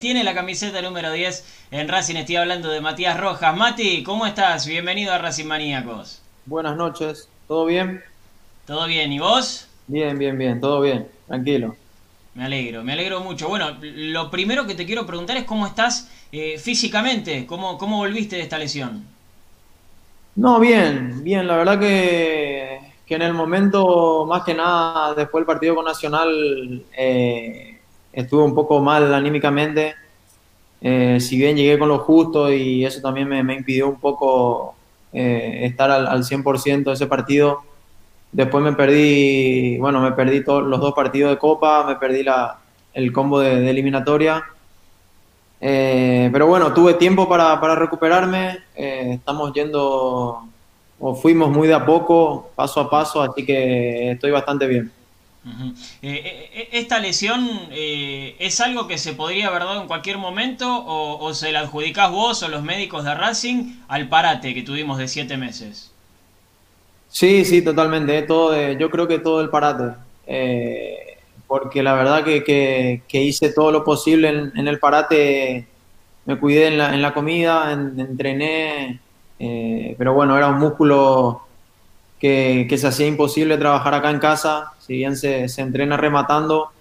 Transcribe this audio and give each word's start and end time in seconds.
Tiene 0.00 0.24
la 0.24 0.32
camiseta 0.34 0.80
número 0.80 1.12
10 1.12 1.66
en 1.72 1.86
Racing, 1.86 2.16
estoy 2.16 2.36
hablando 2.36 2.70
de 2.70 2.80
Matías 2.80 3.20
Rojas. 3.20 3.54
Mati, 3.54 4.02
¿cómo 4.02 4.24
estás? 4.24 4.66
Bienvenido 4.66 5.12
a 5.12 5.18
Racing 5.18 5.44
Maníacos. 5.44 6.22
Buenas 6.46 6.74
noches, 6.74 7.28
¿todo 7.46 7.66
bien? 7.66 8.02
¿Todo 8.66 8.86
bien? 8.86 9.12
¿Y 9.12 9.18
vos? 9.18 9.68
Bien, 9.88 10.18
bien, 10.18 10.38
bien, 10.38 10.58
todo 10.58 10.80
bien, 10.80 11.06
tranquilo. 11.26 11.76
Me 12.32 12.46
alegro, 12.46 12.82
me 12.82 12.94
alegro 12.94 13.20
mucho. 13.20 13.50
Bueno, 13.50 13.76
lo 13.82 14.30
primero 14.30 14.66
que 14.66 14.74
te 14.74 14.86
quiero 14.86 15.04
preguntar 15.04 15.36
es 15.36 15.44
cómo 15.44 15.66
estás 15.66 16.08
eh, 16.32 16.56
físicamente, 16.56 17.44
¿Cómo, 17.44 17.76
cómo 17.76 17.98
volviste 17.98 18.36
de 18.36 18.42
esta 18.42 18.56
lesión. 18.56 19.04
No, 20.34 20.58
bien, 20.60 21.22
bien, 21.22 21.46
la 21.46 21.56
verdad 21.56 21.78
que, 21.78 22.94
que 23.04 23.16
en 23.16 23.20
el 23.20 23.34
momento, 23.34 24.24
más 24.24 24.44
que 24.44 24.54
nada, 24.54 25.12
después 25.12 25.42
del 25.42 25.46
partido 25.46 25.74
con 25.74 25.84
Nacional, 25.84 26.86
eh, 26.96 27.69
estuve 28.12 28.42
un 28.42 28.54
poco 28.54 28.80
mal 28.80 29.12
anímicamente. 29.14 29.94
Eh, 30.80 31.18
si 31.20 31.36
bien 31.36 31.56
llegué 31.56 31.78
con 31.78 31.88
lo 31.88 31.98
justo 31.98 32.50
y 32.52 32.84
eso 32.84 33.00
también 33.02 33.28
me, 33.28 33.54
impidió 33.54 33.88
un 33.88 34.00
poco 34.00 34.74
eh, 35.12 35.60
estar 35.64 35.90
al, 35.90 36.06
al 36.06 36.24
100% 36.24 36.84
de 36.84 36.92
ese 36.92 37.06
partido. 37.06 37.62
Después 38.32 38.62
me 38.62 38.72
perdí, 38.72 39.76
bueno, 39.78 40.00
me 40.00 40.12
perdí 40.12 40.44
todos 40.44 40.62
los 40.62 40.80
dos 40.80 40.94
partidos 40.94 41.32
de 41.32 41.38
Copa, 41.38 41.84
me 41.86 41.96
perdí 41.96 42.22
la, 42.22 42.58
el 42.94 43.12
combo 43.12 43.40
de, 43.40 43.68
eliminatoria. 43.68 44.44
Eh, 45.60 46.30
pero 46.32 46.46
bueno, 46.46 46.72
tuve 46.72 46.94
tiempo 46.94 47.28
para, 47.28 47.60
para 47.60 47.74
recuperarme. 47.74 48.60
estamos 48.74 49.52
yendo, 49.52 50.48
o 50.98 51.14
fuimos 51.14 51.50
muy 51.50 51.68
de 51.68 51.74
a 51.74 51.84
poco, 51.84 52.50
paso 52.54 52.80
a 52.80 52.88
paso, 52.88 53.20
así 53.20 53.44
que 53.44 54.12
estoy 54.12 54.30
bastante 54.30 54.66
bien. 54.66 54.92
Eh, 55.42 55.72
eh, 56.02 56.50
eh, 56.52 56.68
¿Esta 56.72 56.98
lesión 56.98 57.48
es 57.70 58.60
algo 58.60 58.86
que 58.86 58.98
se 58.98 59.14
podría 59.14 59.48
haber 59.48 59.62
dado 59.62 59.80
en 59.80 59.88
cualquier 59.88 60.18
momento 60.18 60.84
o, 60.86 61.32
se 61.32 61.52
la 61.52 61.60
adjudicás 61.60 62.10
vos 62.10 62.42
o 62.42 62.48
los 62.48 62.62
médicos 62.62 63.04
de 63.04 63.14
Racing 63.14 63.76
al 63.88 64.08
parate 64.08 64.52
que 64.52 64.62
tuvimos 64.62 64.98
de 64.98 65.08
siete 65.08 65.36
meses? 65.36 65.92
Sí, 67.08 67.44
sí, 67.44 67.62
totalmente. 67.62 68.26
Yo 68.78 68.90
creo 68.90 69.08
que 69.08 69.18
todo 69.18 69.40
el 69.40 69.48
parate. 69.48 69.94
porque 71.46 71.82
la 71.82 71.94
verdad 71.94 72.22
que, 72.22 73.02
hice 73.12 73.52
todo 73.52 73.72
lo 73.72 73.82
posible 73.82 74.28
en, 74.54 74.68
el 74.68 74.78
parate. 74.78 75.66
Me 76.26 76.38
cuidé 76.38 76.66
en 76.68 77.02
la 77.02 77.14
comida, 77.14 77.72
entrené. 77.72 79.00
pero 79.38 80.12
bueno, 80.12 80.36
era 80.36 80.48
un 80.48 80.58
músculo 80.58 81.42
que, 82.20 82.76
se 82.78 82.86
hacía 82.86 83.06
imposible 83.06 83.56
trabajar 83.56 83.94
acá 83.94 84.10
en 84.10 84.18
casa, 84.18 84.72
si 84.90 84.96
bien 84.96 85.16
se, 85.16 85.46
entrena 85.58 85.96
rematando, 85.96 86.72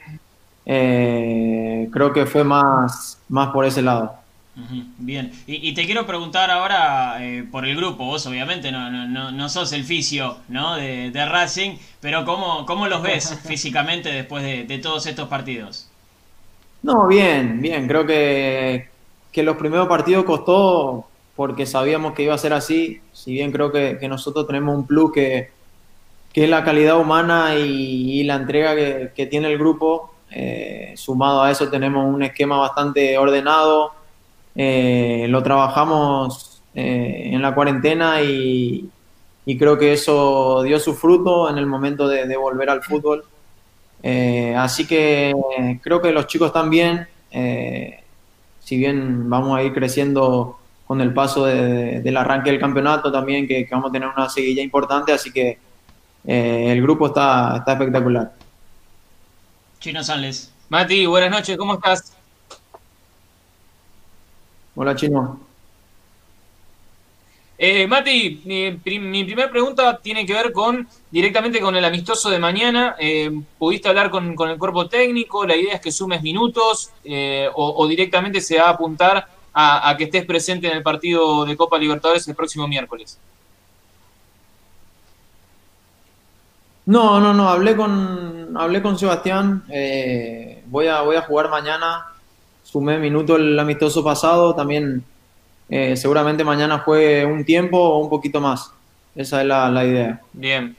eh, 0.66 1.88
creo 1.94 2.12
que 2.12 2.26
fue 2.26 2.44
más, 2.44 3.20
más 3.30 3.50
por 3.50 3.66
ese 3.66 3.84
lado. 3.84 4.16
Bien, 4.98 5.32
y, 5.46 5.76
te 5.76 5.86
quiero 5.86 6.08
preguntar 6.08 6.50
ahora 6.50 7.24
eh, 7.24 7.46
por 7.52 7.68
el 7.68 7.76
grupo, 7.76 8.06
vos 8.06 8.26
obviamente 8.26 8.72
no, 8.72 8.90
no, 8.90 9.32
no 9.32 9.48
sos 9.48 9.74
el 9.74 9.84
fisio 9.84 10.38
¿no? 10.48 10.76
de, 10.76 11.12
Racing, 11.14 11.78
pero 12.02 12.26
¿cómo, 12.26 12.66
¿cómo, 12.66 12.88
los 12.88 13.04
ves 13.04 13.38
físicamente 13.48 14.12
después 14.12 14.44
de, 14.44 14.80
todos 14.80 15.06
estos 15.06 15.28
partidos? 15.28 15.88
No, 16.82 17.06
bien, 17.06 17.62
bien, 17.62 17.88
creo 17.88 18.08
que, 18.08 18.90
que 19.32 19.44
los 19.44 19.56
primeros 19.56 19.88
partidos 19.88 20.26
costó 20.26 21.06
porque 21.36 21.68
sabíamos 21.68 22.16
que 22.16 22.24
iba 22.24 22.34
a 22.34 22.40
ser 22.40 22.54
así, 22.54 23.02
si 23.14 23.34
bien 23.34 23.52
creo 23.52 23.72
que, 23.72 24.00
nosotros 24.10 24.48
tenemos 24.48 24.76
un 24.76 24.88
plus 24.88 25.12
que, 25.12 25.59
la 26.48 26.64
calidad 26.64 27.00
humana 27.00 27.56
y, 27.56 28.24
la 28.24 28.36
entrega 28.36 28.76
que, 29.14 29.26
tiene 29.26 29.52
el 29.52 29.58
grupo, 29.58 30.14
eh, 30.32 30.94
sumado 30.96 31.42
a 31.42 31.52
eso 31.52 31.70
tenemos 31.70 32.06
un 32.06 32.22
esquema 32.24 32.58
bastante 32.58 33.18
ordenado, 33.18 33.94
eh, 34.56 35.26
lo 35.30 35.42
trabajamos 35.42 36.62
eh, 36.76 37.32
en 37.34 37.42
la 37.42 37.54
cuarentena 37.56 38.22
y, 38.22 38.90
creo 39.58 39.80
que 39.80 39.94
eso 39.94 40.62
dio 40.62 40.80
su 40.80 40.94
fruto 40.94 41.50
en 41.50 41.58
el 41.58 41.66
momento 41.66 42.08
de, 42.08 42.28
de 42.28 42.38
volver 42.38 42.70
al 42.70 42.84
fútbol. 42.84 43.26
así 44.56 44.86
que 44.86 45.34
creo 45.82 46.00
que 46.02 46.12
los 46.12 46.28
chicos 46.28 46.48
están 46.48 46.70
bien, 46.70 47.08
si 48.60 48.78
bien 48.78 49.28
vamos 49.28 49.58
a 49.58 49.64
ir 49.64 49.74
creciendo 49.74 50.60
con 50.86 51.02
el 51.02 51.14
paso 51.14 51.46
del 51.46 52.18
arranque 52.18 52.52
del 52.52 52.60
campeonato 52.60 53.12
también, 53.12 53.48
que, 53.48 53.68
vamos 53.72 53.90
a 53.90 53.94
tener 53.94 54.10
una 54.16 54.30
seguilla 54.30 54.62
importante, 54.62 55.12
así 55.12 55.32
que 55.32 55.58
eh, 56.26 56.72
el 56.72 56.82
grupo 56.82 57.08
está, 57.08 57.58
está 57.58 57.74
espectacular. 57.74 58.34
Chino 59.80 60.04
Sanles. 60.04 60.52
Mati, 60.70 61.06
buenas 61.06 61.32
noches, 61.32 61.58
¿cómo 61.58 61.76
estás? 61.76 62.14
Hola, 64.76 64.96
Chino. 64.96 65.40
Eh, 67.58 67.88
Mati, 67.88 68.42
mi, 68.46 68.72
primera 69.24 69.50
pregunta 69.50 70.00
tiene 70.02 70.26
que 70.26 70.34
ver 70.34 70.54
con 70.54 70.88
directamente 71.12 71.60
con 71.60 71.76
el 71.76 71.84
amistoso 71.84 72.30
de 72.30 72.40
mañana. 72.40 72.96
Eh, 73.00 73.32
¿Pudiste 73.58 73.90
hablar 73.90 74.10
con, 74.10 74.36
el 74.50 74.58
cuerpo 74.58 74.88
técnico? 74.88 75.46
¿La 75.46 75.56
idea 75.56 75.76
es 75.76 75.82
que 75.82 75.92
sumes 75.92 76.22
minutos 76.22 76.92
o, 77.56 77.74
o, 77.78 77.88
directamente 77.88 78.40
se 78.40 78.60
va 78.60 78.68
a 78.68 78.70
apuntar 78.70 79.28
a, 79.54 79.96
que 79.98 80.06
estés 80.06 80.26
presente 80.26 80.68
en 80.68 80.78
el 80.78 80.84
partido 80.84 81.46
de 81.46 81.58
Copa 81.58 81.78
Libertadores 81.78 82.28
el 82.28 82.36
próximo 82.36 82.68
miércoles? 82.68 83.20
No, 86.90 87.20
no, 87.20 87.36
no, 87.36 87.48
hablé 87.48 87.76
con, 87.76 88.58
hablé 88.58 88.82
con 88.82 88.98
Sebastián, 88.98 89.64
eh, 89.70 90.64
voy, 90.66 90.88
a, 90.88 91.02
voy 91.02 91.18
a 91.18 91.22
jugar 91.22 91.48
mañana, 91.48 92.08
sumé 92.64 92.98
minuto 92.98 93.36
el 93.36 93.60
amistoso 93.60 94.04
pasado, 94.04 94.56
también 94.56 95.04
eh, 95.70 95.96
seguramente 95.96 96.44
mañana 96.44 96.80
juegue 96.80 97.28
un 97.28 97.46
tiempo 97.46 97.78
o 97.78 98.00
un 98.00 98.10
poquito 98.10 98.42
más, 98.42 98.72
esa 99.16 99.42
es 99.42 99.46
la, 99.46 99.86
idea. 99.86 100.20
Bien. 100.34 100.76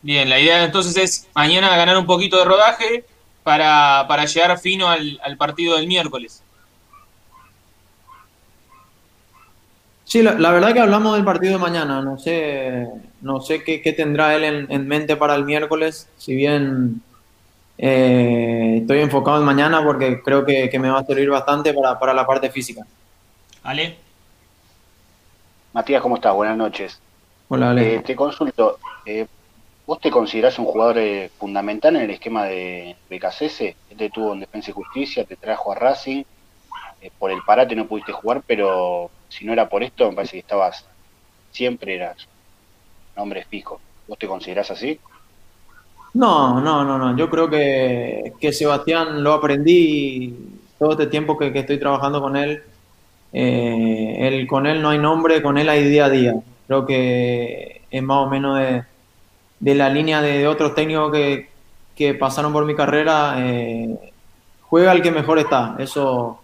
Bien, 0.00 0.30
la 0.30 0.40
idea 0.40 0.64
entonces 0.64 0.96
es 0.96 1.28
mañana 1.34 1.76
ganar 1.76 1.98
un 1.98 2.06
poquito 2.06 2.38
de 2.38 2.46
rodaje 2.46 3.04
para, 3.42 4.24
llegar 4.24 4.58
fino 4.58 4.88
al 4.88 5.36
partido 5.36 5.76
del 5.76 5.86
miércoles. 5.86 6.42
Sí, 10.08 10.22
la, 10.22 10.50
verdad 10.50 10.72
que 10.72 10.80
hablamos 10.80 11.16
del 11.16 11.24
partido 11.24 11.52
de 11.52 11.58
mañana. 11.58 12.00
No 12.00 12.18
sé, 12.18 12.88
no 13.20 13.40
sé 13.40 13.62
qué, 13.64 13.80
tendrá 13.92 14.34
él 14.34 14.66
en, 14.68 14.88
mente 14.88 15.16
para 15.16 15.34
el 15.34 15.44
miércoles. 15.44 16.08
Si 16.16 16.34
bien 16.34 17.02
eh, 17.76 18.78
estoy 18.80 19.00
enfocado 19.00 19.38
en 19.38 19.44
mañana 19.44 19.82
porque 19.82 20.22
creo 20.22 20.44
que, 20.44 20.70
me 20.78 20.90
va 20.90 21.00
a 21.00 21.04
servir 21.04 21.30
bastante 21.30 21.74
para, 21.74 22.14
la 22.14 22.26
parte 22.26 22.50
física. 22.50 22.86
Ale. 23.62 23.96
Matías, 25.72 26.00
¿cómo 26.00 26.16
estás? 26.16 26.34
Buenas 26.34 26.56
noches. 26.56 27.00
Hola, 27.48 27.70
Ale. 27.70 27.96
Eh, 27.96 28.00
te 28.00 28.14
consulto. 28.14 28.78
Eh, 29.04 29.26
¿Vos 29.86 30.00
te 30.00 30.10
considerás 30.10 30.58
un 30.58 30.66
jugador 30.66 30.98
fundamental 31.38 31.96
en 31.96 32.02
el 32.02 32.10
esquema 32.10 32.44
de 32.44 32.96
BKCS? 33.08 33.60
Él 33.62 33.96
te 33.96 34.10
tuvo 34.10 34.34
en 34.34 34.40
Defensa 34.40 34.70
y 34.70 34.74
Justicia, 34.74 35.24
te 35.24 35.36
trajo 35.36 35.72
a 35.72 35.76
Racing. 35.76 36.24
por 37.18 37.30
el 37.30 37.40
parate 37.46 37.74
no 37.74 37.86
pudiste 37.86 38.12
jugar, 38.12 38.42
pero 38.46 39.10
si 39.30 39.46
no 39.46 39.52
era 39.54 39.68
por 39.68 39.82
esto, 39.82 40.10
me 40.10 40.16
parece 40.16 40.32
que 40.32 40.40
estabas, 40.40 40.84
siempre 41.52 41.94
eras 41.94 42.28
un 43.18 43.22
hombre 43.22 43.44
fijo. 43.44 43.80
¿Vos 44.06 44.18
te 44.18 44.26
considerás 44.26 44.70
así? 44.70 44.98
No, 46.14 46.60
no, 46.60 46.84
no, 46.84 46.98
no. 46.98 47.16
Yo 47.16 47.28
creo 47.28 47.50
que, 47.50 48.32
que 48.40 48.52
Sebastián 48.52 49.22
lo 49.22 49.32
aprendí 49.34 50.34
todo 50.78 50.92
este 50.92 51.06
tiempo 51.06 51.36
que, 51.36 51.52
estoy 51.54 51.78
trabajando 51.78 52.20
con 52.20 52.36
él. 52.36 52.62
Eh. 53.32 54.46
Con 54.48 54.66
él 54.66 54.80
no 54.80 54.90
hay 54.90 54.98
nombre, 54.98 55.42
con 55.42 55.58
él 55.58 55.68
hay 55.68 55.84
día 55.84 56.06
a 56.06 56.10
día. 56.10 56.34
Creo 56.66 56.86
que 56.86 57.82
es 57.90 58.02
más 58.02 58.26
o 58.26 58.30
menos 58.30 58.58
de, 58.58 59.74
la 59.74 59.90
línea 59.90 60.22
de, 60.22 60.46
otros 60.46 60.74
técnicos 60.74 61.12
que, 61.12 61.50
que, 61.94 62.14
pasaron 62.14 62.52
por 62.52 62.64
mi 62.64 62.74
carrera. 62.74 63.34
Eh, 63.38 64.12
juega 64.62 64.92
el 64.92 65.02
que 65.02 65.10
mejor 65.10 65.38
está. 65.38 65.76
Eso 65.78 66.40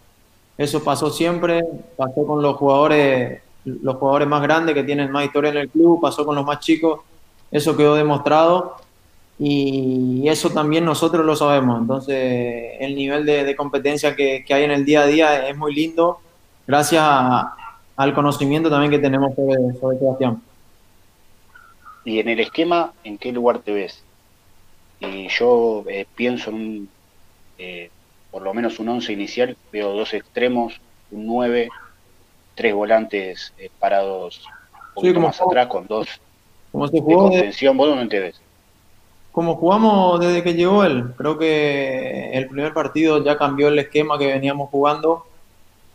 eso 0.56 0.84
pasó 0.84 1.10
siempre, 1.10 1.62
pasó 1.96 2.26
con 2.26 2.40
los 2.40 2.56
jugadores, 2.56 3.42
los 3.64 3.96
jugadores 3.96 4.28
más 4.28 4.42
grandes 4.42 4.74
que 4.74 4.84
tienen 4.84 5.10
más 5.10 5.24
historia 5.24 5.50
en 5.50 5.58
el 5.58 5.68
club, 5.68 6.00
pasó 6.00 6.24
con 6.24 6.36
los 6.36 6.44
más 6.44 6.60
chicos, 6.60 7.00
eso 7.50 7.76
quedó 7.76 7.94
demostrado 7.94 8.76
y 9.38 10.28
eso 10.28 10.50
también 10.50 10.84
nosotros 10.84 11.24
lo 11.24 11.36
sabemos. 11.36 11.80
Entonces, 11.80 12.72
el 12.80 12.94
nivel 12.94 13.24
de, 13.26 13.56
competencia 13.56 14.14
que, 14.14 14.44
hay 14.48 14.64
en 14.64 14.70
el 14.70 14.84
día 14.84 15.02
a 15.02 15.06
día 15.06 15.48
es 15.48 15.56
muy 15.56 15.74
lindo, 15.74 16.20
gracias 16.66 17.02
al 17.96 18.14
conocimiento 18.14 18.70
también 18.70 18.90
que 18.90 18.98
tenemos 18.98 19.34
sobre, 19.34 19.56
sobre 19.80 19.98
Sebastián. 19.98 20.42
Y 22.04 22.18
en 22.18 22.28
el 22.28 22.40
esquema, 22.40 22.92
¿en 23.02 23.18
qué 23.18 23.32
lugar 23.32 23.60
te 23.60 23.72
ves? 23.72 24.02
Y 25.00 25.28
yo 25.28 25.84
eh, 25.88 26.06
pienso 26.14 26.50
en 26.50 26.56
un 26.56 26.88
eh, 27.58 27.90
por 28.30 28.42
lo 28.42 28.52
menos 28.52 28.80
un 28.80 28.88
11 28.88 29.12
inicial, 29.12 29.56
veo 29.72 29.92
dos 29.92 30.12
extremos, 30.12 30.80
un 31.12 31.26
9, 31.26 31.68
tres 32.54 32.74
volantes 32.74 33.52
eh, 33.58 33.70
parados 33.78 34.42
un 34.88 34.94
poquito 34.94 35.20
más 35.20 35.40
atrás 35.40 35.66
con 35.66 35.86
dos 35.86 36.08
como 36.70 36.88
se 36.88 37.00
jugó 37.00 37.24
de 37.24 37.30
contención. 37.30 37.76
¿Vos 37.76 37.88
dónde 37.88 38.06
te 38.06 38.20
ves? 38.20 38.40
como 39.34 39.56
jugamos 39.56 40.20
desde 40.20 40.44
que 40.44 40.54
llegó 40.54 40.84
él. 40.84 41.12
Creo 41.16 41.36
que 41.36 42.30
el 42.34 42.46
primer 42.46 42.72
partido 42.72 43.24
ya 43.24 43.36
cambió 43.36 43.66
el 43.66 43.80
esquema 43.80 44.16
que 44.16 44.28
veníamos 44.28 44.70
jugando. 44.70 45.26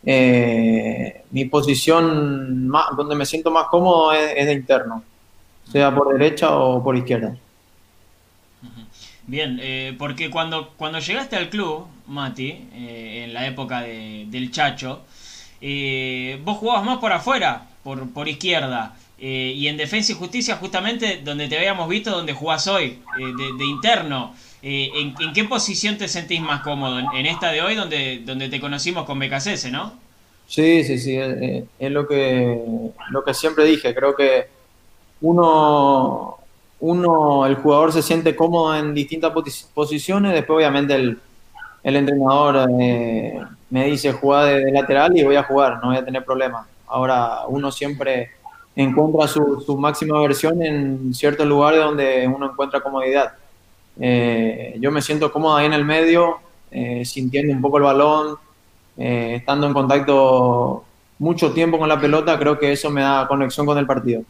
Eh, 0.04 1.22
mi 1.30 1.46
posición 1.46 2.68
más, 2.68 2.94
donde 2.98 3.14
me 3.14 3.24
siento 3.24 3.50
más 3.50 3.68
cómodo 3.68 4.12
es, 4.12 4.44
de 4.44 4.52
interno, 4.52 5.02
sea 5.72 5.94
por 5.94 6.12
derecha 6.12 6.54
o 6.54 6.84
por 6.84 6.94
izquierda. 6.94 7.34
Bien, 9.26 9.58
eh, 9.62 9.96
porque 9.98 10.28
cuando, 10.28 10.74
cuando 10.76 10.98
llegaste 10.98 11.36
al 11.36 11.48
club, 11.48 11.86
Mati, 12.08 12.68
eh, 12.74 13.24
en 13.24 13.32
la 13.32 13.46
época 13.46 13.80
del 13.80 14.50
Chacho, 14.50 15.00
vos 15.60 16.58
jugabas 16.58 16.84
más 16.84 16.98
por 16.98 17.12
afuera, 17.12 17.66
por, 17.82 18.10
por 18.10 18.28
izquierda. 18.28 18.94
Eh, 19.22 19.52
y 19.54 19.68
en 19.68 19.76
Defensa 19.76 20.12
y 20.12 20.14
Justicia, 20.14 20.56
justamente 20.56 21.20
donde 21.22 21.46
te 21.46 21.58
habíamos 21.58 21.86
visto, 21.90 22.10
donde 22.10 22.32
jugás 22.32 22.66
hoy, 22.66 22.98
eh, 23.18 23.54
de, 23.58 23.64
interno. 23.66 24.34
Eh, 24.62 24.90
¿en, 24.94 25.32
qué 25.34 25.44
posición 25.44 25.98
te 25.98 26.08
sentís 26.08 26.40
más 26.40 26.62
cómodo? 26.62 26.98
¿En, 26.98 27.26
esta 27.26 27.52
de 27.52 27.60
hoy, 27.60 27.74
donde, 27.74 28.22
donde 28.24 28.48
te 28.48 28.58
conocimos 28.60 29.04
con 29.04 29.18
BKCS, 29.18 29.70
no? 29.70 29.92
Sí, 30.46 30.84
sí, 30.84 30.98
sí, 30.98 31.16
es, 31.16 31.92
lo, 31.92 32.08
que, 32.08 32.60
lo 33.10 33.22
que 33.22 33.34
siempre 33.34 33.66
dije. 33.66 33.94
Creo 33.94 34.16
que 34.16 34.48
uno, 35.20 36.38
uno, 36.80 37.46
el 37.46 37.56
jugador 37.56 37.92
se 37.92 38.02
siente 38.02 38.34
cómodo 38.34 38.74
en 38.74 38.94
distintas 38.94 39.32
posiciones, 39.74 40.32
después 40.32 40.56
obviamente 40.56 40.94
el, 40.94 41.18
el 41.82 41.96
entrenador 41.96 42.68
me 43.70 43.84
dice 43.86 44.12
jugar 44.12 44.46
de, 44.46 44.72
lateral 44.72 45.16
y 45.16 45.22
voy 45.22 45.36
a 45.36 45.44
jugar, 45.44 45.78
no 45.80 45.88
voy 45.88 45.96
a 45.96 46.04
tener 46.04 46.24
problemas. 46.24 46.66
Ahora 46.86 47.46
uno 47.46 47.70
siempre 47.70 48.30
encuentra 48.74 49.28
su, 49.28 49.76
máxima 49.78 50.20
versión 50.20 50.62
en 50.62 51.14
ciertos 51.14 51.46
lugares 51.46 51.80
donde 51.80 52.26
uno 52.26 52.50
encuentra 52.50 52.80
comodidad. 52.80 53.32
Eh, 53.98 54.76
yo 54.80 54.90
me 54.90 55.02
siento 55.02 55.32
cómodo 55.32 55.56
ahí 55.56 55.66
en 55.66 55.72
el 55.72 55.84
medio, 55.84 56.38
eh, 56.70 57.04
sintiendo 57.04 57.52
un 57.52 57.60
poco 57.60 57.78
el 57.78 57.84
balón, 57.84 58.36
eh, 58.96 59.34
estando 59.36 59.66
en 59.66 59.72
contacto 59.72 60.84
mucho 61.18 61.52
tiempo 61.52 61.78
con 61.78 61.88
la 61.88 62.00
pelota, 62.00 62.38
creo 62.38 62.58
que 62.58 62.72
eso 62.72 62.90
me 62.90 63.02
da 63.02 63.28
conexión 63.28 63.66
con 63.66 63.78
el 63.78 63.86
partido. 63.86 64.22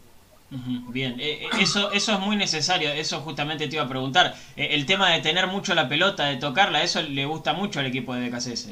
Bien, 0.51 1.17
eso, 1.61 1.93
eso 1.93 2.13
es 2.13 2.21
muy 2.21 2.35
necesario, 2.35 2.91
eso 2.91 3.21
justamente 3.21 3.69
te 3.69 3.77
iba 3.77 3.85
a 3.85 3.89
preguntar. 3.89 4.35
el 4.57 4.85
tema 4.85 5.11
de 5.11 5.21
tener 5.21 5.47
mucho 5.47 5.75
la 5.75 5.89
pelota, 5.89 6.27
de 6.27 6.37
tocarla, 6.37 6.83
eso 6.83 7.01
le 7.03 7.25
gusta 7.25 7.53
mucho 7.53 7.79
al 7.79 7.87
equipo 7.87 8.15
de 8.15 8.29
BKCS. 8.29 8.71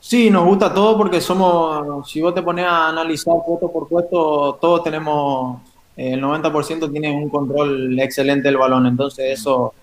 Sí, 0.00 0.30
nos 0.30 0.44
gusta 0.44 0.72
todo 0.72 0.96
porque 0.96 1.20
somos, 1.20 2.10
si 2.10 2.20
vos 2.20 2.34
te 2.34 2.42
pones 2.42 2.66
a 2.66 2.88
analizar 2.88 3.34
puesto 3.46 3.70
por 3.70 3.88
puesto, 3.88 4.58
todos 4.60 4.82
tenemos, 4.84 5.60
el 5.96 6.20
90% 6.20 6.90
tiene 6.90 7.10
un 7.10 7.28
control 7.28 7.98
excelente 8.00 8.48
del 8.48 8.56
balón, 8.56 8.86
entonces 8.86 9.38
eso 9.38 9.74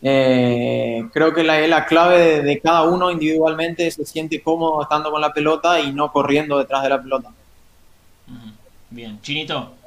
eh, 0.00 1.08
creo 1.12 1.34
que 1.34 1.42
la, 1.42 1.60
es 1.60 1.68
la 1.68 1.84
clave 1.84 2.42
de, 2.42 2.60
cada 2.60 2.82
uno 2.84 3.10
individualmente, 3.10 3.90
se 3.90 4.04
siente 4.04 4.42
cómodo 4.42 4.82
estando 4.82 5.10
con 5.10 5.20
la 5.20 5.32
pelota 5.32 5.80
y 5.80 5.92
no 5.92 6.12
corriendo 6.12 6.58
detrás 6.58 6.82
de 6.82 6.88
la 6.88 7.02
pelota. 7.02 7.30
Bien, 8.90 9.20
Chinito. 9.20 9.77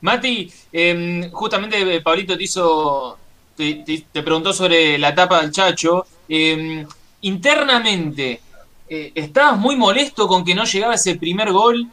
Mati, 0.00 0.52
em, 0.72 1.30
justamente 1.30 1.96
eh, 1.96 2.00
Pablito 2.00 2.36
te 2.36 2.44
hizo, 2.44 3.18
te, 3.56 4.22
preguntó 4.22 4.52
sobre 4.52 4.98
la 4.98 5.10
etapa 5.10 5.40
del 5.40 5.50
Chacho. 5.50 6.06
Eh, 6.28 6.86
internamente, 7.22 8.40
eh, 8.88 9.12
¿estabas 9.14 9.58
muy 9.58 9.76
molesto 9.76 10.28
con 10.28 10.44
que 10.44 10.54
no 10.54 10.64
llegaba 10.64 10.94
ese 10.94 11.16
primer 11.16 11.52
gol? 11.52 11.88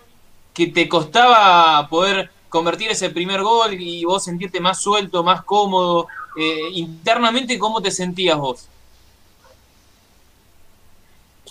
¿Que 0.54 0.68
te 0.68 0.88
costaba 0.88 1.88
poder 1.90 2.30
convertir 2.50 2.92
ese 2.92 3.10
primer 3.10 3.42
gol 3.42 3.74
y 3.74 4.06
vos 4.06 4.24
sentirte 4.24 4.60
más 4.60 4.80
suelto, 4.80 5.24
más 5.24 5.44
cómodo? 5.44 6.08
Eh, 6.36 6.70
internamente, 6.74 7.58
¿cómo 7.60 7.82
te 7.82 7.92
sentías 7.92 8.38
vos? 8.38 8.68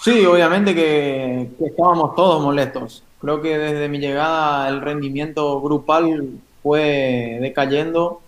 Sí, 0.03 0.25
obviamente 0.27 0.75
que, 0.75 1.49
estábamos 1.65 2.15
todos 2.17 2.43
molestos. 2.43 3.03
Creo 3.23 3.41
que 3.41 3.57
desde 3.57 3.89
mi 3.89 4.01
llegada 4.01 4.69
el 4.69 4.81
rendimiento 4.81 5.61
grupal 5.61 6.41
fue 6.61 7.39
decayendo. 7.41 8.21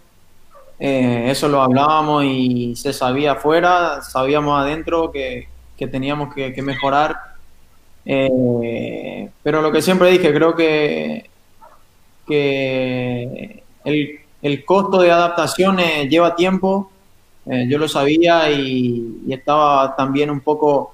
Eh, 0.79 1.31
eso 1.31 1.49
lo 1.49 1.63
hablábamos 1.63 2.25
y 2.25 2.77
se 2.77 2.93
sabía 2.93 3.33
afuera, 3.33 4.03
sabíamos 4.03 4.57
adentro 4.61 5.11
que, 5.11 5.49
teníamos 5.77 6.33
que, 6.33 6.63
mejorar. 6.63 7.17
Eh, 8.07 9.29
pero 9.43 9.61
lo 9.61 9.73
que 9.73 9.83
siempre 9.83 10.13
dije, 10.13 10.33
creo 10.33 10.55
que, 10.55 11.29
que 12.29 13.65
el, 13.83 14.65
costo 14.65 15.01
de 15.01 15.11
adaptación 15.11 15.81
eh, 15.81 16.09
lleva 16.09 16.37
tiempo. 16.37 16.93
yo 17.47 17.79
lo 17.79 17.89
sabía 17.89 18.49
y, 18.53 19.25
estaba 19.29 19.97
también 19.97 20.31
un 20.31 20.41
poco 20.41 20.94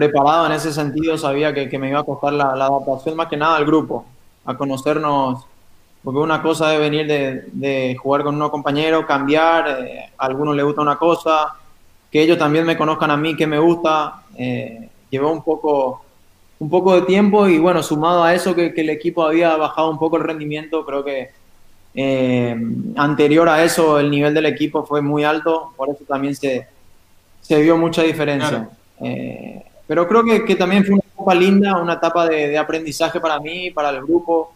preparado 0.00 0.46
en 0.46 0.52
ese 0.52 0.72
sentido. 0.72 1.18
Sabía 1.18 1.52
que, 1.52 1.78
me 1.78 1.90
iba 1.90 2.00
a 2.00 2.04
costar 2.04 2.32
la, 2.32 2.56
la 2.56 2.66
adaptación 2.66 3.16
más 3.16 3.28
que 3.28 3.36
nada 3.36 3.56
al 3.56 3.66
grupo, 3.66 4.04
a 4.44 4.56
conocernos 4.56 5.44
porque 6.02 6.18
una 6.18 6.40
cosa 6.40 6.70
de 6.70 6.78
venir 6.78 7.06
de, 7.06 7.96
jugar 7.96 8.22
con 8.22 8.34
unos 8.34 8.50
compañeros, 8.50 9.04
cambiar, 9.06 9.84
eh, 9.84 10.10
a 10.16 10.26
algunos 10.26 10.56
les 10.56 10.64
gusta 10.64 10.80
una 10.80 10.96
cosa, 10.96 11.54
que 12.10 12.22
ellos 12.22 12.38
también 12.38 12.64
me 12.64 12.76
conozcan 12.76 13.10
a 13.10 13.16
mí, 13.16 13.36
que 13.36 13.46
me 13.46 13.58
gusta, 13.58 14.22
eh, 14.36 14.88
llevó 15.10 15.30
un 15.30 15.42
poco, 15.42 16.02
un 16.58 16.70
poco 16.70 16.94
de 16.94 17.02
tiempo 17.02 17.46
y 17.48 17.58
bueno, 17.58 17.82
sumado 17.82 18.24
a 18.24 18.34
eso 18.34 18.54
que, 18.54 18.72
el 18.74 18.90
equipo 18.90 19.24
había 19.24 19.56
bajado 19.56 19.90
un 19.90 19.98
poco 19.98 20.16
el 20.16 20.24
rendimiento, 20.24 20.84
creo 20.86 21.04
que 21.04 21.30
eh, 21.94 22.56
anterior 22.96 23.48
a 23.48 23.62
eso 23.62 23.98
el 23.98 24.10
nivel 24.10 24.32
del 24.32 24.46
equipo 24.46 24.86
fue 24.86 25.02
muy 25.02 25.24
alto, 25.24 25.72
por 25.76 25.90
eso 25.90 26.04
también 26.08 26.34
se, 26.34 26.66
se 27.42 27.60
vio 27.60 27.76
mucha 27.76 28.02
diferencia. 28.02 28.70
Pero 29.90 30.06
creo 30.06 30.22
que, 30.22 30.54
también 30.54 30.84
fue 30.84 30.94
una 30.94 31.02
etapa 31.02 31.34
linda, 31.34 31.76
una 31.76 31.94
etapa 31.94 32.28
de, 32.28 32.46
de 32.46 32.56
aprendizaje 32.56 33.18
para 33.18 33.40
mí, 33.40 33.72
para 33.72 33.90
el 33.90 34.00
grupo. 34.00 34.54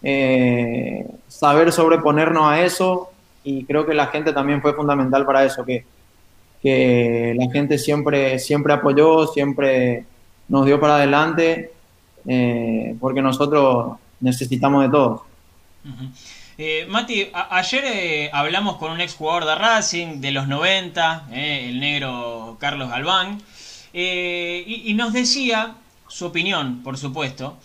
Eh, 0.00 1.04
saber 1.26 1.72
sobreponernos 1.72 2.44
a 2.44 2.62
eso 2.62 3.10
y 3.42 3.64
creo 3.64 3.84
que 3.84 3.94
la 3.94 4.06
gente 4.06 4.32
también 4.32 4.62
fue 4.62 4.74
fundamental 4.74 5.26
para 5.26 5.44
eso, 5.44 5.64
que, 5.64 5.84
que 6.62 7.34
la 7.36 7.50
gente 7.50 7.78
siempre, 7.78 8.38
siempre 8.38 8.74
apoyó, 8.74 9.26
siempre 9.26 10.04
nos 10.46 10.64
dio 10.64 10.78
para 10.78 10.98
adelante, 10.98 11.72
eh, 12.28 12.94
porque 13.00 13.22
nosotros 13.22 13.98
necesitamos 14.20 14.84
de 14.84 14.88
todos. 14.88 15.22
Eh, 16.58 16.86
Mati, 16.88 17.28
ayer 17.32 18.30
hablamos 18.32 18.76
con 18.76 18.92
un 18.92 19.00
ex 19.00 19.16
jugador 19.16 19.46
de 19.46 19.54
Racing 19.56 20.20
de 20.20 20.30
los 20.30 20.46
90, 20.46 21.26
el 21.32 21.80
negro 21.80 22.56
Carlos 22.60 22.88
Galván, 22.88 23.42
y, 24.00 24.90
y, 24.90 24.94
nos 24.94 25.12
decía 25.12 25.74
su 26.08 26.26
opinión, 26.26 26.82
por 26.82 26.98
supuesto, 26.98 27.56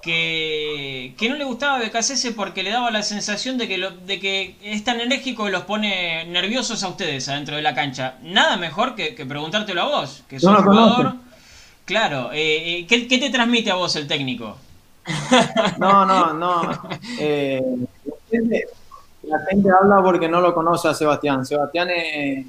que, 0.00 1.28
no 1.28 1.34
le 1.36 1.44
gustaba 1.44 1.78
BKCS 1.78 2.32
porque 2.36 2.62
le 2.62 2.70
daba 2.70 2.90
la 2.90 3.02
sensación 3.02 3.58
de 3.58 3.68
que, 3.68 3.78
lo, 3.78 3.90
de 3.90 4.18
que 4.18 4.56
es 4.62 4.84
tan 4.84 5.00
enérgico 5.00 5.48
y 5.48 5.50
los 5.50 5.64
pone 5.64 6.24
nerviosos 6.26 6.82
a 6.82 6.88
ustedes 6.88 7.28
adentro 7.28 7.56
de 7.56 7.62
la 7.62 7.74
cancha. 7.74 8.14
Nada 8.22 8.56
mejor 8.56 8.94
que, 8.94 9.12
preguntártelo 9.26 9.82
a 9.82 9.84
vos, 9.86 10.24
que 10.28 10.40
sos 10.40 10.62
jugador. 10.62 11.14
Claro, 11.84 12.30
eh, 12.32 12.80
eh, 12.80 12.86
¿qué, 12.86 13.18
te 13.18 13.30
transmite 13.30 13.70
a 13.70 13.74
vos 13.74 13.94
el 13.96 14.06
técnico? 14.06 14.56
No, 15.78 16.06
no, 16.06 16.32
no. 16.34 16.62
Eh, 17.18 17.62
la, 19.22 19.38
gente, 19.50 19.68
habla 19.70 20.02
porque 20.02 20.28
no 20.28 20.40
lo 20.40 20.54
conoce 20.54 20.88
a 20.88 20.94
Sebastián. 20.94 21.44
Sebastián 21.44 21.88
es... 21.90 22.46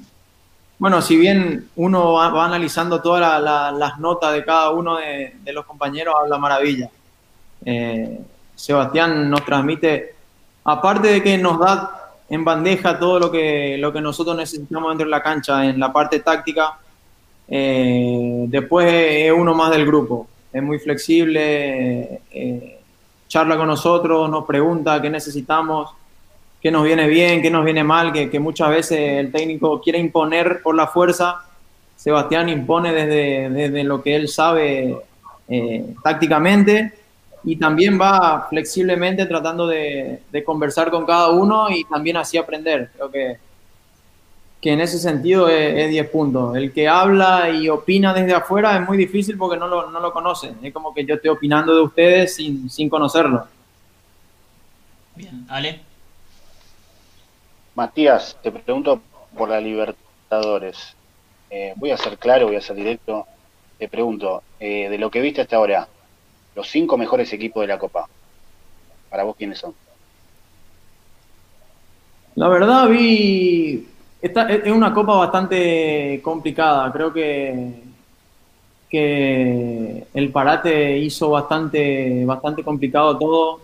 Bueno, 0.82 1.00
si 1.00 1.16
bien 1.16 1.68
uno 1.76 2.14
va, 2.14 2.44
analizando 2.44 3.00
todas 3.00 3.40
las 3.40 3.98
notas 4.00 4.32
de 4.32 4.44
cada 4.44 4.70
uno 4.70 4.96
de, 4.96 5.52
los 5.52 5.64
compañeros, 5.64 6.12
habla 6.20 6.38
maravilla. 6.38 6.90
Eh, 7.64 8.18
Sebastián 8.56 9.30
nos 9.30 9.44
transmite, 9.44 10.16
aparte 10.64 11.06
de 11.06 11.22
que 11.22 11.38
nos 11.38 11.60
da 11.60 12.14
en 12.28 12.44
bandeja 12.44 12.98
todo 12.98 13.20
lo 13.20 13.30
que, 13.30 13.76
lo 13.78 13.92
que 13.92 14.00
nosotros 14.00 14.36
necesitamos 14.36 14.90
dentro 14.90 15.06
de 15.06 15.12
la 15.12 15.22
cancha, 15.22 15.64
en 15.64 15.78
la 15.78 15.92
parte 15.92 16.18
táctica, 16.18 16.76
eh, 17.46 18.46
después 18.48 18.92
es 18.92 19.30
uno 19.30 19.54
más 19.54 19.70
del 19.70 19.86
grupo, 19.86 20.26
es 20.52 20.64
muy 20.64 20.80
flexible, 20.80 22.22
eh, 22.32 22.80
charla 23.28 23.56
con 23.56 23.68
nosotros, 23.68 24.28
nos 24.28 24.44
pregunta 24.46 25.00
qué 25.00 25.10
necesitamos, 25.10 25.92
qué 26.62 26.70
nos 26.70 26.84
viene 26.84 27.08
bien, 27.08 27.42
qué 27.42 27.50
nos 27.50 27.64
viene 27.64 27.82
mal, 27.82 28.12
que, 28.12 28.38
muchas 28.38 28.70
veces 28.70 28.98
el 28.98 29.32
técnico 29.32 29.80
quiere 29.80 29.98
imponer 29.98 30.62
por 30.62 30.74
la 30.74 30.86
fuerza, 30.86 31.44
Sebastián 31.96 32.48
impone 32.48 32.92
desde, 32.92 33.50
desde 33.50 33.84
lo 33.84 34.02
que 34.02 34.14
él 34.16 34.28
sabe 34.28 34.96
tácticamente 36.02 36.92
y 37.44 37.56
también 37.56 38.00
va 38.00 38.46
flexiblemente 38.48 39.26
tratando 39.26 39.66
de, 39.66 40.22
conversar 40.44 40.90
con 40.90 41.04
cada 41.04 41.30
uno 41.30 41.70
y 41.70 41.84
también 41.84 42.16
así 42.16 42.38
aprender. 42.38 42.90
Creo 42.94 43.10
que, 43.10 43.38
que 44.60 44.72
en 44.72 44.80
ese 44.80 44.98
sentido 44.98 45.48
es, 45.48 45.90
10 45.90 46.08
puntos. 46.08 46.56
El 46.56 46.72
que 46.72 46.88
habla 46.88 47.50
y 47.50 47.68
opina 47.68 48.14
desde 48.14 48.34
afuera 48.34 48.76
es 48.76 48.88
muy 48.88 48.96
difícil 48.96 49.36
porque 49.36 49.58
no 49.58 49.66
lo, 49.66 49.90
no 49.90 50.00
lo 50.00 50.12
conocen. 50.12 50.56
Es 50.62 50.72
como 50.72 50.94
que 50.94 51.04
yo 51.04 51.16
estoy 51.16 51.30
opinando 51.30 51.74
de 51.74 51.82
ustedes 51.82 52.36
sin, 52.36 52.70
sin 52.70 52.88
conocerlo. 52.88 53.46
Bien, 55.16 55.44
Ale. 55.48 55.91
Matías, 57.74 58.36
te 58.42 58.52
pregunto 58.52 59.00
por 59.36 59.48
la 59.48 59.60
Libertadores. 59.60 60.94
Eh, 61.50 61.72
voy 61.76 61.90
a 61.90 61.96
ser 61.96 62.18
claro, 62.18 62.46
voy 62.46 62.56
a 62.56 62.60
ser 62.60 62.76
directo. 62.76 63.26
Te 63.78 63.88
pregunto, 63.88 64.42
eh, 64.60 64.88
de 64.90 64.98
lo 64.98 65.10
que 65.10 65.20
viste 65.20 65.40
hasta 65.40 65.56
ahora, 65.56 65.88
los 66.54 66.68
cinco 66.68 66.98
mejores 66.98 67.32
equipos 67.32 67.62
de 67.62 67.68
la 67.68 67.78
Copa, 67.78 68.06
¿para 69.08 69.24
vos 69.24 69.36
quiénes 69.36 69.58
son? 69.58 69.74
La 72.34 72.48
verdad 72.48 72.88
vi, 72.88 73.86
esta 74.20 74.50
es 74.50 74.72
una 74.72 74.94
copa 74.94 75.16
bastante 75.16 76.20
complicada, 76.22 76.90
creo 76.90 77.12
que, 77.12 77.74
que 78.88 80.06
el 80.14 80.30
parate 80.30 80.96
hizo 80.98 81.30
bastante, 81.30 82.24
bastante 82.24 82.62
complicado 82.62 83.18
todo. 83.18 83.60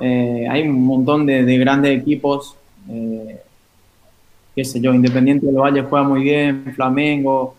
Eh, 0.00 0.46
hay 0.48 0.62
un 0.62 0.82
montón 0.86 1.26
de, 1.26 1.44
de 1.44 1.58
grandes 1.58 2.00
equipos 2.00 2.56
eh, 2.90 3.40
qué 4.54 4.64
sé 4.64 4.80
yo, 4.80 4.92
Independiente 4.92 5.46
del 5.46 5.56
Valle 5.56 5.82
juega 5.82 6.06
muy 6.06 6.22
bien, 6.22 6.72
Flamengo, 6.74 7.54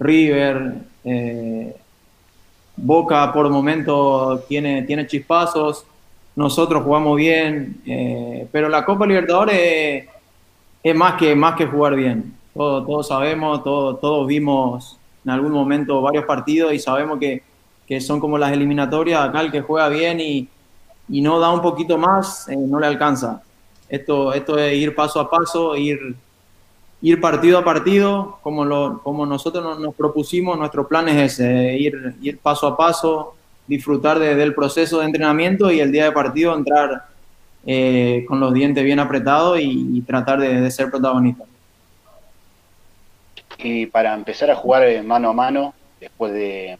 River, 0.00 0.74
eh, 1.04 1.76
Boca 2.74 3.32
por 3.32 3.48
momento 3.48 4.42
tiene, 4.48 4.82
tiene 4.82 5.06
chispazos, 5.06 5.84
nosotros 6.34 6.82
jugamos 6.82 7.16
bien, 7.16 7.80
eh, 7.86 8.46
pero 8.50 8.68
la 8.68 8.84
Copa 8.84 9.06
Libertadores 9.06 10.08
es, 10.82 10.94
más, 10.96 11.14
que, 11.14 11.36
más 11.36 11.54
que 11.54 11.66
jugar 11.66 11.94
bien. 11.94 12.34
Todos, 12.54 13.08
sabemos, 13.08 13.62
todos, 13.62 14.26
vimos 14.26 14.98
en 15.24 15.30
algún 15.30 15.52
momento 15.52 16.02
varios 16.02 16.24
partidos 16.24 16.72
y 16.72 16.78
sabemos 16.78 17.18
que, 17.18 17.42
que 17.86 18.00
son 18.00 18.18
como 18.18 18.36
las 18.36 18.52
eliminatorias, 18.52 19.20
acá 19.20 19.42
el 19.42 19.52
que 19.52 19.60
juega 19.60 19.88
bien 19.88 20.20
y, 20.20 20.48
y 21.08 21.20
no 21.20 21.38
da 21.38 21.50
un 21.50 21.62
poquito 21.62 21.98
más, 21.98 22.48
no 22.48 22.80
le 22.80 22.86
alcanza. 22.86 23.42
Esto, 23.92 24.32
esto 24.32 24.58
es 24.58 24.74
ir 24.74 24.94
paso 24.94 25.20
a 25.20 25.28
paso, 25.28 25.76
ir, 25.76 26.14
ir 27.02 27.20
partido 27.20 27.58
a 27.58 27.64
partido, 27.64 28.38
como, 28.40 28.64
lo, 28.64 29.02
como 29.02 29.26
nosotros 29.26 29.78
nos, 29.78 29.94
propusimos, 29.94 30.56
nuestro 30.58 30.88
plan 30.88 31.10
es 31.10 31.38
ese, 31.38 31.76
ir, 31.76 32.14
ir 32.22 32.38
paso 32.38 32.66
a 32.68 32.74
paso, 32.74 33.34
disfrutar 33.66 34.18
del 34.18 34.54
proceso 34.54 35.00
de 35.00 35.04
entrenamiento 35.04 35.70
y 35.70 35.80
el 35.80 35.92
día 35.92 36.04
de 36.04 36.12
partido 36.12 36.56
entrar 36.56 37.04
eh, 37.66 38.24
con 38.26 38.40
los 38.40 38.54
dientes 38.54 38.82
bien 38.82 38.98
apretados 38.98 39.60
y, 39.60 40.00
tratar 40.06 40.40
de, 40.40 40.70
ser 40.70 40.90
protagonista. 40.90 41.44
Y 43.58 43.84
para 43.84 44.14
empezar 44.14 44.50
a 44.50 44.56
jugar 44.56 45.04
mano 45.04 45.28
a 45.28 45.32
mano, 45.34 45.74
después 46.00 46.32
de, 46.32 46.78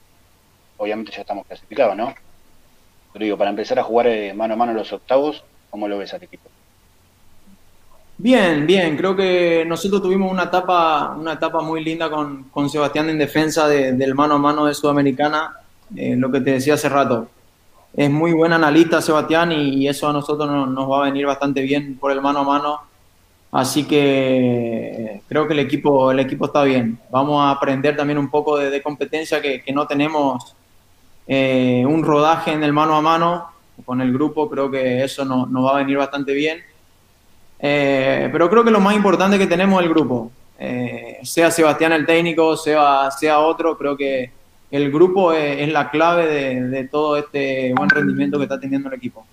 obviamente 0.78 1.12
ya 1.12 1.21
estamos 1.21 1.47
clasificados, 1.47 1.95
¿no? 1.95 2.14
Pero 3.12 3.23
digo, 3.23 3.37
para 3.37 3.50
empezar 3.50 3.78
a 3.78 3.83
jugar 3.83 4.09
mano 4.35 4.54
a 4.54 4.57
mano 4.57 4.73
los 4.73 4.95
octavos, 4.95 5.45
¿cómo 5.69 5.88
lo 5.88 5.99
ves 5.99 6.14
al 6.14 6.23
equipo? 6.23 6.49
Bien, 8.23 8.69
bien, 8.69 8.97
creo 8.97 9.17
que 9.17 9.64
nosotros 9.67 10.00
tuvimos 10.00 10.31
una 10.31 10.45
etapa, 10.45 11.17
una 11.19 11.33
etapa 11.33 11.61
muy 11.61 11.83
linda 11.83 12.09
con, 12.09 12.45
con 12.45 12.71
Sebastián 12.71 13.11
en 13.11 13.19
defensa 13.19 13.67
del 13.67 14.14
mano 14.14 14.35
a 14.35 14.38
mano 14.38 14.67
de 14.67 14.75
Sudamericana, 14.75 15.57
eh, 15.97 16.14
lo 16.17 16.31
que 16.31 16.41
te 16.41 16.52
decía 16.52 16.75
hace 16.75 16.88
rato. 16.88 17.26
Es 17.93 18.09
muy 18.09 18.33
buen 18.33 18.52
analista 18.52 19.02
Sebastián 19.02 19.50
y, 19.50 19.88
eso 19.88 20.09
a 20.09 20.12
nosotros 20.12 20.49
nos, 20.49 20.88
va 20.88 21.00
a 21.00 21.05
venir 21.07 21.26
bastante 21.26 21.62
bien 21.62 21.99
por 21.99 22.12
el 22.12 22.21
mano 22.21 22.38
a 22.38 22.45
mano. 22.45 22.81
Así 23.50 23.87
que 23.88 25.21
creo 25.29 25.49
que 25.49 25.55
el 25.55 25.59
equipo, 25.59 26.12
el 26.12 26.21
equipo 26.21 26.47
está 26.47 26.62
bien. 26.62 27.00
Vamos 27.11 27.43
a 27.43 27.50
aprender 27.50 27.97
también 27.97 28.19
un 28.19 28.31
poco 28.31 28.57
de, 28.57 28.81
competencia 28.83 29.43
que, 29.43 29.64
no 29.75 29.88
tenemos 29.88 30.55
eh, 31.26 31.85
un 31.88 32.05
rodaje 32.05 32.52
en 32.52 32.62
el 32.62 32.73
mano 32.73 32.95
a 32.95 33.00
mano 33.00 33.49
con 33.85 34.00
el 34.00 34.12
grupo. 34.12 34.49
Creo 34.49 34.71
que 34.71 35.02
eso 35.02 35.25
nos 35.25 35.67
va 35.67 35.73
a 35.73 35.79
venir 35.79 35.97
bastante 35.97 36.33
bien 36.35 36.62
eh, 37.62 38.28
pero 38.33 38.50
creo 38.50 38.64
que 38.64 38.73
lo 38.73 38.81
más 38.81 38.97
importante 38.97 39.38
que 39.38 39.47
tenemos 39.47 39.81
es 39.81 39.87
el 39.87 39.95
grupo. 39.95 40.31
Eh, 40.59 41.21
sea 41.23 41.50
Sebastián 41.50 41.92
el 41.92 42.04
técnico, 42.04 42.57
sea, 42.57 43.11
sea 43.11 43.38
otro, 43.38 43.78
creo 43.78 43.97
que 43.97 44.31
el 44.71 44.90
grupo 44.90 45.33
es, 45.33 45.69
la 45.73 45.90
clave 45.90 46.26
de, 46.26 46.88
todo 46.88 47.16
este 47.16 47.73
buen 47.75 47.88
rendimiento 47.88 48.38
que 48.38 48.45
está 48.45 48.59
teniendo 48.59 48.88
el 48.88 48.95
equipo. 48.95 49.25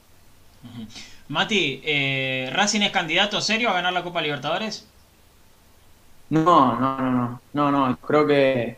Mati, 1.28 1.82
eh, 1.84 2.50
¿Racing 2.54 2.82
es 2.82 2.92
candidato 2.92 3.42
serio 3.42 3.70
a 3.70 3.74
ganar 3.74 3.94
la 3.94 4.04
Copa 4.04 4.22
Libertadores? 4.22 4.88
No, 6.30 6.80
no, 6.80 6.98
no, 6.98 7.12
no, 7.12 7.40
no, 7.54 7.72
no, 7.72 7.98
creo 7.98 8.28
que 8.28 8.78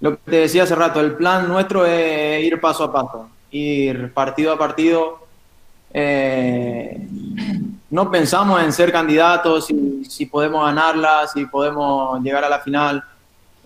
lo 0.00 0.12
que 0.12 0.30
te 0.30 0.36
decía 0.36 0.62
hace 0.62 0.74
rato, 0.74 1.00
el 1.00 1.16
plan 1.16 1.48
nuestro 1.48 1.84
es 1.84 2.44
ir 2.44 2.60
paso 2.60 2.84
a 2.84 2.92
paso, 2.92 3.28
ir 3.50 4.12
partido 4.12 4.52
a 4.52 4.58
partido. 4.58 5.26
Eh, 5.92 7.06
no 7.96 8.10
pensamos 8.10 8.62
en 8.62 8.74
ser 8.74 8.92
candidatos, 8.92 9.68
si, 9.68 10.04
si 10.04 10.26
podemos 10.26 10.62
ganarla, 10.66 11.26
si 11.32 11.46
podemos 11.46 12.20
llegar 12.20 12.44
a 12.44 12.50
la 12.50 12.58
final. 12.58 13.02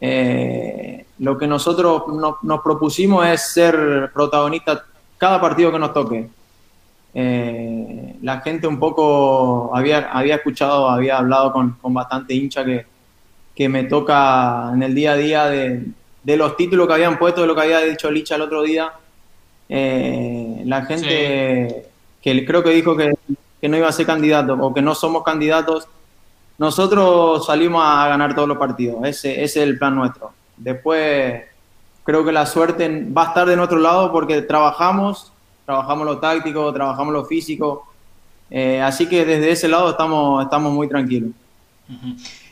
Eh, 0.00 1.04
lo 1.18 1.36
que 1.36 1.48
nosotros 1.48 2.04
nos 2.42 2.60
propusimos 2.60 3.26
es 3.26 3.52
ser 3.52 4.08
protagonistas 4.14 4.82
cada 5.18 5.40
partido 5.40 5.72
que 5.72 5.80
nos 5.80 5.92
toque. 5.92 6.28
Eh, 7.12 8.14
la 8.22 8.40
gente 8.40 8.68
un 8.68 8.78
poco 8.78 9.74
había, 9.74 10.12
había 10.12 10.36
escuchado, 10.36 10.88
había 10.88 11.18
hablado 11.18 11.52
con, 11.52 11.72
con 11.82 11.92
bastante 11.92 12.32
hincha 12.32 12.64
que, 12.64 12.86
que, 13.52 13.68
me 13.68 13.82
toca 13.82 14.70
en 14.72 14.84
el 14.84 14.94
día 14.94 15.10
a 15.10 15.16
día 15.16 15.44
de, 15.46 15.86
de, 16.22 16.36
los 16.36 16.56
títulos 16.56 16.86
que 16.86 16.94
habían 16.94 17.18
puesto, 17.18 17.40
de 17.40 17.48
lo 17.48 17.56
que 17.56 17.62
había 17.62 17.80
dicho 17.80 18.08
Licha 18.08 18.36
el 18.36 18.42
otro 18.42 18.62
día. 18.62 18.92
Eh, 19.68 20.62
la 20.66 20.84
gente 20.84 21.86
que 22.22 22.46
creo 22.46 22.62
que 22.62 22.70
dijo 22.70 22.96
que 22.96 23.12
que 23.60 23.68
no 23.68 23.76
iba 23.76 23.88
a 23.88 23.92
ser 23.92 24.06
candidato 24.06 24.54
o 24.54 24.72
que 24.72 24.82
no 24.82 24.94
somos 24.94 25.22
candidatos, 25.22 25.86
nosotros 26.58 27.46
salimos 27.46 27.82
a 27.84 28.06
ganar 28.08 28.34
todos 28.34 28.48
los 28.48 28.58
partidos. 28.58 29.04
Ese, 29.04 29.42
es 29.42 29.56
el 29.56 29.78
plan 29.78 29.94
nuestro. 29.94 30.32
Después 30.56 31.44
creo 32.04 32.24
que 32.24 32.32
la 32.32 32.46
suerte 32.46 33.06
va 33.16 33.24
a 33.24 33.28
estar 33.28 33.48
de 33.48 33.56
nuestro 33.56 33.78
lado 33.78 34.12
porque 34.12 34.42
trabajamos, 34.42 35.32
trabajamos 35.64 36.06
lo 36.06 36.18
táctico, 36.18 36.72
trabajamos 36.72 37.12
lo 37.12 37.24
físico. 37.24 37.86
Eh, 38.50 38.80
así 38.82 39.08
que 39.08 39.24
desde 39.24 39.50
ese 39.50 39.68
lado 39.68 39.90
estamos, 39.90 40.44
estamos 40.44 40.72
muy 40.72 40.88
tranquilos. 40.88 41.30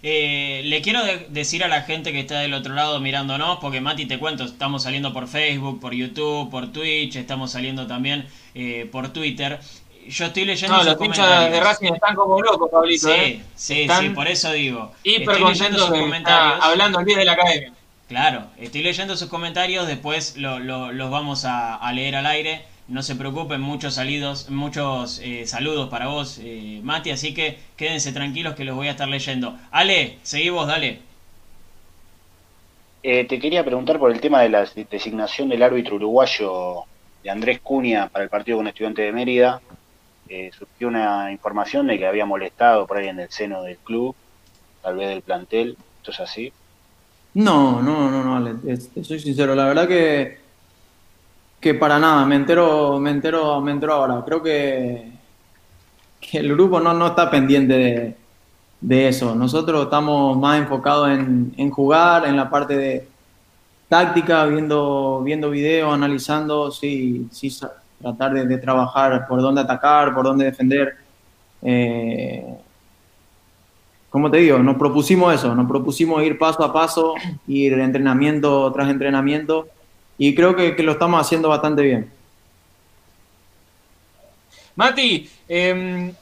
Eh, 0.02 0.62
le 0.64 0.80
quiero 0.80 1.00
decir 1.28 1.62
a 1.62 1.68
la 1.68 1.82
gente 1.82 2.12
que 2.12 2.20
está 2.20 2.40
del 2.40 2.54
otro 2.54 2.74
lado 2.74 3.00
mirándonos, 3.00 3.58
porque 3.58 3.80
Mati, 3.80 4.06
te 4.06 4.18
cuento, 4.18 4.44
estamos 4.44 4.84
saliendo 4.84 5.12
por 5.12 5.26
Facebook, 5.26 5.80
por 5.80 5.92
YouTube, 5.92 6.50
por 6.50 6.72
Twitch, 6.72 7.16
estamos 7.16 7.52
saliendo 7.52 7.86
también 7.86 8.26
eh, 8.54 8.88
por 8.90 9.08
Twitter 9.12 9.60
yo 10.08 10.26
estoy 10.26 10.44
leyendo 10.44 10.76
no, 10.76 10.84
los 10.84 11.00
hinchas 11.00 11.50
de 11.50 11.60
Racing 11.60 11.92
están 11.94 12.14
como 12.14 12.40
locos, 12.40 12.70
Pablito. 12.70 13.08
Sí, 13.08 13.14
¿eh? 13.14 13.42
sí, 13.54 13.88
sí, 13.88 14.08
por 14.10 14.28
eso 14.28 14.52
digo. 14.52 14.92
Hiper 15.02 15.40
leyendo 15.40 15.78
sus 15.78 15.90
comentarios. 15.90 16.64
Hablando 16.64 17.00
el 17.00 17.06
día 17.06 17.18
de 17.18 17.24
la 17.24 17.32
academia. 17.32 17.72
Claro, 18.08 18.46
estoy 18.56 18.82
leyendo 18.82 19.16
sus 19.16 19.28
comentarios, 19.28 19.86
después 19.86 20.36
los 20.38 21.10
vamos 21.10 21.44
a, 21.44 21.92
leer 21.92 22.16
al 22.16 22.26
aire. 22.26 22.62
No 22.88 23.02
se 23.02 23.14
preocupen, 23.16 23.60
muchos 23.60 23.94
salidos, 23.94 24.48
muchos 24.48 25.20
eh, 25.22 25.46
saludos 25.46 25.90
para 25.90 26.06
vos, 26.06 26.40
eh, 26.42 26.80
Mati, 26.82 27.10
así 27.10 27.34
que 27.34 27.58
quédense 27.76 28.12
tranquilos 28.12 28.54
que 28.54 28.64
los 28.64 28.74
voy 28.74 28.88
a 28.88 28.92
estar 28.92 29.06
leyendo. 29.06 29.58
Ale, 29.70 30.16
seguí 30.22 30.48
vos, 30.48 30.66
dale. 30.66 31.00
Eh, 33.02 33.24
te 33.24 33.38
quería 33.38 33.62
preguntar 33.62 33.98
por 33.98 34.10
el 34.10 34.22
tema 34.22 34.40
de 34.40 34.48
la 34.48 34.66
designación 34.90 35.50
del 35.50 35.62
árbitro 35.62 35.96
uruguayo 35.96 36.84
de 37.22 37.28
Andrés 37.28 37.60
Cunha 37.62 38.08
para 38.08 38.24
el 38.24 38.30
partido 38.30 38.56
con 38.56 38.68
Estudiante 38.68 39.02
de 39.02 39.12
Mérida. 39.12 39.60
Eh, 40.28 40.50
surgió 40.56 40.88
una 40.88 41.32
información 41.32 41.86
de 41.86 41.98
que 41.98 42.06
había 42.06 42.26
molestado 42.26 42.86
por 42.86 42.98
ahí 42.98 43.08
en 43.08 43.20
el 43.20 43.30
seno 43.30 43.62
del 43.62 43.78
club, 43.78 44.14
tal 44.82 44.96
vez 44.96 45.08
del 45.08 45.22
plantel. 45.22 45.76
¿Esto 45.98 46.10
es 46.10 46.20
así? 46.20 46.52
No, 47.34 47.80
no, 47.80 48.10
no, 48.10 48.40
no, 48.40 48.56
soy 49.02 49.20
sincero. 49.20 49.54
La 49.54 49.66
verdad 49.66 49.88
que, 49.88 50.38
que 51.60 51.74
para 51.74 51.98
nada, 51.98 52.26
me 52.26 52.36
entero, 52.36 52.98
me 52.98 53.10
entero, 53.10 53.60
me 53.60 53.72
entero 53.72 53.94
ahora. 53.94 54.22
Creo 54.24 54.42
que, 54.42 55.12
que 56.20 56.38
el 56.38 56.52
grupo 56.52 56.80
no, 56.80 56.92
no 56.92 57.08
está 57.08 57.30
pendiente 57.30 58.16
de, 58.80 59.08
eso. 59.08 59.34
Nosotros 59.34 59.84
estamos 59.84 60.36
más 60.36 60.58
enfocados 60.58 61.10
en, 61.10 61.54
en 61.56 61.70
jugar, 61.70 62.26
en 62.26 62.36
la 62.36 62.50
parte 62.50 62.76
de 62.76 63.08
táctica, 63.88 64.44
viendo, 64.44 65.22
viendo 65.24 65.50
videos, 65.50 65.92
analizando, 65.92 66.70
sí, 66.70 67.26
sí, 67.30 67.50
tratar 68.00 68.32
de, 68.32 68.58
trabajar 68.58 69.26
por 69.26 69.40
dónde 69.40 69.60
atacar, 69.60 70.14
por 70.14 70.24
dónde 70.24 70.44
defender. 70.46 70.96
Eh, 71.62 72.44
como 74.10 74.30
te 74.30 74.38
digo, 74.38 74.58
nos 74.58 74.76
propusimos 74.76 75.34
eso, 75.34 75.54
nos 75.54 75.68
propusimos 75.68 76.22
ir 76.22 76.38
paso 76.38 76.64
a 76.64 76.72
paso, 76.72 77.14
ir 77.46 77.74
entrenamiento 77.74 78.72
tras 78.72 78.88
entrenamiento 78.88 79.68
y 80.16 80.34
creo 80.34 80.56
que, 80.56 80.74
lo 80.82 80.92
estamos 80.92 81.20
haciendo 81.20 81.48
bastante 81.48 81.82
bien. 81.82 82.10
Mati, 84.74 85.28
em, 85.48 86.12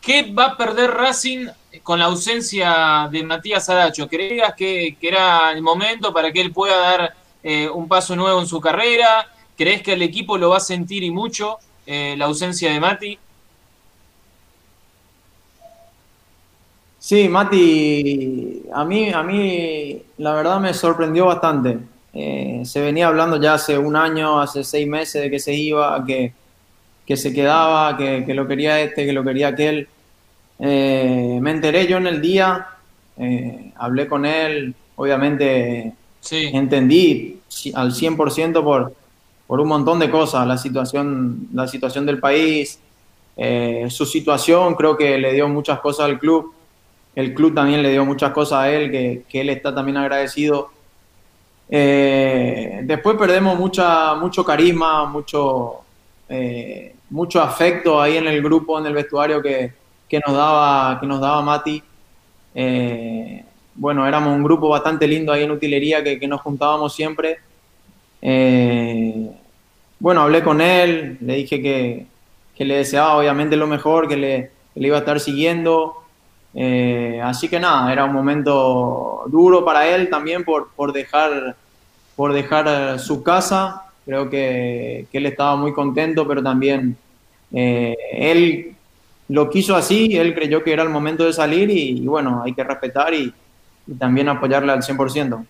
¿qué 0.00 0.32
va 0.32 0.46
a 0.46 0.56
perder 0.56 0.90
Racing 0.90 1.46
con 1.82 1.98
la 1.98 2.06
ausencia 2.06 3.08
de 3.10 3.22
Matías 3.22 3.68
Adacho? 3.68 4.08
¿Creías 4.08 4.54
que, 4.54 4.96
era 5.00 5.52
el 5.52 5.62
momento 5.62 6.12
para 6.12 6.32
que 6.32 6.40
él 6.40 6.52
pueda 6.52 6.78
dar 6.78 7.14
eh, 7.42 7.68
un 7.68 7.86
paso 7.86 8.16
nuevo 8.16 8.40
en 8.40 8.46
su 8.46 8.60
carrera? 8.60 9.28
¿Crees 9.56 9.82
que 9.82 9.92
el 9.92 10.02
equipo 10.02 10.38
lo 10.38 10.50
va 10.50 10.58
a 10.58 10.60
sentir 10.60 11.02
y 11.02 11.10
mucho 11.10 11.58
eh, 11.86 12.14
la 12.16 12.26
ausencia 12.26 12.72
de 12.72 12.80
Mati? 12.80 13.18
Sí, 16.98 17.28
Mati, 17.28 18.62
a 18.72 18.84
mí, 18.84 19.10
a 19.10 19.22
mí 19.22 20.02
la 20.18 20.32
verdad 20.34 20.58
me 20.60 20.72
sorprendió 20.72 21.26
bastante. 21.26 21.78
Eh, 22.14 22.62
se 22.64 22.80
venía 22.80 23.08
hablando 23.08 23.40
ya 23.40 23.54
hace 23.54 23.76
un 23.76 23.96
año, 23.96 24.40
hace 24.40 24.64
seis 24.64 24.86
meses 24.86 25.20
de 25.20 25.30
que 25.30 25.38
se 25.38 25.52
iba, 25.52 26.02
que, 26.06 26.32
que 27.04 27.16
se 27.16 27.32
quedaba, 27.34 27.96
que, 27.96 28.24
que, 28.24 28.34
lo 28.34 28.46
quería 28.46 28.80
este, 28.80 29.04
que 29.04 29.12
lo 29.12 29.22
quería 29.22 29.48
aquel. 29.48 29.88
Eh, 30.58 31.38
me 31.40 31.50
enteré 31.50 31.86
yo 31.86 31.96
en 31.96 32.06
el 32.06 32.20
día, 32.20 32.68
eh, 33.18 33.72
hablé 33.76 34.06
con 34.06 34.24
él, 34.24 34.74
obviamente 34.96 35.92
sí. 36.20 36.50
entendí 36.52 37.40
al 37.74 37.92
100% 37.92 38.62
por, 38.62 38.94
por 39.46 39.60
un 39.60 39.68
montón 39.68 39.98
de 39.98 40.10
cosas, 40.10 40.46
la 40.46 40.56
situación, 40.56 41.48
la 41.52 41.66
situación 41.68 42.06
del 42.06 42.18
país, 42.18 42.78
su 43.88 44.06
situación, 44.06 44.74
creo 44.74 44.96
que 44.96 45.18
le 45.18 45.32
dio 45.32 45.48
muchas 45.48 45.80
cosas 45.80 46.06
al 46.06 46.18
club 46.18 46.54
el 47.14 47.32
club 47.32 47.54
también 47.54 47.82
le 47.82 47.92
dio 47.92 48.04
muchas 48.04 48.32
cosas 48.32 48.60
a 48.60 48.70
él, 48.70 48.90
que, 48.90 49.24
que 49.28 49.40
él 49.40 49.50
está 49.50 49.74
también 49.74 49.96
agradecido. 49.96 50.70
Eh, 51.68 52.80
después 52.84 53.16
perdemos 53.16 53.58
mucha, 53.58 54.14
mucho 54.16 54.44
carisma, 54.44 55.04
mucho, 55.06 55.80
eh, 56.28 56.94
mucho 57.10 57.40
afecto 57.40 58.00
ahí 58.00 58.16
en 58.16 58.26
el 58.26 58.42
grupo, 58.42 58.78
en 58.78 58.86
el 58.86 58.94
vestuario 58.94 59.40
que, 59.40 59.72
que 60.08 60.20
nos, 60.26 60.36
daba, 60.36 60.98
que 61.00 61.06
nos 61.06 61.20
daba 61.20 61.40
Mati. 61.42 61.82
Eh, 62.54 63.44
bueno, 63.76 64.06
éramos 64.06 64.34
un 64.34 64.42
grupo 64.42 64.68
bastante 64.68 65.06
lindo 65.06 65.32
ahí 65.32 65.44
en 65.44 65.50
utilería 65.52 66.02
que, 66.02 66.18
que 66.18 66.26
nos 66.26 66.40
juntábamos 66.40 66.94
siempre. 66.94 67.38
Bueno, 69.98 70.22
hablé 70.22 70.42
con 70.42 70.60
él, 70.60 71.18
le 71.20 71.34
dije 71.36 71.60
que, 71.60 72.06
que, 72.56 72.64
le 72.64 72.76
deseaba 72.76 73.16
obviamente 73.16 73.56
lo 73.56 73.66
mejor, 73.66 74.08
que 74.08 74.16
le, 74.16 74.50
iba 74.74 74.96
a 74.96 75.00
estar 75.00 75.20
siguiendo. 75.20 76.02
Eh, 76.54 77.20
así 77.22 77.48
que 77.48 77.58
nada, 77.60 77.92
era 77.92 78.04
un 78.04 78.12
momento 78.12 79.24
duro 79.26 79.64
para 79.64 79.88
él 79.88 80.08
también 80.08 80.44
por, 80.44 80.70
por 80.74 80.92
dejar, 80.92 81.56
por 82.16 82.32
dejar 82.32 82.66
eh, 82.68 82.98
su 82.98 83.22
casa. 83.22 83.90
Creo 84.04 84.28
que, 84.30 85.06
que, 85.10 85.18
él 85.18 85.26
estaba 85.26 85.56
muy 85.56 85.72
contento, 85.72 86.26
pero 86.28 86.42
también 86.42 86.96
eh, 87.52 87.96
él 88.12 88.74
lo 89.28 89.48
quiso 89.48 89.74
así, 89.74 90.16
él 90.16 90.34
creyó 90.34 90.62
que 90.62 90.72
era 90.72 90.82
el 90.82 90.90
momento 90.90 91.24
de 91.24 91.32
salir 91.32 91.70
y, 91.70 92.06
bueno, 92.06 92.42
hay 92.44 92.52
que 92.52 92.64
respetar 92.64 93.14
y, 93.14 93.32
y, 93.86 93.94
también 93.94 94.28
apoyarle 94.28 94.72
al 94.72 94.82
100%. 94.82 95.46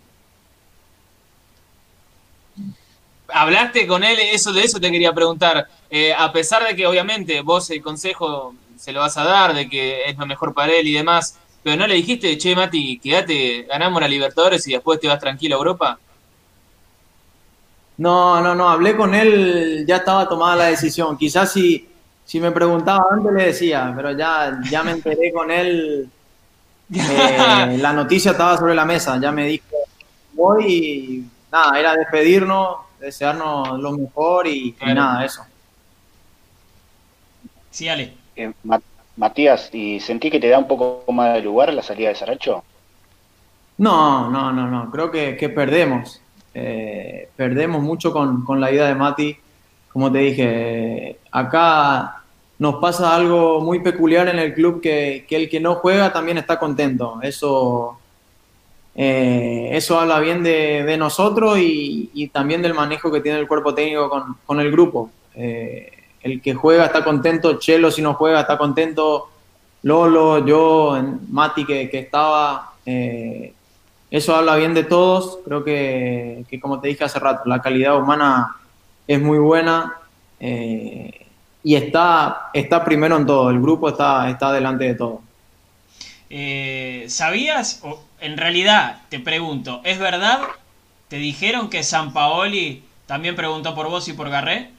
Hablaste 3.29 3.87
con 3.87 4.05
él, 4.05 4.19
eso 4.19 4.53
de 4.53 4.63
eso 4.63 4.79
te 4.79 4.91
quería 4.91 5.13
preguntar. 5.13 5.67
Eh, 5.91 6.13
a 6.17 6.33
pesar 6.33 6.67
de 6.67 6.77
que 6.77 6.87
obviamente 6.87 7.41
vos 7.41 7.71
el 7.71 7.83
consejo 7.83 8.55
se 8.77 8.93
lo 8.93 9.01
vas 9.01 9.17
a 9.17 9.25
dar, 9.25 9.55
de 9.55 9.69
que 9.69 10.05
es 10.05 10.17
lo 10.19 10.27
mejor 10.27 10.53
para 10.53 10.73
él 10.73 10.87
y 10.87 10.93
demás, 10.93 11.39
pero 11.63 11.77
no 11.77 11.87
le 11.87 11.95
dijiste, 11.95 12.37
che, 12.37 12.55
Mati, 12.55 12.99
quédate, 12.99 13.63
ganamos 13.63 14.01
la 14.01 14.09
Libertadores 14.09 14.67
y 14.69 14.73
después 14.73 15.01
te 15.01 15.09
vas 15.09 15.19
tranquilo 15.19 15.57
a 15.57 15.59
Europa. 15.59 15.99
No, 17.97 18.41
no, 18.41 18.55
no, 18.55 18.69
hablé 18.69 18.97
con 18.97 19.15
él, 19.15 19.85
ya 19.87 19.97
estaba 19.97 20.29
tomada 20.29 20.57
la 20.57 20.65
decisión. 20.67 21.17
Quizás 21.17 21.53
si, 21.53 21.89
si 22.25 22.41
me 22.41 22.51
preguntaba 22.51 23.05
antes 23.11 23.33
le 23.33 23.45
decía, 23.47 23.93
pero 23.97 24.13
ya, 24.13 24.61
ya 24.69 24.83
me 24.83 24.91
enteré 24.93 25.33
con 25.33 25.51
él, 25.51 26.11
eh, 26.93 27.79
la 27.81 27.93
noticia 27.93 28.33
estaba 28.33 28.59
sobre 28.59 28.75
la 28.75 28.85
mesa, 28.85 29.19
ya 29.21 29.33
me 29.33 29.47
dijo, 29.47 29.65
voy 30.33 30.65
y 30.67 31.25
nada, 31.51 31.79
era 31.79 31.95
despedirnos, 31.95 32.77
desearnos 33.05 33.79
lo 33.79 33.93
mejor 33.93 34.47
y, 34.47 34.73
claro. 34.73 34.93
y 34.93 34.95
nada, 34.95 35.25
eso. 35.25 35.45
Sí, 37.71 37.89
Ale. 37.89 38.15
Eh, 38.37 38.53
Matías, 39.17 39.71
¿y 39.73 40.01
sentí 40.01 40.31
que 40.31 40.41
te 40.41 40.49
da 40.49 40.59
un 40.59 40.67
poco 40.67 41.05
más 41.13 41.35
de 41.35 41.43
lugar 41.43 41.73
la 41.73 41.83
salida 41.83 42.09
de 42.09 42.15
Saracho? 42.15 42.65
No, 43.79 44.31
no, 44.31 44.53
no, 44.53 44.69
no. 44.69 44.91
Creo 44.91 45.11
que, 45.11 45.37
que 45.37 45.49
perdemos. 45.49 46.21
Eh, 46.55 47.29
perdemos 47.37 47.83
mucho 47.83 48.13
con, 48.13 48.45
con, 48.45 48.61
la 48.61 48.73
ida 48.73 48.87
de 48.87 48.95
Mati. 48.95 49.37
Como 49.93 50.11
te 50.11 50.19
dije, 50.19 51.19
acá 51.31 52.23
nos 52.59 52.77
pasa 52.77 53.15
algo 53.15 53.61
muy 53.61 53.81
peculiar 53.81 54.29
en 54.29 54.39
el 54.39 54.55
club 54.55 54.81
que, 54.81 55.27
que 55.29 55.37
el 55.37 55.49
que 55.49 55.61
no 55.61 55.77
juega 55.77 56.13
también 56.13 56.39
está 56.39 56.59
contento. 56.59 57.19
Eso, 57.23 57.99
eh, 58.97 59.71
eso 59.73 59.99
habla 59.99 60.21
bien 60.21 60.43
de, 60.43 60.97
nosotros 60.97 61.59
y, 61.59 62.31
también 62.33 62.63
del 62.63 62.75
manejo 62.75 63.11
que 63.11 63.21
tiene 63.21 63.39
el 63.39 63.49
cuerpo 63.49 63.75
técnico 63.75 64.37
con, 64.45 64.61
el 64.61 64.71
grupo. 64.71 65.11
Eh, 65.35 65.91
el 66.23 66.41
que 66.41 66.55
juega 66.55 66.87
está 66.87 67.05
contento, 67.05 67.59
Chelo 67.59 67.91
si 67.91 68.01
no 68.01 68.15
juega 68.15 68.41
está 68.41 68.57
contento, 68.57 69.29
Lolo, 69.83 70.47
yo, 70.47 70.99
Mati 71.29 71.67
que, 71.67 71.91
que 71.91 71.99
estaba, 71.99 72.73
eh, 72.87 73.53
eso 74.11 74.35
habla 74.35 74.57
bien 74.57 74.73
de 74.73 74.85
todos, 74.85 75.41
creo 75.45 75.65
que, 75.65 76.47
como 76.63 76.81
te 76.81 76.89
dije 76.89 77.05
hace 77.05 77.19
rato, 77.19 77.43
la 77.47 77.61
calidad 77.61 77.99
humana 77.99 78.57
es 79.07 79.21
muy 79.21 79.39
buena 79.39 79.99
y 80.41 81.75
está, 81.75 82.51
está 82.55 82.85
primero 82.85 83.17
en 83.17 83.27
todo, 83.27 83.51
el 83.51 83.61
grupo 83.61 83.89
está, 83.89 84.31
está 84.31 84.53
delante 84.53 84.85
de 84.85 84.95
todo. 84.95 85.21
¿Sabías, 87.09 87.83
en 88.25 88.39
realidad 88.39 89.03
te 89.11 89.21
pregunto, 89.21 89.83
¿es 89.85 89.99
verdad? 89.99 90.41
¿Te 91.09 91.17
dijeron 91.17 91.69
que 91.69 91.83
San 91.83 92.15
Paoli 92.15 92.83
también 93.07 93.37
preguntó 93.37 93.75
por 93.75 93.91
vos 93.91 94.09
y 94.09 94.15
por 94.15 94.31
Garré? 94.31 94.71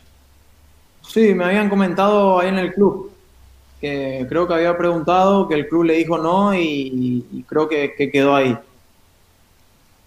Sí, 1.07 1.35
me 1.35 1.45
habían 1.45 1.69
comentado 1.69 2.39
ahí 2.39 2.49
en 2.49 2.57
el 2.57 2.73
club, 2.73 3.11
que 3.79 4.25
creo 4.27 4.47
que 4.47 4.55
había 4.55 4.75
preguntado, 4.75 5.47
que 5.47 5.53
el 5.53 5.67
club 5.67 5.83
le 5.83 5.93
dijo 5.93 6.17
no 6.17 6.55
y, 6.55 7.23
y 7.31 7.43
creo 7.43 7.69
que, 7.69 7.93
que, 7.95 8.11
quedó 8.11 8.35
ahí. 8.35 8.57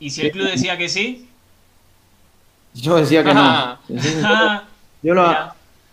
¿Y 0.00 0.10
si 0.10 0.22
el 0.22 0.32
club 0.32 0.48
decía 0.50 0.76
que 0.76 0.88
sí? 0.88 1.28
Yo 2.74 2.96
decía 2.96 3.22
que 3.22 3.34
no. 3.34 3.78
Yo 5.00 5.14
lo 5.14 5.32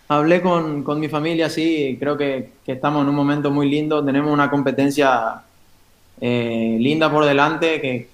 hablé 0.07 0.41
con, 0.41 0.83
con, 0.83 0.99
mi 0.99 1.09
familia, 1.09 1.47
sí, 1.47 1.95
creo 1.99 2.17
que, 2.17 2.53
que, 2.65 2.71
estamos 2.71 3.03
en 3.03 3.09
un 3.09 3.15
momento 3.15 3.51
muy 3.51 3.69
lindo, 3.69 4.03
tenemos 4.03 4.33
una 4.33 4.49
competencia 4.49 5.43
eh, 6.21 6.77
linda 6.79 7.11
por 7.11 7.25
delante, 7.25 7.81
que, 7.81 8.09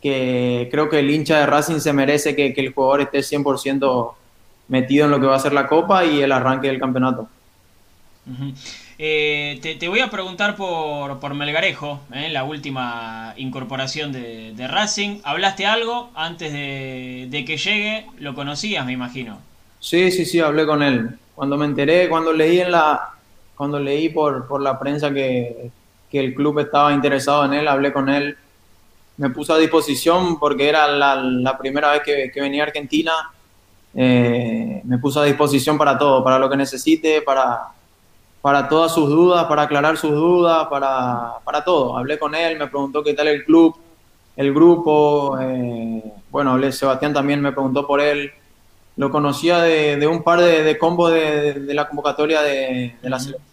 que 0.00 0.68
creo 0.70 0.88
que 0.88 1.00
el 1.00 1.10
hincha 1.10 1.38
de 1.40 1.46
Racing 1.46 1.80
se 1.80 1.92
merece 1.92 2.36
que, 2.36 2.52
que 2.54 2.60
el 2.60 2.72
jugador 2.72 3.00
esté 3.02 3.18
100% 3.18 4.12
metido 4.68 5.06
en 5.06 5.10
lo 5.10 5.20
que 5.20 5.26
va 5.26 5.36
a 5.36 5.40
ser 5.40 5.52
la 5.52 5.66
Copa 5.66 6.04
y 6.04 6.20
el 6.20 6.32
arranque 6.32 6.68
del 6.68 6.78
campeonato. 6.78 7.28
Uh 8.26 8.30
-huh. 8.30 8.54
eh, 8.98 9.58
te, 9.62 9.74
te, 9.76 9.88
voy 9.88 10.00
a 10.00 10.10
preguntar 10.10 10.54
por, 10.54 11.18
por 11.18 11.34
Melgarejo, 11.34 12.00
eh, 12.12 12.28
la 12.28 12.44
última 12.44 13.32
incorporación 13.38 14.12
de, 14.12 14.52
de, 14.54 14.68
Racing. 14.68 15.20
¿Hablaste 15.24 15.64
algo 15.64 16.10
antes 16.14 16.52
de, 16.52 17.26
de, 17.30 17.44
que 17.46 17.56
llegue? 17.56 18.06
¿Lo 18.18 18.34
conocías, 18.34 18.84
me 18.84 18.92
imagino? 18.92 19.38
Sí, 19.80 20.10
sí, 20.10 20.26
sí, 20.26 20.40
hablé 20.40 20.66
con 20.66 20.82
él. 20.82 21.18
Cuando 21.34 21.56
me 21.56 21.64
enteré, 21.64 22.08
cuando 22.08 22.32
leí 22.32 22.60
en 22.60 22.72
la, 22.72 23.14
cuando 23.56 23.78
leí 23.78 24.10
por, 24.10 24.46
por 24.46 24.60
la 24.60 24.78
prensa 24.78 25.10
que, 25.12 25.70
que 26.10 26.20
el 26.20 26.34
club 26.34 26.58
estaba 26.60 26.92
interesado 26.92 27.44
en 27.44 27.54
él, 27.54 27.68
hablé 27.68 27.92
con 27.92 28.08
él. 28.08 28.36
Me 29.16 29.30
puse 29.30 29.52
a 29.52 29.56
disposición 29.56 30.38
porque 30.38 30.68
era 30.68 30.86
la, 30.88 31.16
la 31.16 31.58
primera 31.58 31.92
vez 31.92 32.02
que, 32.02 32.30
que 32.32 32.40
venía 32.40 32.62
a 32.62 32.66
Argentina 32.66 33.12
eh, 33.94 34.80
me 34.84 34.98
puso 34.98 35.20
a 35.20 35.24
disposición 35.24 35.78
para 35.78 35.98
todo, 35.98 36.22
para 36.22 36.38
lo 36.38 36.48
que 36.48 36.56
necesite, 36.56 37.22
para, 37.22 37.68
para 38.40 38.68
todas 38.68 38.92
sus 38.92 39.08
dudas, 39.08 39.46
para 39.46 39.62
aclarar 39.62 39.96
sus 39.96 40.12
dudas, 40.12 40.68
para, 40.68 41.34
para 41.44 41.64
todo. 41.64 41.96
Hablé 41.96 42.18
con 42.18 42.34
él, 42.34 42.58
me 42.58 42.68
preguntó 42.68 43.02
qué 43.02 43.14
tal 43.14 43.28
el 43.28 43.44
club, 43.44 43.76
el 44.36 44.52
grupo, 44.54 45.38
eh, 45.40 46.02
bueno, 46.30 46.52
hablé, 46.52 46.70
Sebastián 46.72 47.12
también 47.12 47.40
me 47.40 47.52
preguntó 47.52 47.86
por 47.86 48.00
él. 48.00 48.30
Lo 48.96 49.10
conocía 49.10 49.58
de, 49.62 49.96
de 49.96 50.06
un 50.06 50.22
par 50.22 50.40
de, 50.40 50.62
de 50.64 50.76
combos 50.76 51.12
de, 51.12 51.54
de, 51.54 51.74
la 51.74 51.88
convocatoria 51.88 52.42
de, 52.42 52.96
de 53.00 53.10
la 53.10 53.18
selección. 53.18 53.48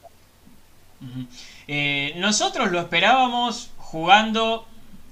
Uh 1.02 1.06
-huh. 1.06 1.28
Eh, 1.68 2.14
nosotros 2.18 2.72
lo 2.72 2.80
esperábamos 2.80 3.72
jugando 3.78 4.66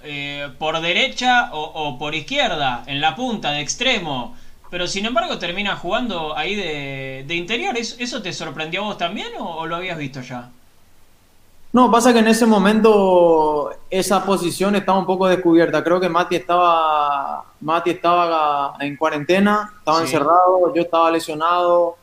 eh, 0.04 0.50
por 0.60 0.80
derecha 0.82 1.50
o, 1.54 1.62
o 1.62 1.98
por 1.98 2.16
izquierda, 2.16 2.84
en 2.88 3.02
la 3.02 3.16
punta, 3.16 3.52
de 3.52 3.62
extremo 3.62 4.36
pero 4.74 4.88
sin 4.88 5.06
embargo 5.06 5.38
termina 5.38 5.76
jugando 5.76 6.36
ahí 6.36 6.56
de, 6.56 7.26
de 7.28 7.36
interior. 7.36 7.78
¿Eso 7.78 8.24
te 8.24 8.34
sorprendió 8.34 8.82
a 8.82 8.86
vos 8.86 8.98
también 8.98 9.28
o, 9.38 9.58
o, 9.58 9.68
lo 9.68 9.76
habías 9.76 10.00
visto 10.00 10.20
ya? 10.22 10.50
No, 11.72 11.92
pasa 11.92 12.12
que 12.12 12.18
en 12.18 12.28
ese 12.28 12.48
momento 12.48 13.70
esa 13.92 14.26
posición 14.26 14.76
estaba 14.76 14.98
un 14.98 15.06
poco 15.06 15.28
descubierta. 15.28 15.84
Creo 15.84 16.00
que 16.00 16.10
Mati 16.10 16.38
estaba, 16.38 17.46
Mati 17.62 17.92
estaba 17.92 18.76
en 18.80 18.98
cuarentena, 18.98 19.74
estaba 19.78 20.00
sí. 20.00 20.06
encerrado, 20.06 20.74
yo 20.74 20.82
estaba 20.82 21.12
lesionado. 21.12 21.96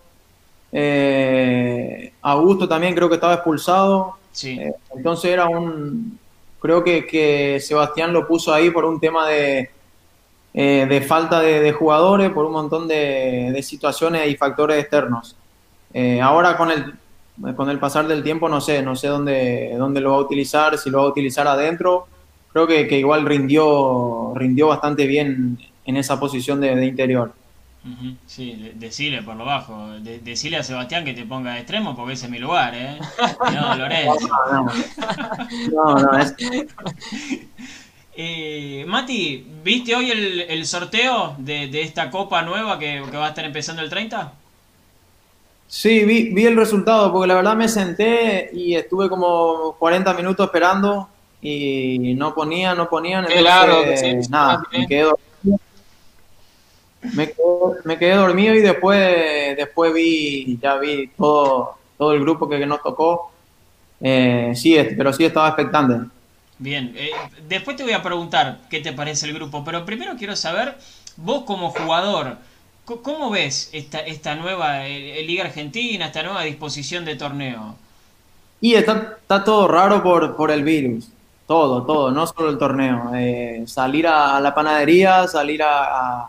Eh, 0.70 2.12
Augusto 2.22 2.68
también 2.68 2.94
creo 2.94 3.08
que 3.08 3.16
estaba 3.16 3.34
expulsado. 3.34 4.16
Sí. 4.32 4.58
Eh, 4.58 4.74
entonces 4.94 5.30
era 5.30 5.48
un... 5.48 6.18
Creo 6.60 6.84
que, 6.84 7.06
que 7.06 7.58
Sebastián 7.60 8.12
lo 8.12 8.26
puso 8.26 8.52
ahí 8.52 8.70
por 8.70 8.84
un 8.84 9.00
tema 9.00 9.26
de, 9.26 9.70
eh, 10.52 10.86
de 10.88 11.00
falta 11.00 11.40
de, 11.40 11.72
jugadores, 11.72 12.30
por 12.30 12.44
un 12.44 12.52
montón 12.52 12.86
de, 12.86 13.50
de, 13.50 13.62
situaciones 13.62 14.28
y 14.28 14.36
factores 14.36 14.78
externos. 14.78 15.36
Eh, 15.94 16.20
ahora 16.20 16.58
con 16.58 16.70
el, 16.70 16.94
con 17.56 17.70
el 17.70 17.78
pasar 17.78 18.06
del 18.06 18.22
tiempo 18.22 18.48
no 18.48 18.60
sé, 18.60 18.82
no 18.82 18.94
sé 18.94 19.08
dónde, 19.08 19.74
dónde 19.78 20.02
lo 20.02 20.10
va 20.10 20.16
a 20.18 20.20
utilizar, 20.20 20.76
si 20.76 20.90
lo 20.90 20.98
va 20.98 21.04
a 21.04 21.08
utilizar 21.08 21.46
adentro. 21.46 22.06
Creo 22.52 22.66
que, 22.66 22.86
que 22.86 22.98
igual 22.98 23.24
rindió, 23.24 24.32
rindió 24.34 24.68
bastante 24.68 25.06
bien 25.06 25.58
en 25.86 25.96
esa 25.96 26.20
posición 26.20 26.60
de 26.60 26.84
interior. 26.84 27.32
Sí, 28.26 28.72
decile 28.74 29.22
por 29.22 29.36
lo 29.36 29.46
bajo. 29.46 29.88
decile 30.00 30.58
a 30.58 30.62
Sebastián 30.62 31.04
que 31.04 31.14
te 31.14 31.24
ponga 31.24 31.54
de 31.54 31.60
extremo 31.60 31.96
porque 31.96 32.12
ese 32.12 32.26
es 32.26 32.32
mi 32.32 32.38
lugar, 32.38 32.74
¿eh? 32.74 32.98
No, 33.54 33.74
Lorenzo. 33.74 34.28
No, 35.72 35.94
no, 35.94 36.18
es... 36.18 36.34
eh, 38.16 38.84
Mati, 38.86 39.46
¿viste 39.64 39.94
hoy 39.94 40.10
el, 40.10 40.40
el 40.42 40.66
sorteo 40.66 41.34
de, 41.38 41.68
de, 41.68 41.82
esta 41.82 42.10
copa 42.10 42.42
nueva 42.42 42.78
que, 42.78 43.02
que, 43.10 43.16
va 43.16 43.26
a 43.26 43.30
estar 43.30 43.46
empezando 43.46 43.80
el 43.80 43.88
30? 43.88 44.32
Sí, 45.66 46.04
vi, 46.04 46.34
vi 46.34 46.44
el 46.44 46.56
resultado 46.56 47.10
porque 47.10 47.28
la 47.28 47.34
verdad 47.34 47.56
me 47.56 47.68
senté 47.68 48.50
y 48.52 48.74
estuve 48.74 49.08
como 49.08 49.74
40 49.78 50.12
minutos 50.14 50.46
esperando 50.46 51.08
y 51.40 52.14
no 52.14 52.34
ponía, 52.34 52.74
no 52.74 52.90
ponían. 52.90 53.24
claro, 53.24 53.82
nada, 54.28 54.62
me 54.70 54.86
quedé 54.86 55.06
me 57.02 57.98
quedé, 57.98 58.14
dormido 58.14 58.54
y 58.54 58.60
después, 58.60 59.56
después 59.56 59.92
vi, 59.92 60.58
ya 60.60 60.76
vi 60.76 61.08
todo, 61.16 61.76
todo 61.96 62.12
el 62.12 62.20
grupo 62.20 62.48
que, 62.48 62.64
nos 62.66 62.82
tocó. 62.82 63.32
Eh, 64.00 64.52
sí, 64.54 64.76
pero 64.96 65.12
sí 65.12 65.24
estaba 65.24 65.48
expectante. 65.48 66.08
Bien, 66.58 66.94
eh, 66.96 67.10
después 67.48 67.76
te 67.76 67.82
voy 67.82 67.92
a 67.92 68.02
preguntar 68.02 68.60
qué 68.68 68.80
te 68.80 68.92
parece 68.92 69.26
el 69.26 69.34
grupo, 69.34 69.64
pero 69.64 69.84
primero 69.86 70.14
quiero 70.16 70.36
saber, 70.36 70.76
vos 71.16 71.44
como 71.44 71.70
jugador, 71.70 72.36
¿cómo 72.84 73.30
ves 73.30 73.70
esta, 73.72 74.00
esta 74.00 74.34
nueva 74.34 74.86
eh, 74.86 75.22
Liga 75.24 75.44
Argentina, 75.44 76.06
esta 76.06 76.22
nueva 76.22 76.42
disposición 76.42 77.04
de 77.06 77.16
torneo? 77.16 77.76
Y 78.60 78.74
está, 78.74 79.16
está 79.22 79.42
todo 79.42 79.66
raro 79.68 80.02
por, 80.02 80.36
por 80.36 80.50
el 80.50 80.62
virus, 80.62 81.08
todo, 81.46 81.82
todo, 81.84 82.10
no 82.10 82.26
solo 82.26 82.50
el 82.50 82.58
torneo. 82.58 83.10
salir 83.66 84.06
a, 84.06 84.38
la 84.38 84.54
panadería, 84.54 85.26
salir 85.26 85.62
a 85.62 86.28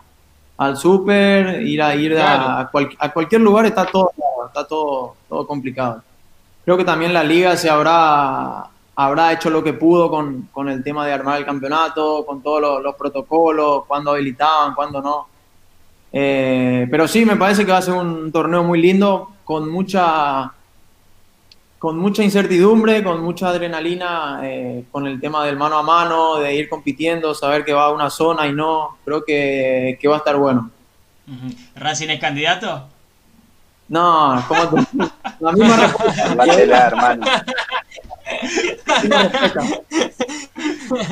al 0.56 0.76
súper, 0.76 1.62
ir 1.62 1.82
a 1.82 1.94
ir 1.94 2.16
a, 2.18 2.70
cualquier 3.12 3.40
lugar 3.40 3.66
está 3.66 3.86
todo 3.86 4.10
está 4.46 4.66
todo, 4.66 5.16
todo 5.28 5.46
complicado. 5.46 6.02
Creo 6.64 6.76
que 6.76 6.84
también 6.84 7.12
la 7.12 7.24
liga 7.24 7.56
se 7.56 7.70
habrá 7.70 8.68
habrá 8.94 9.32
hecho 9.32 9.50
lo 9.50 9.64
que 9.64 9.72
pudo 9.72 10.10
con, 10.10 10.48
con 10.52 10.68
el 10.68 10.84
tema 10.84 11.06
de 11.06 11.12
armar 11.12 11.38
el 11.38 11.46
campeonato, 11.46 12.24
con 12.26 12.42
todos 12.42 12.82
los, 12.82 12.94
protocolos, 12.94 13.84
cuándo 13.86 14.10
habilitaban, 14.10 14.74
cuándo 14.74 15.00
no. 15.00 15.26
Eh, 16.12 16.86
pero 16.90 17.08
sí, 17.08 17.24
me 17.24 17.36
parece 17.36 17.64
que 17.64 17.72
va 17.72 17.78
a 17.78 17.82
ser 17.82 17.94
un 17.94 18.30
torneo 18.30 18.62
muy 18.62 18.80
lindo, 18.80 19.30
con 19.44 19.70
mucha 19.70 20.52
con 21.82 21.98
mucha 21.98 22.22
incertidumbre, 22.22 23.02
con 23.02 23.20
mucha 23.24 23.48
adrenalina, 23.48 24.38
eh, 24.44 24.84
con 24.92 25.04
el 25.08 25.20
tema 25.20 25.44
del 25.44 25.56
mano 25.56 25.78
a 25.78 25.82
mano, 25.82 26.36
de 26.36 26.54
ir 26.54 26.68
compitiendo, 26.68 27.34
saber 27.34 27.64
que 27.64 27.72
va 27.72 27.86
a 27.86 27.92
una 27.92 28.08
zona 28.08 28.46
y 28.46 28.52
no, 28.52 28.98
creo 29.04 29.24
que, 29.24 29.98
que 30.00 30.06
va 30.06 30.14
a 30.14 30.18
estar 30.18 30.36
bueno. 30.36 30.70
¿Racing 31.74 32.10
es 32.10 32.20
candidato? 32.20 32.86
No, 33.88 34.44
como 34.46 34.86
la 35.40 35.52
misma 35.52 35.76
respuesta. 35.76 36.86
hermano. 36.86 37.26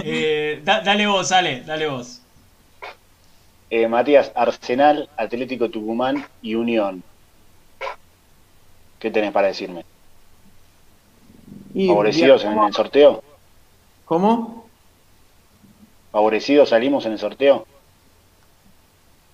eh, 0.04 0.62
dale 0.64 1.06
vos, 1.08 1.30
dale, 1.30 1.62
dale 1.62 1.88
vos. 1.88 2.22
Eh, 3.70 3.88
Matías, 3.88 4.30
Arsenal, 4.36 5.08
Atlético 5.16 5.68
Tucumán 5.68 6.24
y 6.42 6.54
Unión. 6.54 7.02
¿Qué 9.00 9.10
tenés 9.10 9.32
para 9.32 9.48
decirme? 9.48 9.84
¿Favorecidos 11.74 12.44
en 12.44 12.58
el 12.58 12.72
sorteo? 12.72 13.22
¿Cómo? 14.04 14.66
¿Favorecidos 16.10 16.70
salimos 16.70 17.06
en 17.06 17.12
el 17.12 17.18
sorteo? 17.18 17.66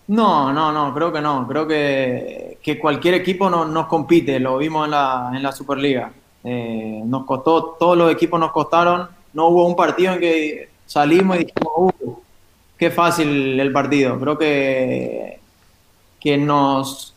No, 0.08 0.52
no, 0.52 0.70
no, 0.70 0.94
creo 0.94 1.12
que 1.12 1.20
no. 1.20 1.46
Creo 1.48 1.66
que, 1.66 2.58
que 2.62 2.78
cualquier 2.78 3.14
equipo 3.14 3.50
no, 3.50 3.64
nos 3.64 3.86
compite, 3.86 4.38
lo 4.38 4.58
vimos 4.58 4.84
en 4.84 4.92
la, 4.92 5.32
en 5.34 5.42
la 5.42 5.52
Superliga. 5.52 6.12
Eh, 6.44 7.02
nos 7.04 7.24
costó, 7.24 7.76
todos 7.78 7.96
los 7.96 8.12
equipos 8.12 8.38
nos 8.38 8.52
costaron. 8.52 9.08
No 9.32 9.48
hubo 9.48 9.66
un 9.66 9.74
partido 9.74 10.12
en 10.12 10.20
que 10.20 10.68
salimos 10.84 11.36
y 11.36 11.38
dijimos, 11.40 11.72
uh, 11.76 12.18
qué 12.78 12.90
fácil 12.90 13.58
el 13.58 13.72
partido. 13.72 14.20
Creo 14.20 14.38
que, 14.38 15.40
que 16.20 16.36
nos, 16.36 17.14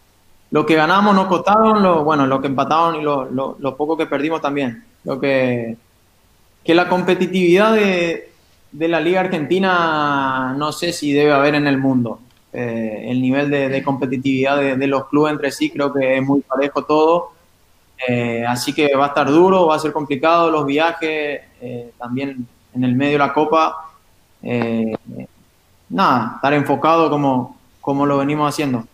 lo 0.50 0.66
que 0.66 0.76
ganamos 0.76 1.14
nos 1.14 1.28
costaron, 1.28 1.84
lo, 1.84 2.04
bueno, 2.04 2.26
lo 2.26 2.42
que 2.42 2.48
empataron 2.48 2.96
y 2.96 3.02
lo, 3.02 3.26
lo, 3.26 3.56
lo 3.60 3.76
poco 3.78 3.96
que 3.96 4.08
perdimos 4.08 4.42
también. 4.42 4.84
Creo 5.04 5.20
que, 5.20 5.78
que 6.64 6.76
la 6.76 6.90
competitividad 6.90 7.74
de, 7.74 8.32
de, 8.72 8.88
la 8.88 9.00
Liga 9.00 9.22
Argentina 9.22 10.54
no 10.58 10.72
sé 10.72 10.94
si 10.94 11.14
debe 11.14 11.32
haber 11.32 11.56
en 11.56 11.68
el 11.68 11.78
mundo. 11.78 12.20
Eh, 12.52 13.06
el 13.12 13.22
nivel 13.22 13.52
de, 13.52 13.84
competitividad 13.84 14.58
de, 14.58 14.88
los 14.88 15.08
clubes 15.08 15.34
entre 15.34 15.52
sí 15.52 15.70
creo 15.70 15.94
que 15.94 16.18
es 16.18 16.24
muy 16.24 16.42
parejo 16.42 16.84
todo. 16.84 17.32
Eh, 18.08 18.46
así 18.48 18.74
que 18.74 18.96
va 18.96 19.06
a 19.06 19.08
estar 19.10 19.28
duro, 19.28 19.68
va 19.68 19.76
a 19.76 19.80
ser 19.80 19.92
complicado 19.92 20.50
los 20.50 20.66
viajes, 20.66 21.42
eh, 21.62 21.92
también 21.98 22.48
en 22.74 22.84
el 22.84 22.96
medio 22.96 23.14
de 23.14 23.20
la 23.20 23.34
Copa. 23.34 23.92
nada, 25.90 26.34
estar 26.36 26.54
enfocado 26.54 27.10
como, 27.10 27.58
como 27.82 28.06
lo 28.06 28.18
venimos 28.18 28.50
haciendo. 28.50 28.86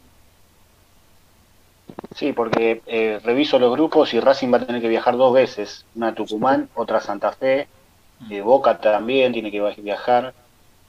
Sí, 2.15 2.31
porque 2.31 2.81
eh, 2.85 3.19
reviso 3.21 3.59
los 3.59 3.73
grupos 3.73 4.13
y 4.13 4.21
Racing 4.21 4.51
va 4.51 4.57
a 4.57 4.65
tener 4.65 4.81
que 4.81 4.87
viajar 4.87 5.17
dos 5.17 5.33
veces, 5.33 5.85
una 5.95 6.07
a 6.07 6.15
Tucumán, 6.15 6.69
otra 6.73 6.99
a 6.99 7.01
Santa 7.01 7.33
Fe, 7.33 7.67
eh, 8.31 8.39
Boca 8.39 8.77
también 8.79 9.33
tiene 9.33 9.51
que 9.51 9.59
viajar, 9.81 10.33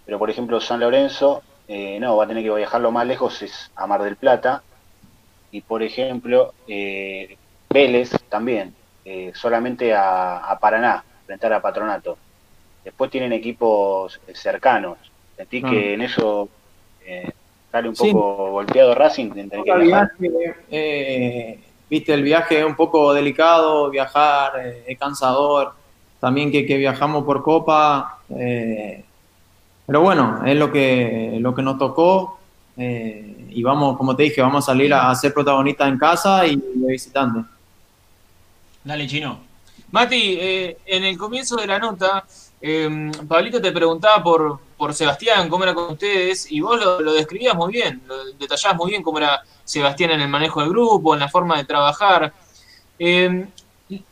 pero 0.05 0.21
por 0.21 0.31
ejemplo 0.31 0.61
San 0.61 0.79
Lorenzo, 0.79 1.43
eh, 1.67 1.99
no, 1.99 2.17
va 2.17 2.25
a 2.25 2.29
tener 2.29 2.45
que 2.45 2.55
viajar 2.55 2.81
lo 2.81 2.93
más 2.93 3.09
lejos 3.09 3.43
es 3.43 3.73
a 3.75 3.89
Mar 3.89 4.05
del 4.05 4.15
Plata, 4.15 4.63
y 5.51 5.63
por 5.63 5.83
ejemplo 5.83 6.55
Vélez 7.71 8.11
también, 8.29 8.73
solamente 9.35 9.93
a, 9.97 10.57
Paraná, 10.61 11.05
enfrentar 11.23 11.53
a 11.55 11.61
Patronato. 11.61 12.19
Después 12.85 13.11
tienen 13.11 13.33
equipos 13.33 14.21
cercanos, 14.33 14.99
sentí 15.37 15.61
que 15.61 15.95
en 15.95 16.03
eso 16.03 16.49
sale 17.77 17.89
un 17.89 17.95
poco 17.95 18.51
golpeado 18.53 18.95
Racing. 18.95 19.31
Eh, 20.71 21.59
viste, 21.91 22.15
el 22.15 22.23
viaje 22.23 22.61
es 22.61 22.65
un 22.65 22.75
poco 22.75 23.13
delicado, 23.13 23.91
viajar 23.91 24.53
eh, 24.65 24.85
es 24.87 24.99
cansador, 24.99 25.73
también 26.21 26.51
que, 26.51 26.63
viajamos 26.63 27.25
por 27.25 27.43
Copa, 27.43 28.21
eh, 28.31 29.05
pero 29.85 30.01
bueno, 30.01 30.41
es 30.45 30.57
lo 30.57 30.73
que, 30.73 31.37
lo 31.41 31.55
que 31.55 31.63
nos 31.63 31.79
tocó 31.79 32.39
y 32.79 33.63
vamos, 33.63 33.97
como 33.97 34.15
te 34.15 34.25
dije, 34.25 34.43
vamos 34.43 34.65
a 34.65 34.73
salir 34.73 34.93
a, 34.93 35.15
ser 35.15 35.33
protagonistas 35.33 35.89
en 35.89 35.99
casa 35.99 36.47
y 36.47 36.57
de 36.57 36.93
visitante. 36.93 37.41
Dale, 38.85 39.07
Chino. 39.07 39.39
Mati, 39.91 40.39
en 40.41 41.05
el 41.05 41.17
comienzo 41.17 41.57
de 41.57 41.67
la 41.67 41.79
nota, 41.79 42.27
Pablito 43.29 43.61
te 43.61 43.73
preguntaba 43.73 44.23
por, 44.23 44.59
por 44.77 44.93
Sebastián, 44.95 45.49
cómo 45.49 45.65
era 45.65 45.75
con 45.75 45.93
ustedes, 45.93 46.51
y 46.51 46.61
vos 46.61 46.79
lo, 46.81 47.13
describías 47.13 47.55
muy 47.55 47.73
bien, 47.73 48.03
lo 48.07 48.25
detallabas 48.33 48.77
muy 48.77 48.91
bien 48.91 49.03
cómo 49.03 49.19
era 49.19 49.43
Sebastián 49.65 50.11
en 50.11 50.21
el 50.21 50.29
manejo 50.29 50.61
del 50.61 50.71
grupo, 50.71 51.15
en 51.15 51.21
la 51.21 51.29
forma 51.29 51.57
de 51.57 51.65
trabajar. 51.65 52.33
Eh, 52.99 53.47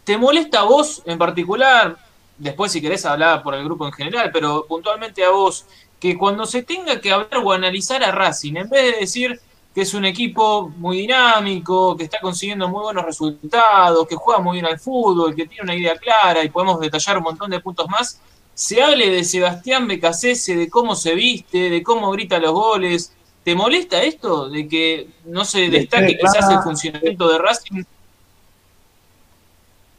¿Te 0.04 0.16
molesta 0.16 0.60
a 0.60 0.64
vos 0.64 1.02
en 1.04 1.18
particular, 1.18 1.96
después 2.38 2.72
si 2.72 2.80
querés 2.80 3.04
hablar 3.04 3.42
por 3.42 3.54
el 3.54 3.64
grupo 3.64 3.87
en 3.87 3.92
general, 3.92 4.30
pero 4.32 4.64
puntualmente 4.66 5.24
a 5.24 5.30
vos, 5.30 5.66
que 5.98 6.16
cuando 6.16 6.46
se 6.46 6.62
tenga 6.62 7.00
que 7.00 7.12
hablar 7.12 7.42
o 7.42 7.52
analizar 7.52 8.02
a 8.04 8.12
Racing, 8.12 8.56
en 8.56 8.68
vez 8.68 8.94
de 8.94 9.00
decir 9.00 9.40
que 9.74 9.80
es 9.80 9.92
un 9.92 10.04
equipo 10.04 10.72
muy 10.76 10.98
dinámico, 10.98 11.96
que 11.96 12.04
está 12.04 12.20
consiguiendo 12.20 12.68
muy 12.68 12.82
buenos 12.82 13.04
resultados, 13.04 14.06
que 14.06 14.14
juega 14.14 14.40
muy 14.40 14.60
bien 14.60 14.66
al 14.66 14.78
fútbol, 14.78 15.34
que 15.34 15.46
tiene 15.46 15.64
una 15.64 15.74
idea 15.74 15.96
clara 15.96 16.44
y 16.44 16.48
podemos 16.48 16.78
detallar 16.78 17.18
un 17.18 17.24
montón 17.24 17.50
de 17.50 17.58
puntos 17.58 17.88
más, 17.88 18.20
se 18.54 18.80
hable 18.80 19.10
de 19.10 19.24
Sebastián 19.24 19.88
Becasese, 19.88 20.54
de 20.54 20.70
cómo 20.70 20.94
se 20.94 21.16
viste, 21.16 21.70
de 21.70 21.82
cómo 21.82 22.12
grita 22.12 22.38
los 22.38 22.52
goles. 22.52 23.12
¿Te 23.42 23.56
molesta 23.56 24.00
esto? 24.00 24.48
De 24.48 24.68
que 24.68 25.08
no 25.24 25.44
se 25.44 25.68
destaque 25.68 26.16
quizás 26.16 26.48
el 26.48 26.60
funcionamiento 26.60 27.28
de 27.28 27.38
Racing. 27.38 27.82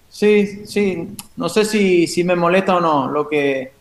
Sí, 0.09 0.65
sí, 0.65 1.09
no 1.35 1.49
sé 1.49 1.65
si, 1.65 2.07
si 2.07 2.23
me 2.23 2.37
molesta 2.37 2.77
o 2.77 2.79
no. 2.79 3.09
Lo 3.09 3.27
que 3.27 3.73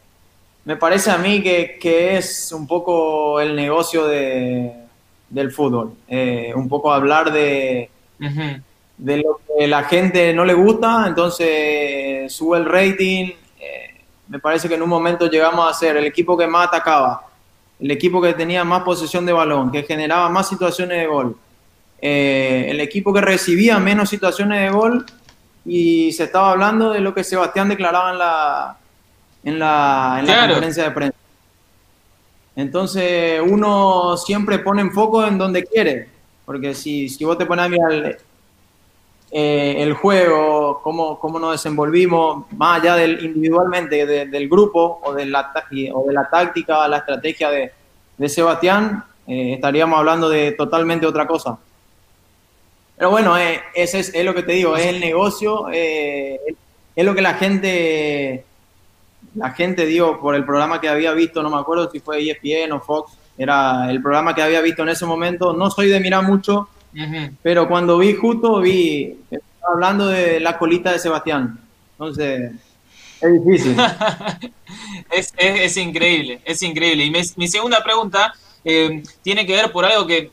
me 0.64 0.76
parece 0.76 1.12
a 1.12 1.18
mí 1.18 1.40
que, 1.40 1.78
que 1.80 2.16
es 2.16 2.50
un 2.50 2.66
poco 2.66 3.38
el 3.40 3.54
negocio 3.54 4.07
de, 4.07 4.84
del 5.35 5.51
fútbol. 5.51 5.94
Eh, 6.09 6.53
un 6.55 6.68
poco 6.68 6.92
hablar 6.92 7.33
de, 7.33 7.90
de 8.97 9.16
lo 9.18 9.40
que 9.47 9.66
la 9.66 9.85
gente 9.85 10.33
no 10.33 10.44
le 10.44 10.55
gusta, 10.55 11.05
entonces 11.07 12.33
sube 12.33 12.59
el 12.59 12.64
rating, 12.64 13.33
me 14.29 14.38
parece 14.38 14.68
que 14.68 14.75
en 14.75 14.83
un 14.83 14.88
momento 14.88 15.29
llegamos 15.29 15.68
a 15.68 15.75
ser 15.75 15.97
el 15.97 16.05
equipo 16.05 16.37
que 16.37 16.47
más 16.47 16.68
atacaba, 16.68 17.27
el 17.79 17.90
equipo 17.90 18.23
que 18.23 18.33
tenía 18.33 18.64
más 18.64 18.83
posesión 18.83 19.27
de 19.27 19.33
balón, 19.33 19.70
que 19.70 19.83
generaba 19.83 20.29
más 20.29 20.49
situaciones 20.49 20.99
de 20.99 21.07
gol, 21.07 21.37
eh, 22.01 22.66
el 22.68 22.81
equipo 22.81 23.12
que 23.12 23.20
recibía 23.20 23.79
menos 23.79 24.09
situaciones 24.09 24.61
de 24.61 24.70
gol 24.70 25.05
y 25.66 26.12
se 26.12 26.25
estaba 26.25 26.53
hablando 26.53 26.90
de 26.90 27.01
lo 27.01 27.14
que 27.14 27.25
Sebastián 27.25 27.68
declaraba 27.68 28.12
en 28.12 28.18
la, 28.18 28.77
en 29.44 29.59
la, 29.59 30.16
en 30.20 30.27
la 30.27 30.47
conferencia 30.47 30.85
de 30.85 30.90
prensa. 30.90 31.13
Entonces 32.57 33.40
uno 33.45 34.17
siempre 34.17 34.59
pone 34.61 34.83
en 34.83 34.93
foco 34.93 35.25
en 35.27 35.38
donde 35.38 35.64
quiere, 35.64 36.09
porque 36.45 36.75
si, 36.75 37.09
si 37.09 37.25
vos 37.25 37.37
te 37.37 37.47
pones 37.47 37.67
a 37.67 37.69
mirar 37.69 38.19
eh, 39.37 39.83
el 39.83 39.95
juego, 39.95 40.81
cómo, 40.81 41.19
cómo, 41.19 41.40
nos 41.40 41.53
desenvolvimos, 41.53 42.47
más 42.53 42.81
allá 42.81 42.95
del 42.95 43.25
individualmente 43.25 44.07
del 44.07 44.49
grupo 44.49 45.01
o 45.03 45.12
de, 45.12 45.27
la, 45.27 45.53
o 45.93 46.07
de 46.07 46.12
la 46.12 46.31
táctica, 46.31 46.87
la 46.87 46.99
estrategia 46.99 47.51
de, 47.51 48.29
Sebastián, 48.29 49.05
eh, 49.27 49.55
estaríamos 49.55 49.99
hablando 49.99 50.29
de 50.29 50.53
totalmente 50.53 51.05
otra 51.05 51.27
cosa. 51.27 51.59
Pero 52.97 53.11
bueno, 53.11 53.37
eh, 53.37 53.61
ese 53.75 53.99
es, 53.99 54.14
es, 54.14 54.25
lo 54.25 54.37
que 54.37 54.45
te 54.45 54.53
digo, 54.53 54.77
es 54.77 54.87
el 54.87 55.01
negocio, 55.01 55.69
es 55.69 56.38
lo 57.05 57.12
que 57.12 57.23
la 57.23 57.35
gente, 57.35 58.45
la 59.35 59.51
gente, 59.51 59.87
digo, 59.87 60.20
por 60.20 60.35
el 60.35 60.44
programa 60.44 60.81
que 60.81 60.88
había 60.88 61.12
visto, 61.12 61.42
no 61.42 61.51
me 61.51 61.59
acuerdo 61.59 61.90
si 61.90 62.01
fue 62.01 62.20
ESPN 62.20 62.73
o 62.73 62.81
Fox, 62.81 63.12
era 63.37 63.90
el 63.90 64.01
programa 64.01 64.35
que 64.35 64.42
había 64.42 64.61
visto 64.61 64.83
en 64.83 64.90
ese 64.90 65.07
momento, 65.07 65.53
no 65.53 65.70
soy 65.70 65.88
de 65.88 66.01
mirar 66.01 66.23
mucho, 66.23 66.68
pero 67.42 67.66
cuando 67.68 67.99
vi 67.99 68.14
justo, 68.14 68.61
vi, 68.61 69.16
hablando 69.66 70.07
de 70.07 70.38
la 70.38 70.57
colita 70.59 70.92
de 70.92 70.99
Sebastián. 71.01 71.59
Entonces, 71.92 72.53
es 73.20 73.44
difícil. 73.44 73.77
es, 75.11 75.77
increíble, 75.77 76.40
es 76.44 76.62
increíble. 76.62 77.05
Y 77.05 77.11
mi 77.11 77.49
segunda 77.49 77.83
pregunta 77.83 78.35
eh, 78.64 79.03
tiene 79.23 79.47
que 79.47 79.55
ver 79.55 79.73
por 79.73 79.85
algo 79.85 80.07
que, 80.07 80.31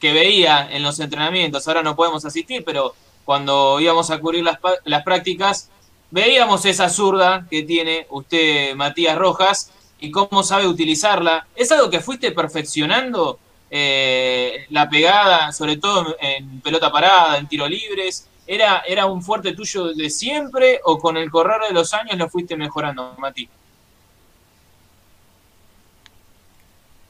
veía 0.00 0.68
en 0.70 0.82
los 0.82 1.00
entrenamientos. 1.00 1.66
Ahora 1.66 1.82
no 1.82 1.96
podemos 1.96 2.22
asistir, 2.26 2.62
pero 2.62 2.94
cuando 3.24 3.80
íbamos 3.80 4.10
a 4.10 4.18
cubrir 4.18 4.44
las, 4.44 4.58
las 4.84 5.02
prácticas, 5.02 5.70
veíamos 6.14 6.64
esa 6.64 6.88
zurda 6.88 7.44
que 7.50 7.64
tiene 7.64 8.06
usted, 8.10 8.76
Matías 8.76 9.18
Rojas, 9.18 9.72
y 9.98 10.12
cómo 10.12 10.44
sabe 10.44 10.68
utilizarla. 10.68 11.48
¿Es 11.56 11.72
algo 11.72 11.90
que 11.90 11.98
fuiste 11.98 12.30
perfeccionando 12.30 13.40
eh, 13.68 14.64
la 14.70 14.88
pegada, 14.88 15.50
sobre 15.50 15.76
todo 15.78 16.16
en 16.20 16.60
pelota 16.60 16.92
parada, 16.92 17.36
en 17.36 17.48
tiro 17.48 17.66
libres, 17.66 18.28
¿era, 18.46 18.84
¿era 18.86 19.06
un 19.06 19.22
fuerte 19.22 19.54
tuyo 19.54 19.92
de 19.92 20.08
siempre 20.08 20.80
o 20.84 21.00
con 21.00 21.16
el 21.16 21.28
correr 21.32 21.62
de 21.66 21.74
los 21.74 21.92
años 21.92 22.16
lo 22.16 22.28
fuiste 22.28 22.56
mejorando, 22.56 23.16
Mati? 23.18 23.48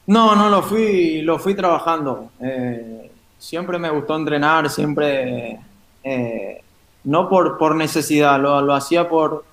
No, 0.07 0.35
no, 0.35 0.49
lo 0.49 0.63
fui, 0.63 1.21
lo 1.21 1.37
fui 1.37 1.53
trabajando. 1.53 2.31
Eh, 2.41 3.11
siempre 3.37 3.77
me 3.77 3.91
gustó 3.91 4.15
entrenar, 4.15 4.67
siempre, 4.71 5.59
eh, 6.03 6.63
no 7.05 7.29
por, 7.29 7.57
por 7.57 7.75
necesidad, 7.75 8.39
lo, 8.39 8.61
lo, 8.61 8.73
hacía 8.73 9.07
por 9.07 9.45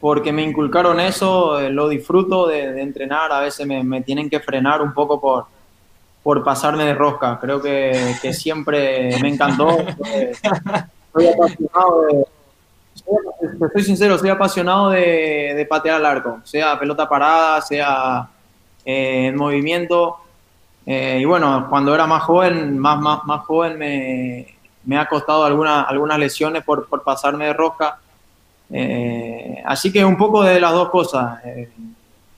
porque 0.00 0.32
me 0.32 0.42
inculcaron 0.42 1.00
eso, 1.00 1.58
lo 1.70 1.88
disfruto 1.88 2.46
de, 2.46 2.80
entrenar, 2.82 3.32
a 3.32 3.40
veces 3.40 3.66
me, 3.66 3.82
me, 3.82 4.02
tienen 4.02 4.28
que 4.28 4.38
frenar 4.38 4.82
un 4.82 4.92
poco 4.92 5.18
por, 5.18 5.46
por 6.24 6.42
pasarme 6.42 6.84
de 6.84 6.94
rosca. 6.94 7.38
Creo 7.40 7.60
que, 7.62 8.16
siempre 8.32 9.16
me 9.20 9.28
encantó. 9.28 9.76
Soy 11.12 11.28
apasionado 11.28 12.02
de. 12.06 13.82
Sincero, 13.82 14.18
soy 14.18 14.30
apasionado 14.30 14.90
de, 14.90 15.66
patear 15.68 15.96
al 15.96 16.06
arco, 16.06 16.40
sea 16.42 16.78
pelota 16.78 17.08
parada, 17.08 17.60
sea 17.60 18.28
eh, 18.84 19.26
en 19.26 19.36
movimiento. 19.36 20.16
Eh, 20.86 21.18
y 21.20 21.24
bueno, 21.24 21.66
cuando 21.68 21.94
era 21.94 22.06
más 22.06 22.22
joven, 22.22 22.78
más, 22.78 22.98
más, 23.00 23.24
más 23.24 23.44
joven 23.44 23.78
me, 23.78 24.53
ha 24.92 25.08
costado 25.08 25.44
alguna, 25.44 25.82
algunas 25.82 26.18
lesiones 26.18 26.64
por, 26.64 26.88
por 26.88 27.02
pasarme 27.02 27.46
de 27.46 27.52
rosca. 27.52 27.98
Eh, 28.70 29.62
así 29.64 29.92
que 29.92 30.04
un 30.04 30.16
poco 30.16 30.42
de 30.42 30.60
las 30.60 30.72
dos 30.72 30.90
cosas, 30.90 31.40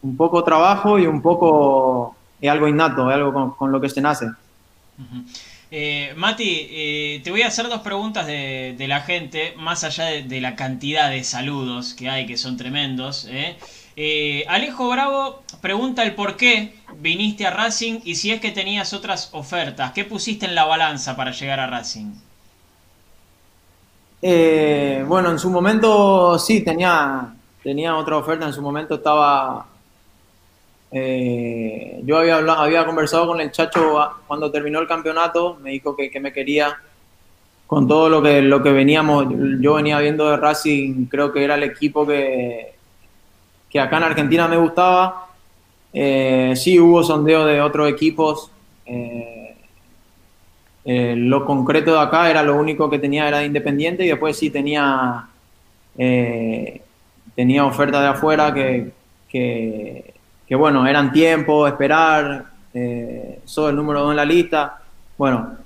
un 0.03 0.17
poco 0.17 0.45
trabajo 0.45 0.99
y 0.99 1.07
un 1.07 1.23
poco 1.23 2.17
algo 2.49 2.69
innato, 2.69 3.11
es 3.11 3.17
algo 3.17 3.57
con, 3.57 3.73
lo 3.73 3.81
que 3.81 3.89
se 3.89 4.01
nace. 4.01 4.27
Eh, 5.71 6.13
Mati, 6.17 6.69
eh, 6.71 7.21
te 7.25 7.31
voy 7.31 7.43
a 7.43 7.49
hacer 7.49 7.69
dos 7.69 7.81
preguntas 7.81 8.27
de, 8.27 8.77
la 8.87 9.01
gente, 9.01 9.55
más 9.57 9.85
allá 9.85 10.05
de, 10.05 10.41
la 10.41 10.55
cantidad 10.57 11.11
de 11.11 11.25
saludos 11.25 11.95
que 11.95 12.09
hay, 12.09 12.27
que 12.27 12.37
son 12.37 12.57
tremendos. 12.57 13.27
¿eh? 13.29 13.57
Alejo 14.49 14.89
Bravo 14.89 15.43
pregunta 15.61 16.03
el 16.03 16.15
por 16.15 16.37
qué 16.37 16.75
viniste 16.99 17.47
a 17.47 17.51
Racing 17.51 18.01
y 18.05 18.17
si 18.17 18.31
es 18.31 18.41
que 18.41 18.53
tenías 18.53 18.93
otras 18.93 19.31
ofertas. 19.33 19.93
¿Qué 19.93 20.05
pusiste 20.05 20.47
en 20.47 20.55
la 20.55 20.65
balanza 20.65 21.17
para 21.17 21.33
llegar 21.33 21.61
a 21.61 21.67
Racing? 21.67 22.13
Bueno, 25.07 25.31
en 25.31 25.39
su 25.39 25.51
momento 25.51 26.39
sí, 26.39 26.63
tenía, 26.63 27.35
tenía 27.63 27.97
otra 27.97 28.17
oferta. 28.17 28.47
En 28.47 28.53
su 28.53 28.63
momento 28.63 28.95
estaba 28.97 29.67
eh, 30.91 32.01
yo 32.05 32.19
había, 32.19 32.39
había 32.39 32.87
conversado 32.87 33.27
con 33.27 33.41
el 33.41 33.51
Chacho 33.51 33.99
cuando 34.27 34.51
terminó 34.51 34.79
el 34.79 34.87
campeonato, 34.87 35.59
me 35.61 35.71
dijo 35.71 35.97
que, 35.97 36.11
me 36.21 36.33
quería 36.33 36.77
con 37.67 37.89
todo 37.89 38.09
lo 38.09 38.23
que, 38.23 38.41
lo 38.41 38.63
que 38.63 38.71
veníamos, 38.71 39.27
yo 39.61 39.75
venía 39.75 39.99
viendo 39.99 40.31
de 40.31 40.37
Racing, 40.37 41.07
creo 41.07 41.33
que 41.33 41.43
era 41.43 41.57
el 41.57 41.65
equipo 41.65 42.07
que, 42.07 42.75
que 43.69 43.81
acá 43.81 43.97
en 43.97 44.05
Argentina 44.05 44.47
me 44.47 44.57
gustaba. 44.57 45.27
Eh, 45.93 46.55
sí, 46.57 46.79
hubo 46.79 47.03
sondeo 47.03 47.45
de 47.45 47.61
otros 47.61 47.89
equipos. 47.91 48.51
Eh, 48.87 49.36
lo 50.87 51.45
concreto 51.45 51.93
de 51.95 52.01
acá 52.01 52.31
era 52.31 52.43
lo 52.43 52.57
único 52.57 52.89
que 52.89 52.99
tenía 52.99 53.27
era 53.27 53.39
de 53.39 53.47
Independiente 53.47 54.05
y 54.05 54.09
después 54.09 54.39
sí 54.39 54.51
tenía, 54.51 55.27
tenía 57.35 57.65
oferta 57.65 58.01
de 58.01 58.09
afuera 58.09 58.55
que, 58.55 58.93
que 59.29 60.17
que 60.47 60.55
bueno, 60.55 60.87
eran 60.87 61.13
tiempos, 61.13 61.69
esperar, 61.69 62.47
eh, 62.73 63.41
soy 63.45 63.71
el 63.71 63.77
número 63.77 64.01
dos 64.01 64.11
en 64.13 64.17
la 64.17 64.25
lista. 64.25 64.81
Bueno, 65.19 65.57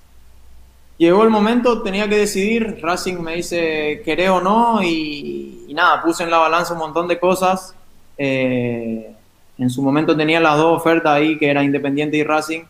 llegó 0.96 1.22
el 1.22 1.30
momento, 1.30 1.82
tenía 1.82 2.08
que 2.08 2.16
decidir, 2.16 2.78
Racing 2.80 3.16
me 3.16 3.36
dice 3.36 4.00
queré 4.04 4.30
o 4.30 4.40
no 4.40 4.82
y, 4.82 5.66
nada, 5.74 6.02
puse 6.02 6.24
en 6.24 6.30
la 6.30 6.38
balanza 6.38 6.72
un 6.72 6.80
montón 6.80 7.08
de 7.08 7.18
cosas. 7.18 7.74
Eh, 8.16 9.14
en 9.58 9.70
su 9.70 9.82
momento 9.82 10.16
tenía 10.16 10.40
las 10.40 10.56
dos 10.56 10.78
ofertas 10.78 11.12
ahí, 11.12 11.38
que 11.38 11.50
era 11.50 11.62
Independiente 11.62 12.16
y 12.16 12.24
Racing, 12.24 12.62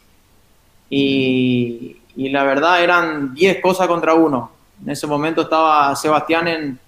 y, 0.91 1.97
la 2.17 2.45
verdad 2.45 2.83
eran 2.83 3.35
10 3.35 3.61
cosas 3.61 3.87
contra 3.89 4.15
uno. 4.15 4.51
En 4.83 4.91
ese 4.91 5.07
momento 5.07 5.43
estaba 5.43 5.95
Sebastián 5.97 6.49
en, 6.49 6.79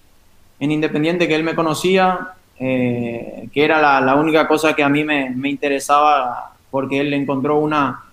en 0.63 0.71
Independiente, 0.71 1.27
que 1.27 1.35
él 1.35 1.43
me 1.43 1.57
conocía, 1.57 2.35
eh, 2.65 3.49
que 3.53 3.65
era 3.65 4.01
la, 4.01 4.15
única 4.15 4.47
cosa 4.47 4.73
que 4.77 4.85
a 4.85 4.89
mí 4.89 5.03
me, 5.03 5.35
interesaba 5.51 6.53
porque 6.71 7.01
él 7.01 7.13
encontró 7.13 7.59
una, 7.59 8.05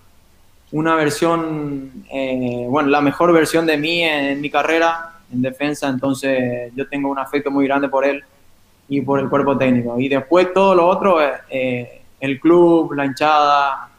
una 0.72 0.96
versión, 0.96 2.04
eh, 2.10 2.66
bueno, 2.68 2.88
la 2.88 3.00
mejor 3.00 3.32
versión 3.32 3.66
de 3.66 3.76
mí 3.76 4.02
en, 4.02 4.40
mi 4.40 4.50
carrera 4.50 5.12
en 5.32 5.42
defensa, 5.42 5.88
entonces 5.88 6.72
yo 6.74 6.88
tengo 6.88 7.08
un 7.08 7.20
afecto 7.20 7.52
muy 7.52 7.68
grande 7.68 7.88
por 7.88 8.04
él 8.04 8.24
y 8.88 9.00
por 9.02 9.20
el 9.20 9.28
cuerpo 9.28 9.56
técnico. 9.56 10.00
Y 10.00 10.08
después 10.08 10.52
todo 10.52 10.74
lo 10.74 10.88
otro, 10.88 11.18
eh, 11.48 12.02
el 12.18 12.40
club, 12.40 12.92
la 12.94 13.06
hinchada, 13.06 13.90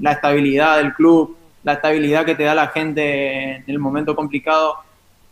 la 0.00 0.12
estabilidad 0.12 0.78
del 0.78 0.94
club, 0.94 1.36
la 1.64 1.74
estabilidad 1.74 2.24
que 2.24 2.34
te 2.34 2.44
da 2.44 2.54
la 2.54 2.68
gente 2.68 3.56
en 3.56 3.64
el 3.66 3.78
momento 3.78 4.14
complicado, 4.16 4.76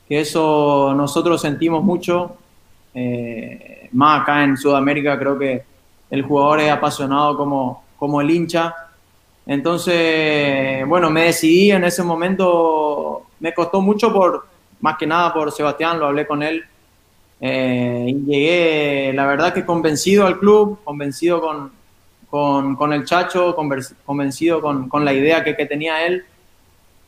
que 0.09 0.21
eso 0.21 0.95
nosotros 0.97 1.40
sentimos 1.40 1.83
mucho 1.83 2.37
más 3.93 4.23
acá 4.23 4.45
en 4.45 4.57
Sudamérica 4.57 5.19
creo 5.19 5.38
que 5.38 5.62
el 6.11 6.23
jugador 6.23 6.61
es 6.61 6.71
apasionado 6.71 7.37
como, 7.37 7.85
como 7.97 8.21
el 8.21 8.31
hincha. 8.31 8.75
Entonces, 9.47 10.87
bueno, 10.87 11.11
me 11.11 11.25
decidí 11.25 11.71
en 11.71 11.85
ese 11.85 12.03
momento, 12.03 13.27
me 13.38 13.55
costó 13.55 13.81
mucho 13.81 14.12
por, 14.12 14.47
más 14.81 14.97
que 14.97 15.07
nada 15.07 15.33
por 15.33 15.53
Sebastián, 15.53 15.99
lo 15.99 16.07
hablé 16.07 16.27
con 16.27 16.43
él. 16.43 16.64
Eh, 17.40 18.07
y 18.09 18.14
llegué, 18.27 19.12
la 19.14 19.27
verdad 19.27 19.55
que 19.55 19.64
convencido 19.64 20.27
al 20.27 20.38
club, 20.38 20.81
convencido 20.85 21.40
con, 21.40 21.73
con, 22.31 22.93
el 22.93 23.05
Chacho, 23.05 23.57
convencido 24.05 24.61
con, 24.61 24.88
con 24.88 25.05
la 25.05 25.12
idea 25.12 25.43
que, 25.43 25.57
que 25.57 25.66
tenía 25.66 26.07
él. 26.07 26.25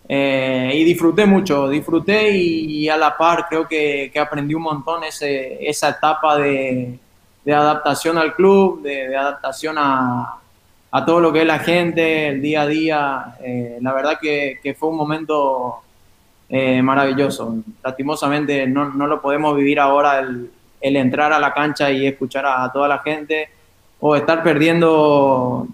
Eh, 0.08 0.72
y 0.74 0.84
disfruté 0.84 1.26
mucho, 1.26 1.68
disfruté 1.68 2.30
y, 2.36 2.88
a 2.88 2.96
la 2.96 3.16
par 3.16 3.46
creo 3.48 3.68
que, 3.68 4.10
que 4.12 4.18
aprendí 4.18 4.52
un 4.52 4.62
montón 4.62 5.04
ese, 5.04 5.64
esa 5.66 5.90
etapa 5.90 6.36
de, 6.38 6.98
de, 7.44 7.54
adaptación 7.54 8.18
al 8.18 8.34
club, 8.34 8.82
de, 8.82 9.16
adaptación 9.16 9.76
a, 9.78 10.40
a, 10.90 11.04
todo 11.04 11.20
lo 11.20 11.32
que 11.32 11.42
es 11.42 11.46
la 11.46 11.60
gente, 11.60 12.28
el 12.28 12.42
día 12.42 12.62
a 12.62 12.66
día. 12.66 13.36
Eh, 13.44 13.78
la 13.80 13.92
verdad 13.92 14.18
que, 14.20 14.58
que, 14.60 14.74
fue 14.74 14.88
un 14.88 14.96
momento 14.96 15.82
eh, 16.48 16.82
maravilloso. 16.82 17.58
Lastimosamente 17.84 18.66
no, 18.66 18.90
no, 18.90 19.06
lo 19.06 19.22
podemos 19.22 19.56
vivir 19.56 19.78
ahora 19.78 20.18
el, 20.18 20.50
entrar 20.80 21.32
a 21.32 21.38
la 21.38 21.54
cancha 21.54 21.92
y 21.92 22.06
escuchar 22.06 22.44
a 22.44 22.70
toda 22.72 22.88
la 22.88 22.98
gente 22.98 23.48
o 24.04 24.16
estar 24.16 24.42
perdiendo 24.42 25.68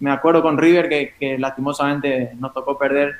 me 0.00 0.10
acuerdo 0.10 0.42
con 0.42 0.58
River 0.58 0.88
que, 0.88 1.38
lastimosamente 1.38 2.32
nos 2.40 2.52
tocó 2.52 2.76
perder 2.76 3.14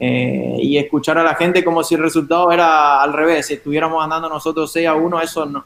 eh, 0.00 0.56
y 0.58 0.78
escuchar 0.78 1.18
a 1.18 1.22
la 1.22 1.34
gente 1.34 1.62
como 1.62 1.84
si 1.84 1.94
el 1.96 2.00
resultado 2.00 2.50
era 2.50 3.02
al 3.02 3.12
revés, 3.12 3.46
si 3.46 3.54
estuviéramos 3.54 4.02
andando 4.02 4.30
nosotros 4.30 4.72
6 4.72 4.88
a 4.88 4.94
1, 4.94 5.20
eso 5.20 5.44
no, 5.44 5.62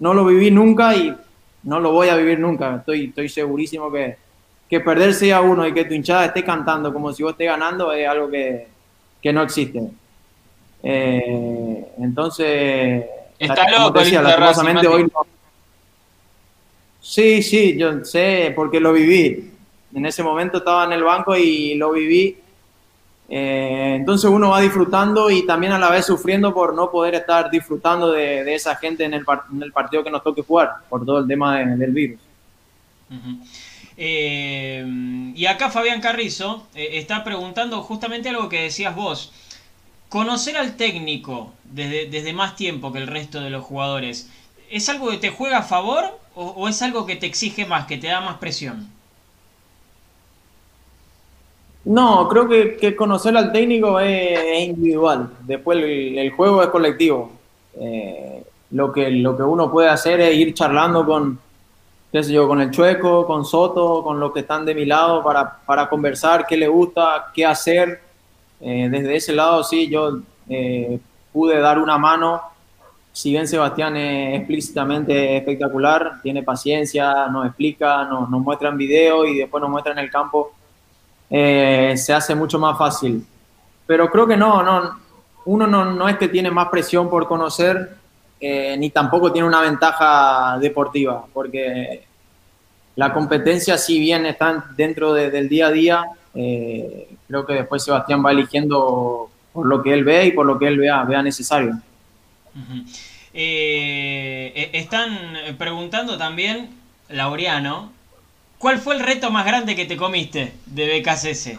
no 0.00 0.12
lo 0.12 0.26
viví 0.26 0.50
nunca 0.50 0.94
y 0.94 1.16
no 1.62 1.80
lo 1.80 1.92
voy 1.92 2.10
a 2.10 2.16
vivir 2.16 2.38
nunca. 2.38 2.76
Estoy, 2.76 3.06
estoy 3.06 3.30
segurísimo 3.30 3.90
que, 3.90 4.18
que 4.68 4.80
perder 4.80 5.14
6 5.14 5.32
a 5.32 5.40
1 5.40 5.68
y 5.68 5.72
que 5.72 5.86
tu 5.86 5.94
hinchada 5.94 6.26
esté 6.26 6.44
cantando 6.44 6.92
como 6.92 7.10
si 7.14 7.22
vos 7.22 7.32
estés 7.32 7.46
ganando 7.46 7.90
es 7.92 8.06
algo 8.06 8.28
que, 8.28 8.68
que 9.22 9.32
no 9.32 9.42
existe. 9.42 9.80
Eh, 10.82 11.92
entonces, 11.98 13.06
está 13.38 13.70
loco, 13.70 13.98
lastimosamente 13.98 14.86
hoy 14.86 15.04
no. 15.04 15.41
Sí, 17.02 17.42
sí, 17.42 17.76
yo 17.76 18.02
sé 18.04 18.52
porque 18.56 18.80
lo 18.80 18.94
viví. 18.94 19.50
En 19.94 20.06
ese 20.06 20.22
momento 20.22 20.58
estaba 20.58 20.86
en 20.86 20.92
el 20.92 21.02
banco 21.02 21.36
y 21.36 21.74
lo 21.74 21.92
viví 21.92 22.38
eh, 23.34 23.94
entonces 23.96 24.30
uno 24.30 24.50
va 24.50 24.60
disfrutando 24.60 25.30
y 25.30 25.46
también 25.46 25.72
a 25.72 25.78
la 25.78 25.88
vez 25.88 26.04
sufriendo 26.04 26.52
por 26.52 26.74
no 26.74 26.90
poder 26.90 27.14
estar 27.14 27.50
disfrutando 27.50 28.12
de, 28.12 28.54
esa 28.54 28.76
gente 28.76 29.04
en 29.04 29.14
el, 29.14 29.24
partido 29.24 30.04
que 30.04 30.10
nos 30.10 30.22
toque 30.22 30.42
jugar, 30.42 30.72
por 30.90 31.06
todo 31.06 31.20
el 31.20 31.26
tema 31.26 31.60
del 31.60 31.92
virus. 31.92 32.20
Eh, 33.96 34.84
y 35.34 35.46
acá 35.46 35.70
Fabián 35.70 36.02
Carrizo 36.02 36.66
eh, 36.74 36.90
está 36.98 37.24
preguntando 37.24 37.80
justamente 37.82 38.28
algo 38.28 38.50
que 38.50 38.64
decías 38.64 38.94
vos. 38.94 39.32
Conocer 40.10 40.58
al 40.58 40.76
técnico 40.76 41.54
desde, 41.64 42.34
más 42.34 42.54
tiempo 42.54 42.92
que 42.92 42.98
el 42.98 43.06
resto 43.06 43.40
de 43.40 43.48
los 43.48 43.64
jugadores, 43.64 44.30
¿es 44.72 44.88
algo 44.88 45.10
que 45.10 45.18
te 45.18 45.30
juega 45.30 45.58
a 45.58 45.62
favor 45.62 46.04
o 46.34 46.66
es 46.66 46.82
algo 46.82 47.06
que 47.06 47.16
te 47.16 47.26
exige 47.26 47.66
más, 47.66 47.86
que 47.86 47.98
te 47.98 48.08
da 48.08 48.20
más 48.20 48.38
presión? 48.38 48.88
No, 51.84 52.28
creo 52.28 52.48
que, 52.48 52.94
conocer 52.94 53.36
al 53.36 53.50
técnico 53.50 53.98
es, 53.98 54.68
individual. 54.68 55.30
Después 55.40 55.78
el, 55.82 56.30
juego 56.30 56.62
es 56.62 56.68
colectivo. 56.68 57.32
Eh, 57.74 58.44
lo, 58.70 58.92
que, 58.92 59.10
lo 59.10 59.36
que 59.36 59.42
uno 59.42 59.70
puede 59.70 59.88
hacer 59.88 60.20
es 60.20 60.36
ir 60.36 60.54
charlando 60.54 61.04
con, 61.04 61.38
qué 62.12 62.22
sé 62.22 62.32
yo, 62.32 62.46
con 62.46 62.60
el 62.60 62.70
Chueco, 62.70 63.26
con 63.26 63.44
Soto, 63.44 64.02
con 64.04 64.20
los 64.20 64.32
que 64.32 64.40
están 64.40 64.64
de 64.64 64.74
mi 64.74 64.84
lado 64.84 65.24
para, 65.24 65.58
para 65.66 65.88
conversar 65.88 66.46
qué 66.46 66.56
le 66.56 66.68
gusta, 66.68 67.30
qué 67.34 67.44
hacer. 67.44 68.00
Eh, 68.60 68.88
desde 68.88 69.16
ese 69.16 69.32
lado 69.32 69.64
sí, 69.64 69.88
yo 69.88 70.20
eh, 70.48 71.00
pude 71.32 71.58
dar 71.58 71.80
una 71.80 71.98
mano. 71.98 72.42
Si 73.12 73.30
bien 73.30 73.46
Sebastián 73.46 73.96
es 73.96 74.38
explícitamente 74.38 75.36
espectacular, 75.36 76.20
tiene 76.22 76.42
paciencia, 76.42 77.26
nos 77.28 77.46
explica, 77.46 78.04
nos, 78.04 78.30
nos 78.30 78.40
muestra 78.40 78.70
en 78.70 78.78
video 78.78 79.24
y 79.26 79.38
después 79.38 79.60
nos 79.60 79.70
muestra 79.70 79.92
en 79.92 79.98
el 79.98 80.10
campo 80.10 80.52
eh, 81.34 81.94
se 81.96 82.12
hace 82.12 82.34
mucho 82.34 82.58
más 82.58 82.76
fácil. 82.76 83.26
Pero 83.86 84.10
creo 84.10 84.26
que 84.26 84.36
no, 84.36 84.62
no 84.62 85.00
uno 85.46 85.66
no, 85.66 85.86
no 85.86 86.08
es 86.08 86.18
que 86.18 86.28
tiene 86.28 86.50
más 86.50 86.68
presión 86.68 87.08
por 87.08 87.26
conocer, 87.26 87.96
eh, 88.38 88.76
ni 88.76 88.90
tampoco 88.90 89.32
tiene 89.32 89.48
una 89.48 89.62
ventaja 89.62 90.58
deportiva, 90.60 91.24
porque 91.32 92.04
la 92.96 93.14
competencia, 93.14 93.78
si 93.78 93.98
bien 93.98 94.26
está 94.26 94.66
dentro 94.76 95.14
del 95.14 95.48
día 95.48 95.68
a 95.68 95.72
día, 95.72 96.04
eh, 96.34 97.08
creo 97.26 97.46
que 97.46 97.54
después 97.54 97.82
Sebastián 97.82 98.22
va 98.24 98.32
eligiendo 98.32 99.30
por 99.54 99.66
lo 99.66 99.82
que 99.82 99.94
él 99.94 100.04
ve 100.04 100.26
y 100.26 100.32
por 100.32 100.44
lo 100.44 100.58
que 100.58 100.66
él 100.68 100.78
vea, 100.78 101.02
vea 101.04 101.22
necesario. 101.22 101.80
Están 103.32 105.36
preguntando 105.58 106.18
también, 106.18 106.70
Laureano, 107.08 107.90
¿Cuál 108.62 108.78
fue 108.78 108.94
el 108.94 109.00
reto 109.00 109.28
más 109.32 109.44
grande 109.44 109.74
que 109.74 109.86
te 109.86 109.96
comiste 109.96 110.52
de 110.66 111.00
BKCS? 111.00 111.58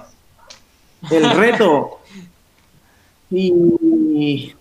El 1.12 1.30
reto. 1.32 2.00
y. 3.30 4.56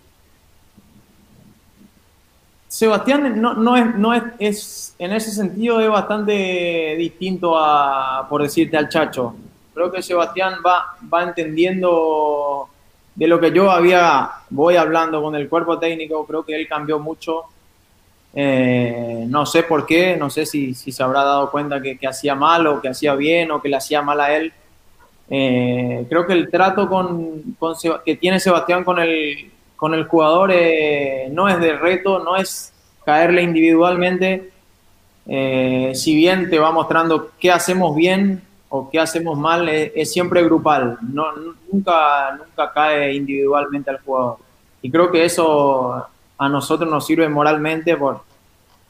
Sebastián 2.66 3.40
no, 3.40 3.76
es, 3.76 3.94
no 3.94 4.12
es, 4.12 4.96
en 4.98 5.12
ese 5.12 5.30
sentido 5.30 5.80
es 5.80 5.88
bastante 5.88 6.96
distinto 6.98 7.56
a, 7.56 8.26
por 8.28 8.42
decirte, 8.42 8.76
al 8.76 8.88
Chacho. 8.88 9.36
Creo 9.72 9.92
que 9.92 10.02
Sebastián 10.02 10.54
va, 10.66 10.96
va 11.14 11.22
entendiendo 11.22 12.70
de 13.14 13.26
lo 13.26 13.38
que 13.40 13.52
yo 13.52 13.70
había, 13.70 14.30
voy 14.50 14.76
hablando 14.76 15.22
con 15.22 15.34
el 15.34 15.48
cuerpo 15.48 15.78
técnico, 15.78 16.26
creo 16.26 16.44
que 16.44 16.56
él 16.56 16.66
cambió 16.68 16.98
mucho 16.98 17.46
eh, 18.34 19.24
no 19.28 19.44
sé 19.44 19.62
por 19.64 19.84
qué, 19.84 20.16
no 20.16 20.30
sé 20.30 20.46
si, 20.46 20.74
se 20.74 21.02
habrá 21.02 21.22
dado 21.22 21.50
cuenta 21.50 21.82
que, 21.82 21.98
hacía 22.06 22.34
mal 22.34 22.66
o 22.66 22.80
que 22.80 22.88
hacía 22.88 23.14
bien 23.14 23.50
o 23.50 23.60
que 23.60 23.68
le 23.68 23.76
hacía 23.76 24.02
mal 24.02 24.20
a 24.20 24.34
él. 24.34 24.52
Eh, 25.28 26.06
creo 26.08 26.26
que 26.26 26.32
el 26.32 26.50
trato 26.50 26.88
con, 26.88 27.56
que 28.04 28.16
tiene 28.16 28.40
Sebastián 28.40 28.84
con 28.84 28.98
el, 28.98 29.50
con 29.76 29.94
el 29.94 30.04
jugador 30.06 30.50
eh, 30.52 31.28
no 31.30 31.48
es 31.48 31.58
de 31.60 31.74
reto, 31.76 32.18
no 32.20 32.36
es 32.36 32.72
caerle 33.04 33.42
individualmente. 33.42 34.50
si 35.94 36.14
bien 36.14 36.50
te 36.50 36.58
va 36.58 36.72
mostrando 36.72 37.30
qué 37.38 37.50
hacemos 37.52 37.94
bien 37.94 38.42
o 38.74 38.88
qué 38.88 38.98
hacemos 38.98 39.36
mal, 39.36 39.68
es, 39.68 40.10
siempre 40.10 40.42
grupal, 40.42 40.96
no, 41.02 41.26
nunca, 41.70 42.34
nunca 42.38 42.72
cae 42.72 43.12
individualmente 43.12 43.90
al 43.90 44.00
jugador. 44.00 44.38
Y 44.80 44.90
creo 44.90 45.10
que 45.10 45.26
eso 45.26 46.06
a 46.38 46.48
nosotros 46.48 46.90
nos 46.90 47.04
sirve 47.04 47.28
moralmente 47.28 47.98
por, 47.98 48.22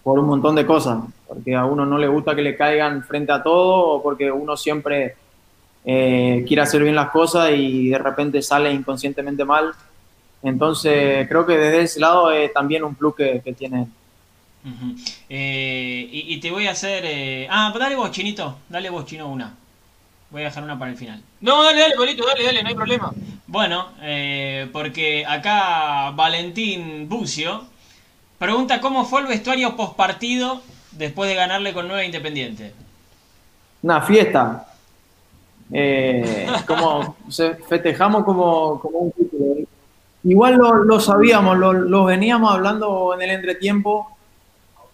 por 0.04 0.20
un 0.20 0.26
montón 0.26 0.54
de 0.54 0.64
cosas, 0.64 1.02
porque 1.26 1.56
a 1.56 1.64
uno 1.64 1.84
no 1.84 1.98
le 1.98 2.06
gusta 2.06 2.36
que 2.36 2.42
le 2.42 2.56
caigan 2.56 3.02
frente 3.02 3.32
a 3.32 3.42
todo 3.42 3.88
o 3.88 4.02
porque 4.04 4.30
uno 4.30 4.56
siempre 4.56 5.16
eh, 5.84 6.44
quiere 6.46 6.62
hacer 6.62 6.84
bien 6.84 6.94
las 6.94 7.10
cosas 7.10 7.50
y 7.52 7.88
de 7.88 7.98
repente 7.98 8.40
sale 8.40 8.72
inconscientemente 8.72 9.44
mal. 9.44 9.72
Entonces 10.44 11.26
creo 11.26 11.44
que 11.44 11.58
desde 11.58 11.82
ese 11.82 11.98
lado 11.98 12.30
es 12.30 12.52
también 12.52 12.84
un 12.84 12.94
plus 12.94 13.16
que, 13.16 13.54
tiene. 13.58 13.88
Eh, 15.28 16.08
y, 16.08 16.38
te 16.38 16.52
voy 16.52 16.68
a 16.68 16.70
hacer... 16.70 17.02
Eh, 17.04 17.48
ah, 17.50 17.74
dale 17.76 17.96
vos, 17.96 18.12
Chinito, 18.12 18.58
dale 18.68 18.88
vos, 18.88 19.04
Chino, 19.06 19.26
una. 19.28 19.56
Voy 20.32 20.40
a 20.40 20.44
dejar 20.46 20.64
una 20.64 20.78
para 20.78 20.90
el 20.90 20.96
final. 20.96 21.22
No, 21.42 21.62
dale, 21.62 21.78
dale, 21.78 21.94
Polito, 21.94 22.26
dale, 22.26 22.42
dale, 22.42 22.62
no 22.62 22.68
hay 22.70 22.74
problema. 22.74 23.12
Bueno, 23.46 23.88
eh, 24.00 24.66
porque 24.72 25.26
acá 25.26 26.10
Valentín 26.12 27.06
Bucio 27.06 27.64
pregunta 28.38 28.80
cómo 28.80 29.04
fue 29.04 29.20
el 29.20 29.26
vestuario 29.26 29.76
post 29.76 29.94
partido 29.94 30.62
después 30.92 31.28
de 31.28 31.36
ganarle 31.36 31.74
con 31.74 31.86
Nueva 31.86 32.02
Independiente. 32.02 32.72
Una 33.82 34.00
fiesta. 34.00 34.68
Eh, 35.70 36.46
como 36.66 37.14
festejamos 37.68 38.24
como, 38.24 38.80
un 38.82 39.12
título. 39.12 39.66
Igual 40.24 40.56
lo, 40.56 40.98
sabíamos, 40.98 41.58
lo, 41.58 42.04
veníamos 42.06 42.54
hablando 42.54 43.12
en 43.14 43.20
el 43.20 43.30
entretiempo 43.32 44.16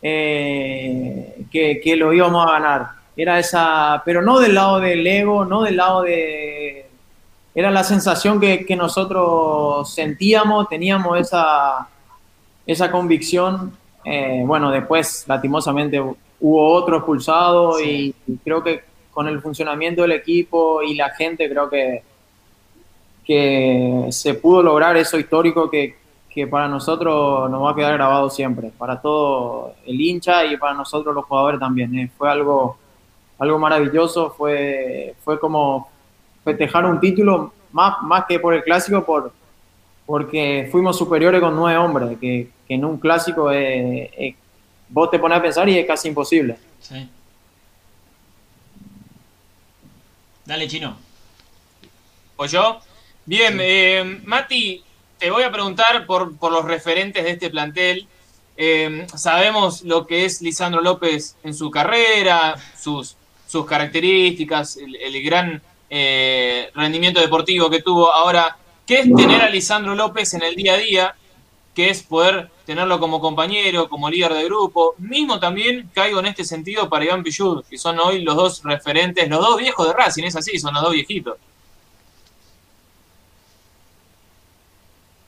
eh, 0.02 1.44
que, 1.48 1.80
que 1.80 1.94
lo 1.94 2.12
íbamos 2.12 2.44
a 2.44 2.52
ganar 2.52 2.97
era 3.18 3.40
esa, 3.40 4.00
pero 4.04 4.22
no 4.22 4.38
del 4.38 4.54
lado 4.54 4.78
del 4.78 5.04
ego, 5.04 5.44
no 5.44 5.62
del 5.62 5.76
lado 5.76 6.02
de... 6.02 6.86
Era 7.52 7.68
la 7.72 7.82
sensación 7.82 8.40
que, 8.40 8.76
nosotros 8.76 9.92
sentíamos, 9.92 10.68
teníamos 10.68 11.18
esa, 11.18 11.88
esa 12.64 12.90
convicción. 12.92 13.76
Eh, 14.04 14.44
bueno, 14.46 14.70
después, 14.70 15.24
lastimosamente, 15.26 16.00
hubo 16.00 16.72
otro 16.72 16.98
expulsado 16.98 17.80
y, 17.80 18.14
creo 18.44 18.62
que 18.62 18.84
con 19.10 19.26
el 19.26 19.40
funcionamiento 19.40 20.02
del 20.02 20.12
equipo 20.12 20.80
y 20.84 20.94
la 20.94 21.10
gente, 21.10 21.50
creo 21.50 21.68
que, 21.68 22.04
que 23.24 24.06
se 24.10 24.34
pudo 24.34 24.62
lograr 24.62 24.96
eso 24.96 25.18
histórico 25.18 25.68
que, 25.68 25.96
que 26.30 26.46
para 26.46 26.68
nosotros 26.68 27.50
nos 27.50 27.64
va 27.64 27.72
a 27.72 27.74
quedar 27.74 27.94
grabado 27.94 28.30
siempre, 28.30 28.70
para 28.78 29.02
todo 29.02 29.74
el 29.84 30.00
hincha 30.00 30.44
y 30.44 30.56
para 30.56 30.74
nosotros 30.74 31.12
los 31.12 31.24
jugadores 31.24 31.58
también. 31.58 31.98
Eh. 31.98 32.08
Fue 32.16 32.30
algo 32.30 32.78
algo 33.38 33.58
maravilloso, 33.58 34.30
fue, 34.30 35.14
fue 35.24 35.38
como 35.38 35.88
festejar 36.44 36.84
un 36.86 37.00
título 37.00 37.52
más, 37.72 38.02
más 38.02 38.24
que 38.26 38.40
por 38.40 38.54
el 38.54 38.62
clásico, 38.62 39.04
por, 39.04 39.32
porque 40.06 40.68
fuimos 40.70 40.96
superiores 40.96 41.40
con 41.40 41.54
nueve 41.54 41.78
hombres, 41.78 42.18
que, 42.18 42.50
en 42.68 42.84
un 42.84 42.98
clásico 42.98 43.50
vos 44.90 45.10
te 45.10 45.18
pones 45.18 45.38
a 45.38 45.42
pensar 45.42 45.68
y 45.68 45.78
es 45.78 45.86
casi 45.86 46.08
imposible. 46.08 46.56
Sí. 46.80 47.08
Dale, 50.44 50.66
chino. 50.66 50.96
¿O 52.36 52.46
yo? 52.46 52.80
Bien, 53.26 53.58
eh, 53.60 54.20
Mati, 54.24 54.82
te 55.18 55.30
voy 55.30 55.42
a 55.42 55.52
preguntar 55.52 56.06
por, 56.06 56.36
por 56.36 56.52
los 56.52 56.64
referentes 56.64 57.22
de 57.22 57.32
este 57.32 57.50
plantel. 57.50 58.08
Eh, 58.56 59.06
sabemos 59.14 59.82
lo 59.82 60.06
que 60.06 60.24
es 60.24 60.40
Lisandro 60.40 60.80
López 60.80 61.36
en 61.42 61.52
su 61.52 61.70
carrera, 61.70 62.56
sus 62.80 63.16
sus 63.48 63.64
características, 63.64 64.76
el, 64.76 65.22
gran 65.22 65.60
eh, 65.88 66.70
rendimiento 66.74 67.18
deportivo 67.18 67.70
que 67.70 67.80
tuvo. 67.80 68.12
Ahora, 68.12 68.58
¿qué 68.86 69.00
es 69.00 69.14
tener 69.14 69.40
a 69.40 69.48
Lisandro 69.48 69.94
López 69.94 70.34
en 70.34 70.42
el 70.42 70.54
día 70.54 70.74
a 70.74 70.76
día? 70.76 71.14
¿Qué 71.74 71.88
es 71.88 72.02
poder 72.02 72.50
tenerlo 72.66 73.00
como 73.00 73.20
compañero, 73.20 73.88
como 73.88 74.10
líder 74.10 74.34
de 74.34 74.44
grupo? 74.44 74.94
Mismo 74.98 75.40
también 75.40 75.88
caigo 75.94 76.20
en 76.20 76.26
este 76.26 76.44
sentido 76.44 76.90
para 76.90 77.06
Iván 77.06 77.22
Pichud, 77.22 77.64
que 77.64 77.78
son 77.78 77.98
hoy 78.00 78.20
los 78.20 78.36
dos 78.36 78.62
referentes, 78.64 79.26
los 79.30 79.40
dos 79.40 79.56
viejos 79.56 79.86
de 79.86 79.94
Racing, 79.94 80.24
es 80.24 80.36
así, 80.36 80.58
son 80.58 80.74
los 80.74 80.82
dos 80.82 80.92
viejitos. 80.92 81.38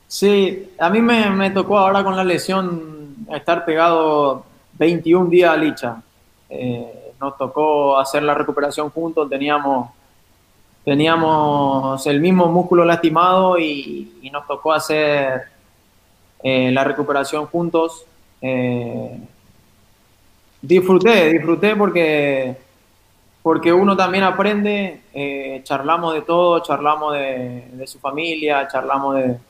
Sí, 0.08 0.72
a 0.78 0.90
mí 0.90 1.00
me, 1.00 1.30
me 1.30 1.50
tocó 1.50 1.78
ahora 1.78 2.04
con 2.04 2.16
la 2.16 2.24
lesión 2.24 3.16
estar 3.32 3.64
pegado 3.64 4.44
21 4.74 5.30
días 5.30 5.50
a 5.50 5.56
Licha. 5.56 6.02
Eh, 6.50 6.99
nos 7.20 7.36
tocó 7.36 7.98
hacer 7.98 8.22
la 8.22 8.34
recuperación 8.34 8.88
juntos, 8.90 9.28
teníamos, 9.28 9.90
teníamos 10.84 12.06
el 12.06 12.20
mismo 12.20 12.46
músculo 12.46 12.84
lastimado 12.84 13.58
y, 13.58 14.30
nos 14.32 14.46
tocó 14.46 14.72
hacer 14.72 15.42
eh, 16.42 16.70
la 16.70 16.84
recuperación 16.84 17.46
juntos. 17.46 18.06
Eh, 18.40 19.18
disfruté, 20.62 21.32
disfruté 21.32 21.74
porque, 21.74 22.56
porque 23.42 23.72
uno 23.72 23.96
también 23.96 24.24
aprende, 24.24 25.02
eh, 25.12 25.60
charlamos 25.64 26.14
de 26.14 26.22
todo, 26.22 26.60
charlamos 26.60 27.14
de, 27.14 27.84
su 27.86 27.98
familia, 27.98 28.66
charlamos 28.68 29.16
de... 29.16 29.49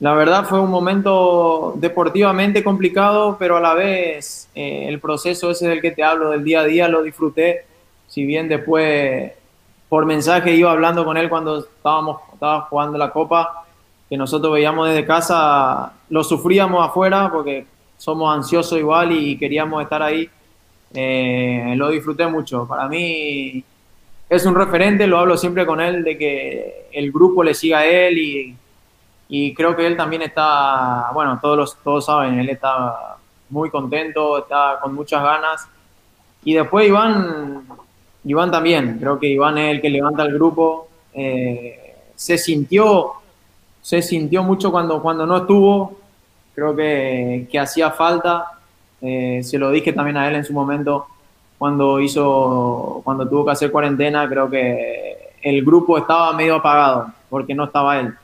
La 0.00 0.12
verdad 0.14 0.44
fue 0.44 0.60
un 0.60 0.70
momento 0.70 1.74
deportivamente 1.76 2.64
complicado, 2.64 3.36
pero 3.38 3.56
a 3.56 3.60
la 3.60 3.74
vez 3.74 4.48
eh, 4.54 4.86
el 4.88 5.00
proceso 5.00 5.50
ese 5.50 5.68
del 5.68 5.80
que 5.80 5.92
te 5.92 6.02
hablo, 6.02 6.30
del 6.30 6.44
día 6.44 6.60
a 6.60 6.64
día, 6.64 6.88
lo 6.88 7.02
disfruté. 7.02 7.64
Si 8.08 8.24
bien 8.26 8.48
después 8.48 9.32
por 9.88 10.06
mensaje 10.06 10.54
iba 10.54 10.72
hablando 10.72 11.04
con 11.04 11.16
él 11.16 11.28
cuando 11.28 11.58
estábamos 11.58 12.20
estaba 12.32 12.62
jugando 12.62 12.98
la 12.98 13.10
copa, 13.10 13.64
que 14.08 14.16
nosotros 14.16 14.52
veíamos 14.52 14.88
desde 14.88 15.06
casa, 15.06 15.92
lo 16.10 16.24
sufríamos 16.24 16.86
afuera 16.86 17.30
porque 17.32 17.66
somos 17.96 18.34
ansiosos 18.34 18.78
igual 18.78 19.12
y 19.12 19.38
queríamos 19.38 19.82
estar 19.82 20.02
ahí. 20.02 20.28
Eh, 20.92 21.74
lo 21.76 21.90
disfruté 21.90 22.26
mucho. 22.26 22.66
Para 22.66 22.88
mí 22.88 23.64
es 24.28 24.46
un 24.46 24.54
referente, 24.54 25.06
lo 25.06 25.18
hablo 25.18 25.36
siempre 25.36 25.64
con 25.64 25.80
él, 25.80 26.04
de 26.04 26.18
que 26.18 26.86
el 26.92 27.12
grupo 27.12 27.42
le 27.42 27.54
siga 27.54 27.78
a 27.78 27.86
él 27.86 28.18
y, 28.18 28.56
y 29.28 29.54
creo 29.54 29.74
que 29.74 29.86
él 29.86 29.96
también 29.96 30.22
está, 30.22 31.10
bueno, 31.12 31.38
todos, 31.40 31.56
los, 31.56 31.76
todos 31.82 32.06
saben, 32.06 32.38
él 32.38 32.50
está 32.50 33.16
muy 33.50 33.70
contento, 33.70 34.38
está 34.38 34.78
con 34.82 34.94
muchas 34.94 35.22
ganas. 35.22 35.66
Y 36.44 36.54
después 36.54 36.86
Iván, 36.86 37.66
Iván 38.24 38.50
también, 38.50 38.98
creo 38.98 39.18
que 39.18 39.28
Iván 39.28 39.58
es 39.58 39.74
el 39.74 39.80
que 39.80 39.90
levanta 39.90 40.24
el 40.24 40.34
grupo. 40.34 40.88
Eh, 41.14 41.96
se 42.14 42.36
sintió, 42.38 43.12
se 43.80 44.02
sintió 44.02 44.42
mucho 44.42 44.70
cuando, 44.70 45.00
cuando 45.00 45.26
no 45.26 45.38
estuvo, 45.38 45.98
creo 46.54 46.76
que, 46.76 47.48
que 47.50 47.58
hacía 47.58 47.90
falta. 47.90 48.58
Eh, 49.00 49.40
se 49.42 49.58
lo 49.58 49.70
dije 49.70 49.92
también 49.92 50.16
a 50.16 50.28
él 50.28 50.36
en 50.36 50.44
su 50.44 50.52
momento 50.52 51.06
cuando 51.58 52.00
hizo, 52.00 53.00
cuando 53.04 53.28
tuvo 53.28 53.46
que 53.46 53.52
hacer 53.52 53.70
cuarentena, 53.70 54.28
creo 54.28 54.50
que 54.50 55.32
el 55.40 55.64
grupo 55.64 55.96
estaba 55.96 56.32
medio 56.32 56.56
apagado 56.56 57.06
porque 57.30 57.54
no 57.54 57.64
estaba 57.64 58.00
él. 58.00 58.14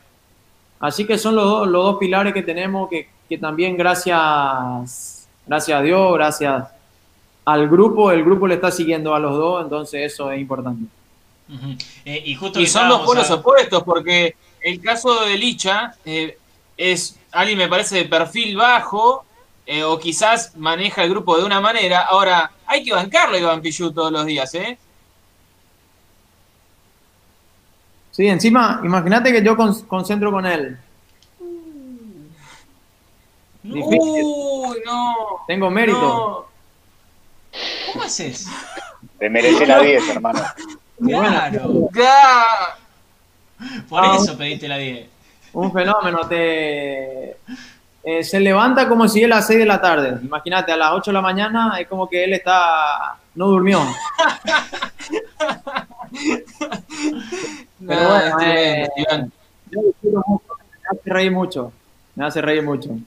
Así 0.81 1.05
que 1.05 1.17
son 1.17 1.35
los 1.35 1.45
dos, 1.45 1.67
los 1.67 1.83
dos 1.83 1.97
pilares 1.99 2.33
que 2.33 2.41
tenemos 2.41 2.89
que, 2.89 3.07
que 3.29 3.37
también 3.37 3.77
gracias, 3.77 5.27
gracias 5.45 5.79
a 5.79 5.81
Dios, 5.81 6.13
gracias 6.13 6.67
al 7.45 7.69
grupo, 7.69 8.11
el 8.11 8.23
grupo 8.23 8.47
le 8.47 8.55
está 8.55 8.71
siguiendo 8.71 9.15
a 9.15 9.19
los 9.19 9.35
dos, 9.35 9.63
entonces 9.63 10.11
eso 10.11 10.31
es 10.31 10.41
importante. 10.41 10.85
Uh 11.49 11.53
-huh. 11.53 11.85
eh, 12.05 12.23
y, 12.25 12.35
justo 12.35 12.59
y 12.59 12.67
son 12.67 12.89
dos 12.89 13.01
polos 13.01 13.29
a... 13.29 13.35
opuestos, 13.35 13.83
porque 13.83 14.35
el 14.61 14.81
caso 14.81 15.25
de 15.25 15.37
Licha 15.37 15.95
eh, 16.05 16.37
es 16.77 17.19
alguien 17.31 17.57
me 17.57 17.67
parece 17.67 17.97
de 17.97 18.05
perfil 18.05 18.55
bajo, 18.55 19.25
eh, 19.65 19.83
o 19.83 19.97
quizás 19.99 20.55
maneja 20.57 21.03
el 21.03 21.09
grupo 21.09 21.37
de 21.37 21.45
una 21.45 21.61
manera. 21.61 22.01
Ahora, 22.01 22.51
hay 22.65 22.83
que 22.83 22.93
bancarlo 22.93 23.37
Iván 23.37 23.61
Pichu 23.61 23.91
todos 23.91 24.11
los 24.11 24.25
días, 24.25 24.53
¿eh? 24.55 24.77
Sí, 28.11 28.27
encima, 28.27 28.81
imagínate 28.83 29.31
que 29.31 29.41
yo 29.41 29.55
con, 29.55 29.73
concentro 29.83 30.31
con 30.31 30.45
él. 30.45 30.77
Difícil. 33.63 34.23
Uy, 34.23 34.77
no. 34.85 35.15
Tengo 35.47 35.69
mérito. 35.69 35.99
No. 35.99 36.45
¿Cómo 37.93 38.05
haces? 38.05 38.47
Te 39.17 39.29
merece 39.29 39.65
la 39.65 39.79
10, 39.79 40.09
hermano. 40.09 40.41
Claro. 40.99 41.89
Ya. 41.93 42.43
Por 43.87 44.03
ah, 44.03 44.17
eso 44.19 44.37
pediste 44.37 44.67
la 44.67 44.77
10. 44.77 45.07
Un 45.53 45.71
fenómeno. 45.71 46.27
Te, 46.27 47.37
eh, 48.03 48.23
se 48.23 48.39
levanta 48.39 48.87
como 48.87 49.07
si 49.07 49.23
él 49.23 49.31
a 49.31 49.37
las 49.37 49.47
6 49.47 49.59
de 49.59 49.65
la 49.65 49.79
tarde. 49.79 50.19
Imagínate, 50.23 50.71
a 50.71 50.77
las 50.77 50.91
8 50.93 51.11
de 51.11 51.13
la 51.13 51.21
mañana 51.21 51.77
es 51.79 51.87
como 51.87 52.09
que 52.09 52.23
él 52.23 52.33
está. 52.33 53.17
no 53.35 53.47
durmió. 53.47 53.79
Pero 57.87 58.09
bueno, 58.09 58.41
eh, 58.41 58.89
me 59.71 59.79
hace 60.89 61.01
reír 61.05 61.31
mucho. 61.31 61.71
Me 62.15 62.25
hace 62.25 62.41
reír 62.41 62.63
mucho. 62.63 62.97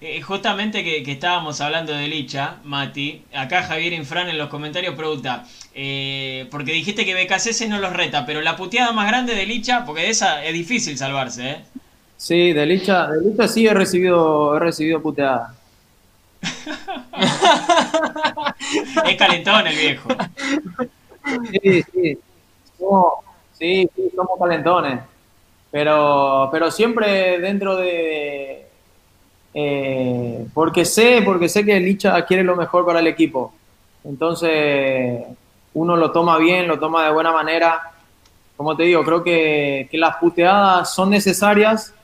Eh, 0.00 0.20
justamente 0.20 0.84
que, 0.84 1.02
que, 1.02 1.12
estábamos 1.12 1.60
hablando 1.60 1.92
de 1.92 2.08
Licha, 2.08 2.56
Mati, 2.64 3.22
acá 3.34 3.62
Javier 3.62 3.94
Infran 3.94 4.28
en 4.28 4.36
los 4.36 4.50
comentarios 4.50 4.94
pregunta, 4.94 5.46
eh, 5.74 6.46
porque 6.50 6.72
dijiste 6.72 7.06
que 7.06 7.14
BKC 7.14 7.66
no 7.68 7.78
los 7.78 7.94
reta, 7.94 8.26
pero 8.26 8.42
la 8.42 8.56
puteada 8.56 8.92
más 8.92 9.08
grande 9.08 9.34
de 9.34 9.46
Licha, 9.46 9.86
porque 9.86 10.02
de 10.02 10.10
esa 10.10 10.44
es 10.44 10.52
difícil 10.52 10.98
salvarse, 10.98 11.50
¿eh? 11.50 11.64
Sí, 12.18 12.52
de 12.52 12.66
Licha, 12.66 13.08
de 13.08 13.30
Licha 13.30 13.48
sí 13.48 13.66
he 13.66 13.72
recibido, 13.72 14.56
he 14.56 14.60
recibido 14.60 15.00
puteada. 15.00 15.54
es 19.06 19.16
calentón 19.16 19.66
el 19.66 19.76
viejo. 19.76 20.08
Sí, 21.62 21.82
sí. 21.92 22.18
Somos, 22.78 23.14
sí, 23.52 23.88
sí, 23.94 24.10
somos 24.14 24.38
calentones. 24.38 25.00
Pero, 25.70 26.48
pero 26.52 26.70
siempre 26.70 27.38
dentro 27.40 27.76
de, 27.76 28.66
eh, 29.58 30.46
porque 30.52 30.84
sé, 30.84 31.22
porque 31.24 31.48
sé 31.48 31.64
que 31.64 31.80
Licha 31.80 32.24
quiere 32.26 32.44
lo 32.44 32.56
mejor 32.56 32.84
para 32.84 33.00
el 33.00 33.06
equipo. 33.06 33.54
Entonces, 34.04 35.24
uno 35.72 35.96
lo 35.96 36.12
toma 36.12 36.36
bien, 36.36 36.68
lo 36.68 36.78
toma 36.78 37.04
de 37.04 37.12
buena 37.12 37.32
manera. 37.32 37.92
Como 38.56 38.76
te 38.76 38.82
digo, 38.82 39.02
creo 39.02 39.24
que, 39.24 39.88
que 39.90 39.96
las 39.96 40.16
puteadas 40.16 40.94
son 40.94 41.08
necesarias, 41.08 41.94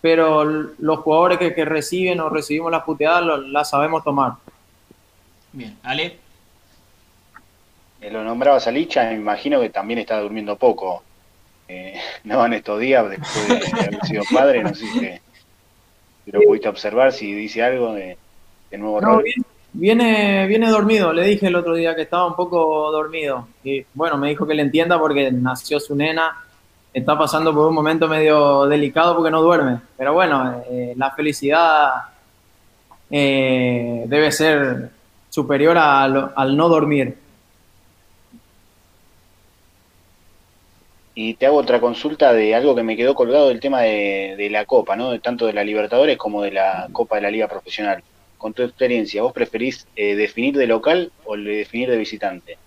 pero 0.00 0.42
los 0.44 0.98
jugadores 1.00 1.38
que, 1.38 1.64
reciben 1.66 2.20
o 2.20 2.30
recibimos 2.30 2.72
las 2.72 2.84
puteadas 2.84 3.24
las 3.48 3.68
sabemos 3.68 4.02
tomar. 4.02 4.32
Bien, 5.52 5.76
Ale. 5.82 6.18
Lo 8.10 8.22
nombrabas 8.22 8.66
a 8.66 8.70
Licha, 8.70 9.04
me 9.04 9.14
imagino 9.14 9.60
que 9.60 9.70
también 9.70 9.98
está 9.98 10.20
durmiendo 10.20 10.56
poco. 10.56 11.02
Eh, 11.68 12.00
no 12.24 12.44
en 12.46 12.54
estos 12.54 12.80
días, 12.80 13.08
después 13.08 13.48
de 13.48 13.80
haber 13.80 14.06
sido 14.06 14.22
padre, 14.32 14.62
no 14.62 14.74
sé 14.74 14.86
si 14.86 15.00
si 16.24 16.32
lo 16.32 16.40
pudiste 16.40 16.68
observar, 16.68 17.12
si 17.12 17.32
dice 17.32 17.62
algo 17.62 17.94
de, 17.94 18.16
de 18.68 18.78
nuevo 18.78 19.00
no, 19.00 19.22
viene, 19.72 20.46
viene 20.46 20.68
dormido, 20.68 21.12
le 21.12 21.22
dije 21.22 21.46
el 21.46 21.54
otro 21.54 21.74
día 21.74 21.94
que 21.94 22.02
estaba 22.02 22.26
un 22.26 22.34
poco 22.34 22.90
dormido. 22.90 23.46
Y 23.62 23.84
bueno, 23.94 24.16
me 24.16 24.28
dijo 24.28 24.46
que 24.46 24.54
le 24.54 24.62
entienda 24.62 24.98
porque 24.98 25.30
nació 25.30 25.78
su 25.78 25.94
nena, 25.94 26.36
está 26.92 27.16
pasando 27.16 27.54
por 27.54 27.68
un 27.68 27.74
momento 27.74 28.08
medio 28.08 28.66
delicado 28.66 29.14
porque 29.14 29.30
no 29.30 29.42
duerme. 29.42 29.78
Pero 29.96 30.14
bueno, 30.14 30.64
eh, 30.68 30.94
la 30.96 31.12
felicidad 31.12 31.90
eh, 33.10 34.04
debe 34.06 34.32
ser 34.32 34.90
superior 35.28 35.76
al 35.78 36.56
no 36.56 36.68
dormir. 36.68 37.25
Y 41.18 41.32
te 41.32 41.46
hago 41.46 41.56
otra 41.56 41.80
consulta 41.80 42.34
de 42.34 42.54
algo 42.54 42.74
que 42.74 42.82
me 42.82 42.94
quedó 42.94 43.14
colgado 43.14 43.48
del 43.48 43.58
tema 43.58 43.80
de, 43.80 44.34
de, 44.36 44.50
la 44.50 44.66
Copa, 44.66 44.96
¿no? 44.96 45.18
Tanto 45.18 45.46
de 45.46 45.54
la 45.54 45.64
Libertadores 45.64 46.18
como 46.18 46.42
de 46.42 46.50
la 46.50 46.88
Copa 46.92 47.16
de 47.16 47.22
la 47.22 47.30
Liga 47.30 47.48
Profesional. 47.48 48.04
Con 48.36 48.52
tu 48.52 48.62
experiencia, 48.62 49.22
¿vos 49.22 49.32
preferís 49.32 49.86
eh, 49.96 50.14
definir 50.14 50.58
de 50.58 50.66
local 50.66 51.10
o 51.24 51.34
definir 51.38 51.88
de 51.88 51.96
visitante? 51.96 52.58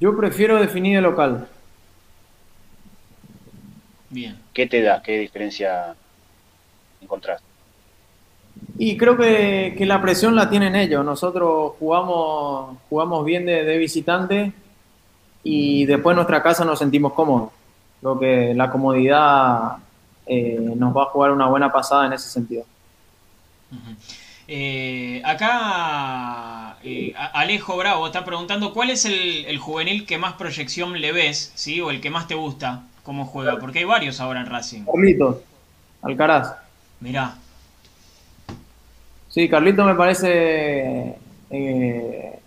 Yo 0.00 0.16
prefiero 0.16 0.58
definir 0.58 0.96
de 0.96 1.02
local. 1.02 1.46
Bien. 4.08 4.38
¿Qué 4.54 4.66
te 4.66 4.80
da? 4.80 5.02
¿Qué 5.02 5.18
diferencia 5.18 5.94
encontrás? 7.02 7.42
Y 8.78 8.96
creo 8.96 9.18
que, 9.18 9.74
que 9.76 9.84
la 9.84 10.00
presión 10.00 10.34
la 10.34 10.48
tienen 10.48 10.74
ellos. 10.74 11.04
Nosotros 11.04 11.74
jugamos, 11.78 12.78
jugamos 12.88 13.26
bien 13.26 13.44
de, 13.44 13.62
de 13.62 13.76
visitante 13.76 14.54
y 15.42 15.86
después 15.86 16.14
en 16.14 16.16
nuestra 16.16 16.42
casa 16.42 16.64
nos 16.64 16.78
sentimos 16.78 17.12
cómodos. 17.12 17.50
Creo 18.00 18.18
que 18.18 18.54
la 18.54 18.70
comodidad 18.70 19.76
eh, 20.26 20.58
nos 20.76 20.96
va 20.96 21.04
a 21.04 21.06
jugar 21.06 21.32
una 21.32 21.46
buena 21.46 21.72
pasada 21.72 22.06
en 22.06 22.12
ese 22.12 22.28
sentido. 22.28 22.64
Uh 23.70 23.74
-huh. 23.74 23.96
eh, 24.48 25.22
acá 25.24 26.76
eh, 26.84 27.14
Alejo 27.32 27.76
Bravo 27.76 28.06
está 28.06 28.24
preguntando 28.24 28.72
cuál 28.74 28.90
es 28.90 29.04
el, 29.04 29.44
el, 29.46 29.58
juvenil 29.58 30.04
que 30.04 30.18
más 30.18 30.34
proyección 30.34 31.00
le 31.00 31.12
ves, 31.12 31.52
¿sí? 31.54 31.80
O 31.80 31.90
el 31.90 32.00
que 32.00 32.10
más 32.10 32.26
te 32.26 32.34
gusta 32.34 32.82
cómo 33.02 33.24
juega, 33.24 33.58
porque 33.58 33.80
hay 33.80 33.84
varios 33.84 34.20
ahora 34.20 34.40
en 34.40 34.46
Racing. 34.46 34.84
Carlitos, 34.84 35.38
Alcaraz. 36.02 36.54
Mirá. 37.00 37.36
Sí, 39.28 39.48
Carlito 39.48 39.84
me 39.84 39.94
parece 39.94 41.16
eh, 41.50 42.38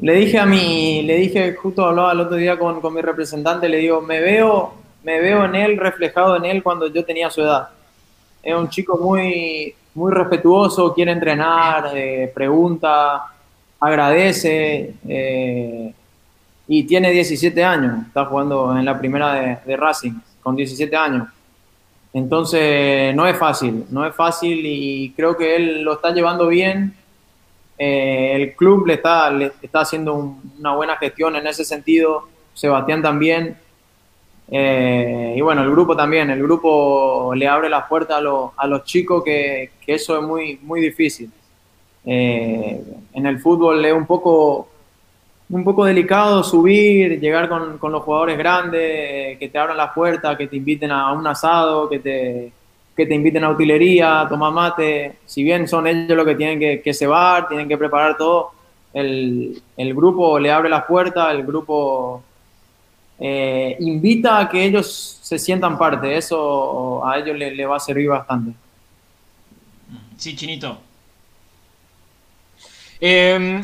le 0.00 0.14
dije 0.14 0.38
a 0.38 0.46
mi, 0.46 1.02
le 1.02 1.16
dije, 1.16 1.54
justo 1.54 1.84
hablaba 1.84 2.12
el 2.12 2.20
otro 2.20 2.36
día 2.36 2.58
con, 2.58 2.80
con 2.80 2.94
mi 2.94 3.02
representante, 3.02 3.68
le 3.68 3.78
digo, 3.78 4.00
me 4.00 4.20
veo, 4.20 4.74
me 5.02 5.20
veo 5.20 5.44
en 5.44 5.54
él, 5.54 5.76
reflejado 5.76 6.36
en 6.36 6.44
él 6.46 6.62
cuando 6.62 6.86
yo 6.86 7.04
tenía 7.04 7.30
su 7.30 7.42
edad. 7.42 7.68
Es 8.42 8.54
un 8.54 8.68
chico 8.68 8.98
muy, 8.98 9.74
muy 9.94 10.12
respetuoso, 10.12 10.92
quiere 10.92 11.12
entrenar, 11.12 11.92
eh, 11.94 12.30
pregunta, 12.34 13.26
agradece 13.78 14.94
eh, 15.06 15.94
y 16.66 16.84
tiene 16.84 17.10
17 17.10 17.62
años, 17.62 18.06
está 18.06 18.24
jugando 18.24 18.76
en 18.76 18.84
la 18.84 18.98
primera 18.98 19.60
de, 19.64 19.76
Racing 19.76 20.14
con 20.42 20.56
17 20.56 20.96
años. 20.96 21.28
Entonces 22.12 23.14
no 23.14 23.26
es 23.26 23.36
fácil, 23.36 23.86
no 23.90 24.06
es 24.06 24.14
fácil 24.14 24.60
y 24.64 25.12
creo 25.16 25.36
que 25.36 25.56
él 25.56 25.82
lo 25.82 25.94
está 25.94 26.12
llevando 26.12 26.46
bien 26.46 26.94
eh, 27.76 28.32
el 28.34 28.54
club 28.54 28.86
le 28.86 28.94
está, 28.94 29.30
le 29.30 29.52
está 29.60 29.80
haciendo 29.80 30.36
una 30.58 30.74
buena 30.74 30.96
gestión 30.96 31.36
en 31.36 31.46
ese 31.46 31.64
sentido, 31.64 32.28
Sebastián 32.52 33.02
también. 33.02 33.56
Eh, 34.50 35.34
y 35.36 35.40
bueno, 35.40 35.62
el 35.62 35.70
grupo 35.70 35.96
también, 35.96 36.30
el 36.30 36.42
grupo 36.42 37.32
le 37.34 37.48
abre 37.48 37.68
las 37.68 37.86
puertas 37.88 38.22
a, 38.22 38.62
a 38.62 38.66
los 38.66 38.84
chicos 38.84 39.24
que, 39.24 39.70
que, 39.84 39.94
eso 39.94 40.18
es 40.18 40.22
muy, 40.22 40.58
muy 40.62 40.80
difícil. 40.80 41.30
Eh, 42.04 42.80
en 43.14 43.26
el 43.26 43.40
fútbol 43.40 43.84
es 43.84 43.92
un 43.92 44.06
poco, 44.06 44.68
un 45.48 45.64
poco 45.64 45.84
delicado 45.84 46.44
subir, 46.44 47.18
llegar 47.18 47.48
con, 47.48 47.78
con 47.78 47.90
los 47.90 48.02
jugadores 48.02 48.36
grandes, 48.36 49.38
que 49.38 49.48
te 49.50 49.58
abran 49.58 49.76
las 49.76 49.92
puertas, 49.92 50.36
que 50.36 50.46
te 50.46 50.56
inviten 50.56 50.90
a 50.92 51.12
un 51.12 51.26
asado, 51.26 51.88
que 51.88 51.98
te, 51.98 52.52
que 52.96 53.06
te 53.06 53.14
inviten 53.14 53.44
a 53.44 53.50
utilería, 53.50 54.20
a 54.20 54.28
tomar 54.28 54.52
mate, 54.52 55.18
si 55.26 55.42
bien 55.42 55.66
son 55.66 55.86
ellos 55.86 56.16
los 56.16 56.26
que 56.26 56.34
tienen 56.34 56.58
que, 56.58 56.80
que 56.80 56.94
cebar, 56.94 57.48
tienen 57.48 57.68
que 57.68 57.76
preparar 57.76 58.16
todo, 58.16 58.52
el, 58.92 59.60
el, 59.76 59.94
grupo 59.94 60.38
le 60.38 60.52
abre 60.52 60.68
las 60.68 60.84
puertas, 60.84 61.34
el 61.34 61.44
grupo 61.44 62.22
eh, 63.18 63.76
invita 63.80 64.38
a 64.38 64.48
que 64.48 64.64
ellos 64.64 65.18
se 65.22 65.38
sientan 65.38 65.78
parte, 65.78 66.16
eso 66.16 67.04
a 67.06 67.18
ellos 67.18 67.36
le, 67.36 67.66
va 67.66 67.76
a 67.76 67.80
servir 67.80 68.08
bastante. 68.08 68.52
Sí, 70.16 70.34
Chinito. 70.36 70.78
Eh, 73.00 73.60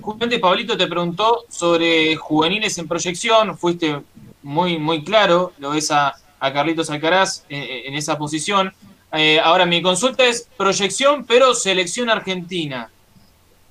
justamente 0.00 0.38
Pablito 0.38 0.76
te 0.76 0.86
preguntó 0.86 1.44
sobre 1.48 2.14
juveniles 2.16 2.76
en 2.78 2.86
proyección, 2.86 3.56
fuiste 3.56 4.00
muy, 4.42 4.78
muy 4.78 5.02
claro, 5.02 5.52
lo 5.58 5.70
ves 5.70 5.90
a 5.90 6.14
a 6.40 6.52
Carlitos 6.52 6.90
Alcaraz 6.90 7.44
eh, 7.48 7.84
en 7.86 7.94
esa 7.94 8.18
posición. 8.18 8.72
Eh, 9.12 9.40
ahora, 9.42 9.66
mi 9.66 9.82
consulta 9.82 10.24
es 10.24 10.48
proyección, 10.56 11.24
pero 11.24 11.54
selección 11.54 12.10
argentina. 12.10 12.90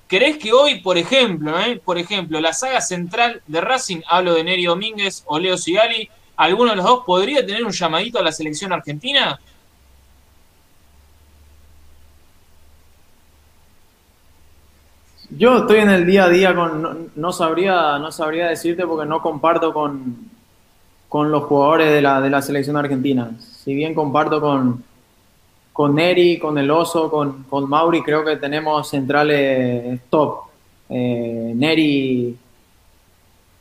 ¿Crees 0.08 0.38
que 0.38 0.52
hoy, 0.52 0.80
por 0.80 0.98
ejemplo, 0.98 1.58
eh, 1.60 1.80
por 1.84 1.98
ejemplo, 1.98 2.40
la 2.40 2.52
saga 2.52 2.80
central 2.80 3.42
de 3.46 3.60
Racing, 3.60 4.00
hablo 4.08 4.34
de 4.34 4.44
Neri 4.44 4.64
Domínguez 4.64 5.22
o 5.26 5.38
Leo 5.38 5.56
Sigali, 5.56 6.08
alguno 6.36 6.70
de 6.70 6.76
los 6.76 6.84
dos 6.84 7.04
podría 7.04 7.44
tener 7.44 7.64
un 7.64 7.72
llamadito 7.72 8.18
a 8.18 8.22
la 8.22 8.32
selección 8.32 8.72
argentina? 8.72 9.38
Yo 15.30 15.58
estoy 15.58 15.80
en 15.80 15.90
el 15.90 16.06
día 16.06 16.24
a 16.24 16.28
día 16.28 16.54
con, 16.54 16.80
no, 16.80 16.96
no, 17.16 17.32
sabría, 17.32 17.98
no 17.98 18.12
sabría 18.12 18.46
decirte 18.46 18.86
porque 18.86 19.08
no 19.08 19.20
comparto 19.20 19.72
con, 19.72 20.30
con 21.16 21.30
los 21.30 21.44
jugadores 21.44 21.90
de 21.94 22.02
la, 22.02 22.20
de 22.20 22.28
la 22.28 22.42
selección 22.42 22.76
argentina. 22.76 23.30
Si 23.40 23.74
bien 23.74 23.94
comparto 23.94 24.38
con, 24.38 24.84
con 25.72 25.94
Neri, 25.94 26.38
con 26.38 26.58
el 26.58 26.70
Oso, 26.70 27.10
con, 27.10 27.44
con 27.44 27.70
Mauri, 27.70 28.02
creo 28.02 28.22
que 28.22 28.36
tenemos 28.36 28.90
centrales 28.90 29.98
top. 30.10 30.40
Eh, 30.90 31.52
Neri, 31.56 32.36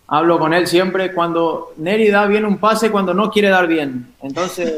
hablo 0.08 0.38
con 0.38 0.54
él 0.54 0.68
siempre 0.68 1.14
cuando 1.14 1.72
Neri 1.78 2.10
da 2.10 2.26
bien 2.26 2.44
un 2.44 2.58
pase 2.58 2.92
cuando 2.92 3.14
no 3.14 3.32
quiere 3.32 3.48
dar 3.48 3.68
bien. 3.68 4.14
Entonces, 4.22 4.74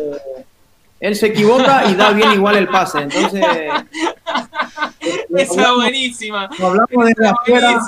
él 1.00 1.16
se 1.16 1.26
equivoca 1.30 1.90
y 1.90 1.96
da 1.96 2.12
bien 2.12 2.32
igual 2.34 2.58
el 2.58 2.68
pase. 2.68 3.00
Entonces, 3.00 3.44
esa 5.36 5.52
hablamos, 5.52 5.78
buenísima. 5.78 6.48
Hablamos 6.62 7.06
desde 7.08 7.28
afuera 7.28 7.82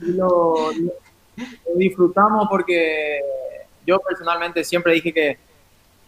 y 0.00 0.06
lo, 0.12 0.72
lo, 0.72 0.92
lo 1.36 1.74
disfrutamos 1.76 2.46
porque 2.48 3.20
yo 3.88 3.98
personalmente 4.00 4.62
siempre 4.64 4.92
dije 4.92 5.12
que, 5.14 5.38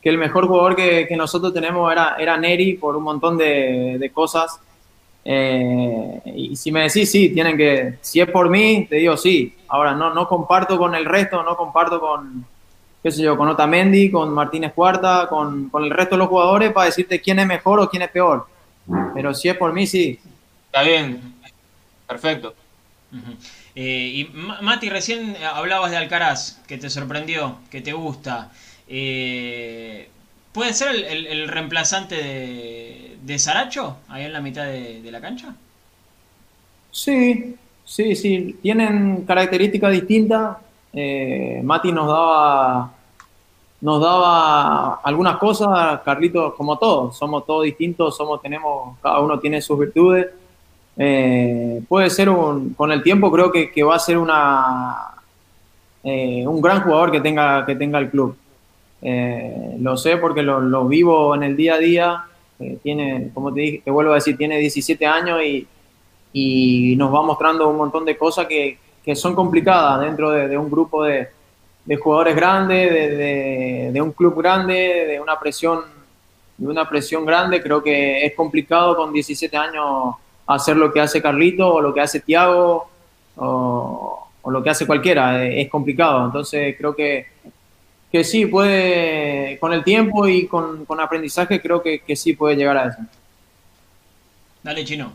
que 0.02 0.08
el 0.08 0.18
mejor 0.18 0.46
jugador 0.46 0.76
que, 0.76 1.06
que, 1.08 1.16
nosotros 1.16 1.54
tenemos 1.54 1.90
era, 1.90 2.16
era 2.18 2.36
Neri 2.36 2.74
por 2.74 2.94
un 2.94 3.04
montón 3.04 3.38
de, 3.38 3.96
de 3.98 4.10
cosas. 4.10 4.60
Eh, 5.24 6.20
y 6.26 6.56
si 6.56 6.70
me 6.70 6.82
decís 6.82 7.10
sí, 7.10 7.30
tienen 7.30 7.56
que, 7.56 7.98
si 8.02 8.20
es 8.20 8.28
por 8.30 8.50
mí, 8.50 8.86
te 8.88 8.96
digo 8.96 9.16
sí. 9.16 9.56
Ahora 9.68 9.94
no, 9.94 10.12
no 10.12 10.28
comparto 10.28 10.76
con 10.76 10.94
el 10.94 11.06
resto, 11.06 11.42
no 11.42 11.56
comparto 11.56 11.98
con, 11.98 12.44
qué 13.02 13.10
sé 13.10 13.22
yo, 13.22 13.36
con 13.36 13.48
Otamendi, 13.48 14.10
con 14.10 14.30
Martínez 14.32 14.74
Cuarta, 14.74 15.26
con, 15.28 15.70
con 15.70 15.84
el 15.84 15.90
resto 15.90 16.16
de 16.16 16.18
los 16.18 16.28
jugadores 16.28 16.72
para 16.72 16.86
decirte 16.86 17.20
quién 17.20 17.38
es 17.38 17.46
mejor 17.46 17.80
o 17.80 17.88
quién 17.88 18.02
es 18.02 18.10
peor. 18.10 18.46
Pero 19.14 19.32
si 19.32 19.48
es 19.48 19.56
por 19.56 19.72
mí, 19.72 19.86
sí. 19.86 20.18
Está 20.66 20.82
bien, 20.82 21.34
perfecto. 22.06 22.54
Uh 23.12 23.16
-huh. 23.16 23.59
Eh, 23.74 24.12
y 24.14 24.30
Mati, 24.62 24.90
recién 24.90 25.36
hablabas 25.54 25.90
de 25.90 25.96
Alcaraz, 25.96 26.60
que 26.66 26.78
te 26.78 26.90
sorprendió, 26.90 27.56
que 27.70 27.80
te 27.80 27.92
gusta. 27.92 28.50
Eh, 28.88 30.08
¿Puede 30.52 30.72
ser 30.74 30.96
el, 30.96 31.48
reemplazante 31.48 32.16
de, 32.16 33.16
de, 33.22 33.38
Saracho 33.38 33.98
ahí 34.08 34.24
en 34.24 34.32
la 34.32 34.40
mitad 34.40 34.64
de, 34.64 35.08
la 35.10 35.20
cancha? 35.20 35.54
Sí, 36.90 37.54
sí, 37.84 38.16
sí. 38.16 38.58
Tienen 38.60 39.24
características 39.24 39.92
distintas. 39.92 40.56
Eh, 40.92 41.60
Mati 41.62 41.92
nos 41.92 42.08
daba, 42.08 42.92
nos 43.80 44.02
daba 44.02 44.94
algunas 45.04 45.36
cosas, 45.36 46.00
Carlitos, 46.00 46.54
como 46.54 46.76
todos. 46.76 47.16
Somos 47.16 47.46
todos 47.46 47.62
distintos, 47.62 48.16
somos, 48.16 48.42
tenemos, 48.42 48.98
cada 49.00 49.20
uno 49.20 49.38
tiene 49.38 49.62
sus 49.62 49.78
virtudes. 49.78 50.26
Eh, 50.96 51.82
puede 51.88 52.10
ser 52.10 52.28
un, 52.28 52.74
con 52.74 52.92
el 52.92 53.02
tiempo 53.02 53.30
creo 53.30 53.50
que, 53.50 53.70
que 53.70 53.82
va 53.82 53.96
a 53.96 53.98
ser 53.98 54.18
una, 54.18 55.14
eh, 56.04 56.44
un 56.46 56.60
gran 56.60 56.82
jugador 56.82 57.10
que 57.10 57.20
tenga, 57.20 57.64
que 57.64 57.74
tenga 57.74 57.98
el 57.98 58.10
club. 58.10 58.36
Eh, 59.02 59.76
lo 59.80 59.96
sé 59.96 60.16
porque 60.18 60.42
lo, 60.42 60.86
vivo 60.86 61.34
en 61.34 61.42
el 61.42 61.56
día 61.56 61.74
a 61.74 61.78
día. 61.78 62.24
tiene, 62.82 63.30
como 63.32 63.52
te, 63.52 63.60
dije, 63.60 63.82
te 63.84 63.90
vuelvo 63.90 64.12
a 64.12 64.16
decir, 64.16 64.36
tiene 64.36 64.58
17 64.58 65.06
años 65.06 65.42
y, 65.42 65.66
y 66.32 66.96
nos 66.96 67.14
va 67.14 67.22
mostrando 67.22 67.68
un 67.68 67.76
montón 67.76 68.04
de 68.04 68.16
cosas 68.16 68.46
que, 68.46 68.78
que 69.04 69.16
son 69.16 69.34
complicadas 69.34 70.00
dentro 70.00 70.30
de, 70.30 70.48
de 70.48 70.58
un 70.58 70.70
grupo 70.70 71.04
de, 71.04 71.28
de, 71.84 71.96
jugadores 71.96 72.36
grandes, 72.36 72.92
de, 72.92 73.90
de, 73.92 74.02
un 74.02 74.12
club 74.12 74.36
grande, 74.36 75.06
de 75.08 75.20
una 75.20 75.38
presión, 75.38 75.80
de 76.58 76.68
una 76.68 76.88
presión 76.88 77.24
grande. 77.24 77.62
Creo 77.62 77.82
que 77.82 78.24
es 78.24 78.34
complicado 78.34 78.96
con 78.96 79.12
17 79.12 79.56
años 79.56 80.14
hacer 80.54 80.76
lo 80.76 80.92
que 80.92 81.00
hace 81.00 81.22
Carlito 81.22 81.74
o 81.74 81.80
lo 81.80 81.94
que 81.94 82.00
hace 82.00 82.20
Tiago 82.20 82.88
o, 83.36 84.28
lo 84.46 84.62
que 84.62 84.70
hace 84.70 84.86
cualquiera. 84.86 85.44
Es 85.44 85.68
complicado. 85.68 86.24
Entonces 86.26 86.74
creo 86.76 86.94
que, 86.94 87.26
que 88.10 88.24
sí 88.24 88.46
puede, 88.46 89.58
con 89.58 89.72
el 89.72 89.84
tiempo 89.84 90.26
y 90.26 90.46
con, 90.46 90.84
con 90.84 91.00
aprendizaje, 91.00 91.60
creo 91.60 91.82
que, 91.82 92.00
que, 92.00 92.16
sí 92.16 92.32
puede 92.34 92.56
llegar 92.56 92.76
a 92.76 92.88
eso. 92.88 92.98
Dale, 94.62 94.84
Chino. 94.84 95.12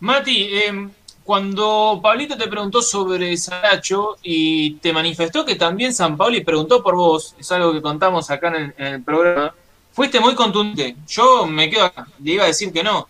Mati, 0.00 0.48
eh, 0.52 0.88
cuando 1.24 2.00
Pablito 2.00 2.36
te 2.36 2.46
preguntó 2.46 2.80
sobre 2.80 3.36
Saracho 3.36 4.16
y 4.22 4.74
te 4.76 4.92
manifestó 4.92 5.44
que 5.44 5.56
también 5.56 5.92
San 5.92 6.16
Pauli 6.16 6.42
preguntó 6.42 6.82
por 6.82 6.94
vos, 6.94 7.34
es 7.38 7.50
algo 7.50 7.72
que 7.72 7.82
contamos 7.82 8.30
acá 8.30 8.48
en 8.48 8.54
el, 8.54 8.74
en 8.78 8.86
el 8.86 9.02
programa, 9.02 9.52
fuiste 9.98 10.20
muy 10.20 10.36
contundente. 10.36 10.94
Yo 11.08 11.44
me 11.44 11.68
quedo 11.68 11.86
acá, 11.86 12.06
le 12.22 12.34
iba 12.34 12.44
a 12.44 12.46
decir 12.46 12.72
que 12.72 12.84
no. 12.84 13.08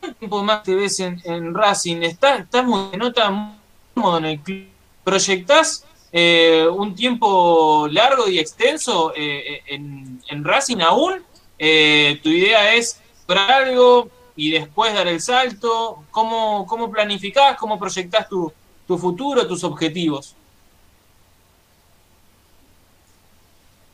¿Cuánto 0.00 0.18
tiempo 0.18 0.42
más 0.42 0.64
te 0.64 0.74
ves 0.74 0.98
en, 0.98 1.22
en 1.22 1.54
Racing? 1.54 2.02
¿Estás, 2.02 2.40
estás 2.40 2.64
muy, 2.64 2.96
nota 2.96 3.30
muy 3.30 3.54
cómodo 3.94 4.18
en 4.18 4.24
el 4.24 4.40
club? 4.40 4.66
¿Proyectás 5.04 5.86
eh, 6.10 6.66
un 6.72 6.96
tiempo 6.96 7.86
largo 7.92 8.28
y 8.28 8.40
extenso 8.40 9.12
eh, 9.14 9.62
en, 9.66 10.20
en, 10.26 10.42
Racing 10.42 10.78
aún? 10.80 11.22
Eh, 11.56 12.18
¿Tu 12.20 12.30
idea 12.30 12.74
es 12.74 13.00
para 13.24 13.58
algo 13.58 14.10
y 14.34 14.50
después 14.50 14.92
dar 14.94 15.06
el 15.06 15.20
salto? 15.20 16.02
¿Cómo, 16.10 16.66
cómo 16.66 16.90
planificás, 16.90 17.56
cómo 17.56 17.78
proyectás 17.78 18.28
tu, 18.28 18.52
tu 18.88 18.98
futuro, 18.98 19.46
tus 19.46 19.62
objetivos? 19.62 20.34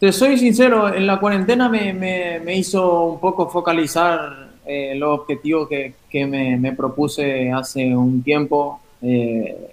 Te 0.04 0.12
soy 0.12 0.36
sincero, 0.36 0.92
en 0.92 1.06
la 1.06 1.18
cuarentena 1.18 1.66
me, 1.70 1.94
me, 1.94 2.38
me 2.38 2.54
hizo 2.54 3.04
un 3.04 3.20
poco 3.20 3.48
focalizar 3.48 4.50
eh, 4.66 4.94
los 4.96 5.20
objetivos 5.20 5.66
que, 5.66 5.94
que 6.10 6.26
me, 6.26 6.58
me, 6.58 6.72
propuse 6.72 7.50
hace 7.50 7.96
un 7.96 8.22
tiempo. 8.22 8.82
Eh, 9.00 9.72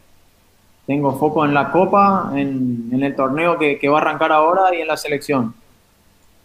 tengo 0.87 1.19
foco 1.19 1.43
en 1.43 1.53
la 1.53 1.69
Copa, 1.69 2.31
en, 2.33 2.89
en 2.93 3.03
el 3.03 3.13
torneo 3.13 3.59
que, 3.59 3.77
que, 3.77 3.89
va 3.89 3.97
a 3.97 4.01
arrancar 4.03 4.31
ahora 4.31 4.73
y 4.73 4.79
en 4.79 4.87
la 4.87 4.95
selección. 4.95 5.53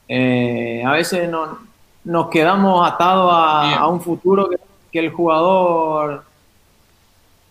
Eh, 0.09 0.83
a 0.85 0.91
veces 0.91 1.31
no, 1.31 1.57
nos 2.03 2.29
quedamos 2.29 2.91
atados 2.91 3.31
a, 3.33 3.77
a 3.77 3.87
un 3.87 4.01
futuro 4.01 4.51
que, 4.51 4.57
que, 4.91 4.99
el 4.99 5.11
jugador 5.11 6.25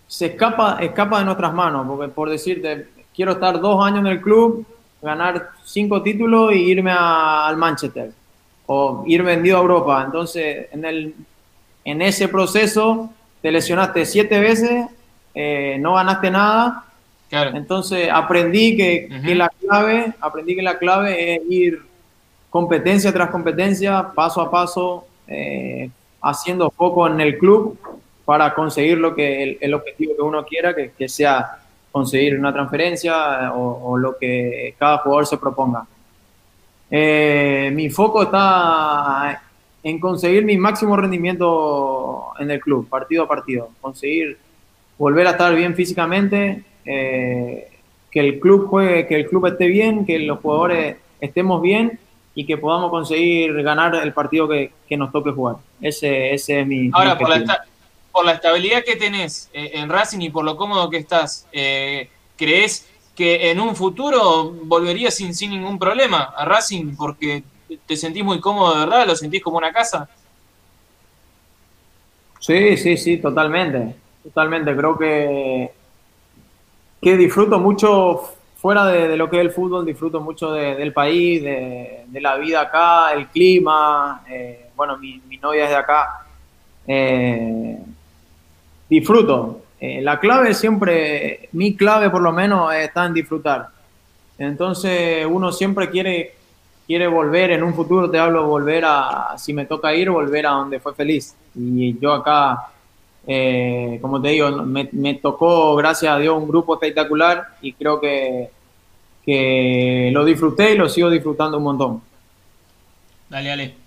se 0.06 0.26
escapa, 0.26 0.80
escapa 0.82 1.20
de 1.20 1.24
nuestras 1.24 1.54
manos, 1.54 1.88
porque 1.88 2.12
por 2.12 2.30
decirte, 2.30 2.90
quiero 3.16 3.32
estar 3.32 3.58
dos 3.62 3.82
años 3.86 4.00
en 4.00 4.08
el 4.08 4.20
club, 4.20 4.66
ganar 5.06 5.52
cinco 5.64 6.02
títulos 6.02 6.54
y 6.54 6.58
irme 6.58 6.92
al 6.92 7.56
Manchester 7.56 8.12
o 8.66 9.04
ir 9.08 9.24
vendido 9.24 9.58
a 9.58 9.62
Europa. 9.62 10.04
Entonces, 10.06 10.68
en, 10.72 10.84
el, 10.84 11.16
en 11.86 12.02
ese 12.02 12.28
proceso 12.28 13.10
te 13.42 13.52
lesionaste 13.52 14.06
siete 14.06 14.40
veces, 14.40 14.88
eh, 15.34 15.78
no 15.80 15.94
ganaste 15.94 16.32
nada. 16.32 16.86
Entonces 17.32 18.08
aprendí 18.12 18.78
que, 18.78 19.10
la 19.36 19.50
clave, 19.50 20.14
aprendí 20.22 20.56
que 20.56 20.62
la 20.62 20.78
clave 20.78 21.36
es 21.36 21.42
ir 21.50 21.82
competencia 22.50 23.12
tras 23.12 23.30
competencia, 23.30 24.12
paso 24.16 24.40
a 24.40 24.50
paso, 24.50 25.06
eh, 25.28 25.90
haciendo 26.22 26.70
foco 26.70 27.08
en 27.08 27.20
el 27.20 27.38
club 27.38 27.78
para 28.24 28.54
conseguir 28.54 29.00
lo 29.00 29.14
que 29.14 29.58
el, 29.60 29.74
objetivo 29.74 30.16
que 30.16 30.22
uno 30.22 30.46
quiera, 30.46 30.74
que, 30.74 30.92
que 30.92 31.10
sea 31.10 31.65
conseguir 31.96 32.38
una 32.38 32.52
transferencia 32.52 33.54
o, 33.54 33.98
lo 33.98 34.18
que 34.18 34.76
cada 34.78 34.98
jugador 34.98 35.26
se 35.26 35.38
proponga. 35.38 35.86
Eh, 36.92 37.72
mi 37.74 37.90
foco 37.90 38.24
está 38.24 39.42
en 39.82 39.98
conseguir 40.02 40.44
mi 40.44 40.58
máximo 40.58 40.98
rendimiento 40.98 42.32
en 42.38 42.52
el 42.52 42.60
club, 42.60 42.90
partido 42.90 43.24
a 43.24 43.30
partido, 43.30 43.70
conseguir 43.80 44.38
volver 44.98 45.26
a 45.26 45.32
estar 45.32 45.56
bien 45.56 45.74
físicamente, 45.74 46.66
eh, 46.84 47.70
que 48.12 48.20
el 48.20 48.42
club 48.42 48.68
juegue, 48.68 49.08
que 49.08 49.16
el 49.16 49.30
club 49.30 49.46
esté 49.46 49.68
bien, 49.68 50.06
que 50.06 50.20
los 50.20 50.40
jugadores 50.40 50.98
estemos 51.22 51.62
bien 51.62 51.98
y 52.34 52.46
que 52.46 52.58
podamos 52.58 52.92
conseguir 52.92 53.64
ganar 53.64 53.96
el 53.96 54.12
partido 54.12 54.50
que, 54.50 54.98
nos 54.98 55.14
toque 55.14 55.32
jugar. 55.32 55.56
Ese, 55.80 56.34
ese 56.34 56.60
es 56.60 56.68
mi. 56.68 56.90
Ahora, 56.92 57.18
por, 57.18 57.30
la 57.30 57.66
por, 58.16 58.26
la 58.26 58.34
estabilidad 58.34 58.84
que 58.84 58.96
tenés 58.96 59.50
eh, 59.54 59.72
en 59.74 59.90
Racing 59.90 60.22
y 60.22 60.30
por 60.30 60.46
lo 60.46 60.56
cómodo 60.56 60.90
que 60.90 60.98
estás, 60.98 61.48
eh, 61.52 62.10
¿crees 62.38 62.90
que 63.16 63.52
en 63.52 63.60
un 63.60 63.76
futuro 63.76 64.52
volverías 64.64 65.16
sin, 65.16 65.34
sin 65.34 65.52
ningún 65.52 65.78
problema 65.78 66.34
a 66.36 66.46
Racing 66.46 66.96
porque 66.96 67.44
te 67.86 67.98
sentís 67.98 68.24
muy 68.24 68.40
cómodo 68.40 68.76
verdad? 68.76 69.06
¿Lo 69.08 69.16
sentís 69.16 69.44
como 69.44 69.58
una 69.58 69.72
casa? 69.72 70.10
Sí, 72.40 72.78
sí, 72.78 72.98
sí, 72.98 73.18
totalmente. 73.18 73.96
Totalmente. 74.24 74.76
Creo 74.76 74.98
que, 74.98 75.72
que 77.02 77.18
disfruto 77.18 77.60
mucho 77.60 78.22
fuera 78.58 78.86
de, 78.88 79.16
lo 79.16 79.30
que 79.30 79.38
es 79.38 79.42
el 79.42 79.52
fútbol, 79.52 79.86
disfruto 79.86 80.20
mucho 80.22 80.52
del 80.52 80.92
país, 80.94 81.44
de, 81.44 82.06
la 82.14 82.36
vida 82.38 82.62
acá, 82.62 83.14
el 83.14 83.28
clima. 83.28 84.24
Eh, 84.28 84.72
bueno, 84.76 84.98
mi, 84.98 85.22
novia 85.42 85.66
es 85.66 85.70
de 85.70 85.76
acá. 85.76 86.26
Disfruto. 88.90 89.62
Eh, 89.80 90.02
la 90.02 90.20
clave 90.20 90.54
siempre, 90.54 91.50
mi 91.52 91.76
clave 91.76 92.10
por 92.10 92.22
lo 92.22 92.32
menos, 92.32 92.74
está 92.74 93.06
en 93.06 93.14
disfrutar. 93.14 93.68
Entonces 94.38 95.26
uno 95.30 95.52
siempre 95.52 95.90
quiere, 95.90 96.36
quiere 96.88 97.08
volver, 97.08 97.52
en 97.52 97.64
un 97.64 97.74
futuro 97.74 98.10
te 98.10 98.20
hablo, 98.20 98.48
volver 98.48 98.84
a, 98.86 99.36
si 99.38 99.54
me 99.54 99.66
toca 99.66 99.94
ir, 99.94 100.10
volver 100.10 100.48
a 100.48 100.52
donde 100.52 100.80
fue 100.80 100.94
feliz. 100.94 101.36
Y 101.56 101.98
yo 102.00 102.14
acá 102.14 102.72
eh, 103.28 103.98
como 104.02 104.22
te 104.22 104.30
digo, 104.30 104.52
me, 104.52 105.16
tocó, 105.16 105.76
gracias 105.76 106.14
a 106.14 106.20
Dios, 106.20 106.38
un 106.38 106.48
grupo 106.48 106.76
espectacular 106.76 107.56
y 107.62 107.74
creo 107.74 108.00
que, 108.00 108.50
que 109.26 110.10
lo 110.14 110.24
disfruté 110.24 110.74
y 110.74 110.78
lo 110.78 110.88
sigo 110.88 111.10
disfrutando 111.10 111.58
un 111.58 111.64
montón. 111.64 112.02
Dale, 113.30 113.50
dale. 113.50 113.85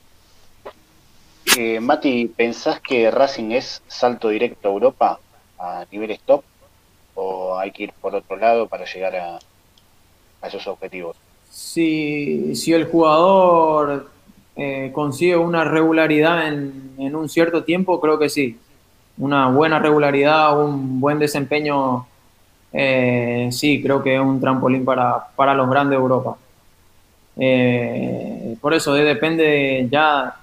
Eh, 1.56 1.80
Mati, 1.80 2.26
¿pensás 2.26 2.80
que 2.80 3.10
Racing 3.10 3.52
es 3.52 3.82
salto 3.86 4.28
directo 4.28 4.68
a 4.68 4.72
Europa 4.72 5.20
a 5.58 5.84
nivel 5.90 6.10
stop 6.12 6.44
o 7.14 7.58
hay 7.58 7.70
que 7.70 7.84
ir 7.84 7.92
por 8.00 8.14
otro 8.14 8.36
lado 8.36 8.68
para 8.68 8.84
llegar 8.84 9.16
a, 9.16 9.38
esos 10.46 10.66
objetivos? 10.66 11.16
Si, 11.50 12.54
si 12.54 12.72
el 12.72 12.86
jugador 12.86 14.10
eh, 14.56 14.90
consigue 14.92 15.36
una 15.36 15.64
regularidad 15.64 16.48
en, 16.48 17.14
un 17.14 17.28
cierto 17.28 17.64
tiempo, 17.64 18.00
creo 18.00 18.18
que 18.18 18.28
sí 18.28 18.58
una 19.18 19.48
buena 19.48 19.78
regularidad, 19.78 20.62
un 20.62 21.00
buen 21.00 21.18
desempeño, 21.18 22.06
eh, 22.72 23.48
sí, 23.50 23.82
creo 23.82 24.02
que 24.02 24.14
es 24.14 24.20
un 24.20 24.40
trampolín 24.40 24.84
para, 24.84 25.28
para 25.34 25.54
los 25.54 25.68
grandes 25.68 25.98
de 25.98 26.02
Europa. 26.02 26.36
Eh, 27.36 28.56
por 28.60 28.74
eso 28.74 28.94
depende 28.94 29.88
ya, 29.90 30.36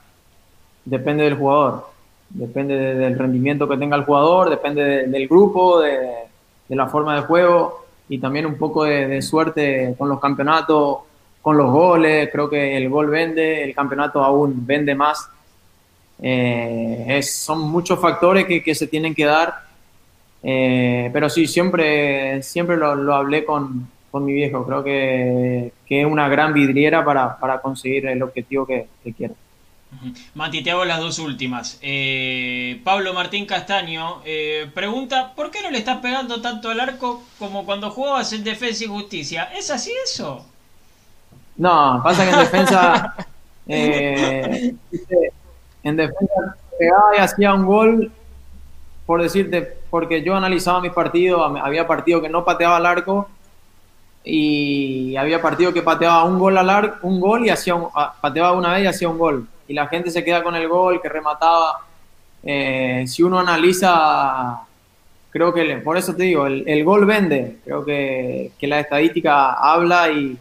depende 0.86 1.24
del 1.24 1.36
jugador, 1.36 1.88
depende 2.30 2.76
del 2.96 3.20
rendimiento 3.20 3.68
que 3.68 3.78
tenga 3.78 3.98
el 3.98 4.06
jugador, 4.06 4.50
depende 4.50 5.08
del 5.08 5.28
grupo, 5.28 5.82
de, 5.82 6.26
la 6.70 6.88
forma 6.88 7.16
de 7.16 7.22
juego 7.22 7.86
y 8.08 8.20
también 8.20 8.46
un 8.46 8.58
poco 8.58 8.86
de, 8.86 9.08
de 9.08 9.22
suerte 9.22 9.94
con 9.98 10.10
los 10.10 10.20
campeonatos, 10.20 11.00
con 11.42 11.58
los 11.58 11.70
goles. 11.72 12.30
Creo 12.32 12.50
que 12.50 12.78
el 12.78 12.90
gol 12.90 13.08
vende, 13.08 13.64
el 13.64 13.76
campeonato 13.76 14.24
aún 14.24 14.66
vende 14.66 14.96
más 14.96 15.30
eh, 16.22 17.22
son 17.24 17.62
muchos 17.62 18.00
factores 18.00 18.46
que, 18.46 18.64
que, 18.64 18.74
se 18.74 18.88
tienen 18.88 19.14
que 19.14 19.26
dar, 19.26 19.54
eh, 20.44 21.10
pero 21.12 21.30
sí, 21.30 21.48
siempre, 21.48 22.42
siempre 22.42 22.78
lo, 22.78 22.96
lo 22.96 23.16
hablé 23.16 23.44
con, 23.44 23.90
con, 24.12 24.26
mi 24.26 24.34
viejo. 24.34 24.66
Creo 24.66 24.84
que, 24.84 25.74
que, 25.86 26.02
es 26.02 26.08
una 26.08 26.30
gran 26.30 26.54
vidriera 26.54 27.04
para, 27.04 27.38
para 27.38 27.60
conseguir 27.60 28.08
el 28.08 28.24
objetivo 28.24 28.66
que, 28.66 28.88
que 29.04 29.14
quiero. 29.14 29.36
Mati, 30.34 30.62
te 30.64 30.72
hago 30.72 30.84
las 30.84 31.00
dos 31.00 31.20
últimas. 31.20 31.80
Eh, 31.82 32.82
Pablo 32.84 33.14
Martín 33.14 33.46
Castaño 33.46 34.22
pregunta, 34.74 35.34
¿por 35.36 35.52
qué 35.52 35.62
no 35.62 35.72
le 35.72 35.78
estás 35.78 36.00
pegando 36.00 36.42
tanto 36.42 36.70
al 36.70 36.80
arco 36.80 37.24
como 37.40 37.66
cuando 37.66 37.92
jugabas 37.92 38.34
en 38.34 38.44
Defensa 38.44 38.84
y 38.84 38.88
Justicia? 38.88 39.50
¿Es 39.56 39.72
así 39.72 39.92
eso? 40.04 40.46
No, 41.58 42.02
pasa 42.04 42.26
que 42.26 42.32
en 42.32 42.40
defensa 42.40 43.16
eh, 43.68 44.76
en 45.84 45.96
defensa 45.96 46.56
pegaba 46.78 47.16
y 47.18 47.20
hacía 47.20 47.54
un 47.54 47.66
gol, 47.66 48.12
por 49.06 49.22
decirte, 49.22 49.78
porque 49.90 50.22
yo 50.22 50.36
analizaba 50.36 50.82
mis 50.82 50.92
partidos, 50.92 51.58
había 51.62 51.88
partidos 51.88 52.22
que 52.24 52.30
no 52.30 52.44
pateaba 52.44 52.78
al 52.78 52.86
arco 52.86 53.30
y 54.24 55.16
había 55.16 55.42
partidos 55.42 55.74
que 55.74 55.82
pateaba 55.82 56.26
un 56.26 56.40
gol 56.40 56.58
al 56.58 56.70
arco, 56.70 57.08
un 57.08 57.20
gol 57.20 57.46
y 57.46 57.50
hacía 57.50 57.76
un, 57.76 57.88
pateaba 58.20 58.54
una 58.54 58.74
vez 58.74 58.84
y 58.84 58.88
hacía 58.88 59.10
un 59.10 59.18
gol. 59.18 59.48
Y 59.68 59.74
la 59.74 59.88
gente 59.88 60.12
se 60.12 60.24
queda 60.24 60.44
con 60.44 60.56
el 60.56 60.68
gol, 60.68 61.02
que 61.02 61.10
remataba. 61.10 61.82
Eh, 62.44 63.06
si 63.08 63.24
uno 63.24 63.40
analiza, 63.40 64.62
creo 65.32 65.54
que, 65.54 65.78
por 65.78 65.98
eso 65.98 66.16
te 66.16 66.24
digo, 66.24 66.46
el, 66.48 66.84
gol 66.84 67.06
vende. 67.06 67.58
Creo 67.66 67.84
que, 67.84 68.52
que 68.60 68.68
la 68.68 68.80
estadística 68.80 69.54
habla 69.54 70.10
y, 70.12 70.38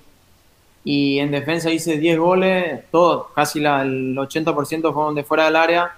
y 0.84 1.18
en 1.18 1.30
defensa 1.30 1.70
hice 1.70 1.96
10 1.96 2.18
goles, 2.18 2.80
todo, 2.90 3.30
casi 3.34 3.58
la, 3.58 3.82
el 3.82 4.14
80% 4.14 4.92
fueron 4.92 5.14
de 5.14 5.24
fuera 5.24 5.46
del 5.46 5.56
área. 5.56 5.96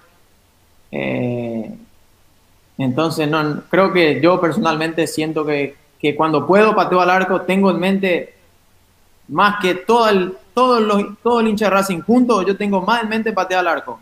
Eh, 0.91 1.69
entonces, 2.77 3.27
no, 3.27 3.63
creo 3.69 3.91
que 3.91 4.21
yo 4.21 4.39
personalmente 4.39 5.05
siento 5.05 5.45
que, 5.45 5.75
que, 5.99 6.15
cuando 6.15 6.47
puedo 6.47 6.73
pateo 6.73 7.01
al 7.01 7.09
arco, 7.09 7.41
tengo 7.41 7.69
en 7.71 7.79
mente 7.79 8.33
más 9.27 9.59
que 9.61 9.75
todo 9.75 10.07
el, 10.07 10.37
todo, 10.57 10.79
los, 10.79 11.03
todo 11.21 11.39
el 11.39 11.49
hincha 11.49 11.69
Racing 11.69 12.01
junto, 12.01 12.41
yo 12.41 12.57
tengo 12.57 12.81
más 12.81 13.03
en 13.03 13.09
mente 13.09 13.31
patear 13.31 13.59
al 13.59 13.67
arco. 13.67 13.99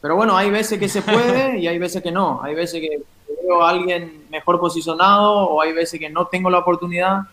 Pero 0.00 0.16
bueno, 0.16 0.34
hay 0.34 0.50
veces 0.50 0.78
que 0.78 0.88
se 0.88 1.02
puede 1.02 1.58
y 1.58 1.68
hay 1.68 1.78
veces 1.78 2.02
que 2.02 2.10
no. 2.10 2.40
Hay 2.42 2.54
veces 2.54 2.80
que 2.80 3.02
veo 3.42 3.62
a 3.62 3.68
alguien 3.68 4.24
mejor 4.30 4.58
posicionado 4.58 5.30
o 5.30 5.60
hay 5.60 5.74
veces 5.74 6.00
que 6.00 6.08
no 6.08 6.26
tengo 6.26 6.48
la 6.48 6.60
oportunidad 6.60 7.24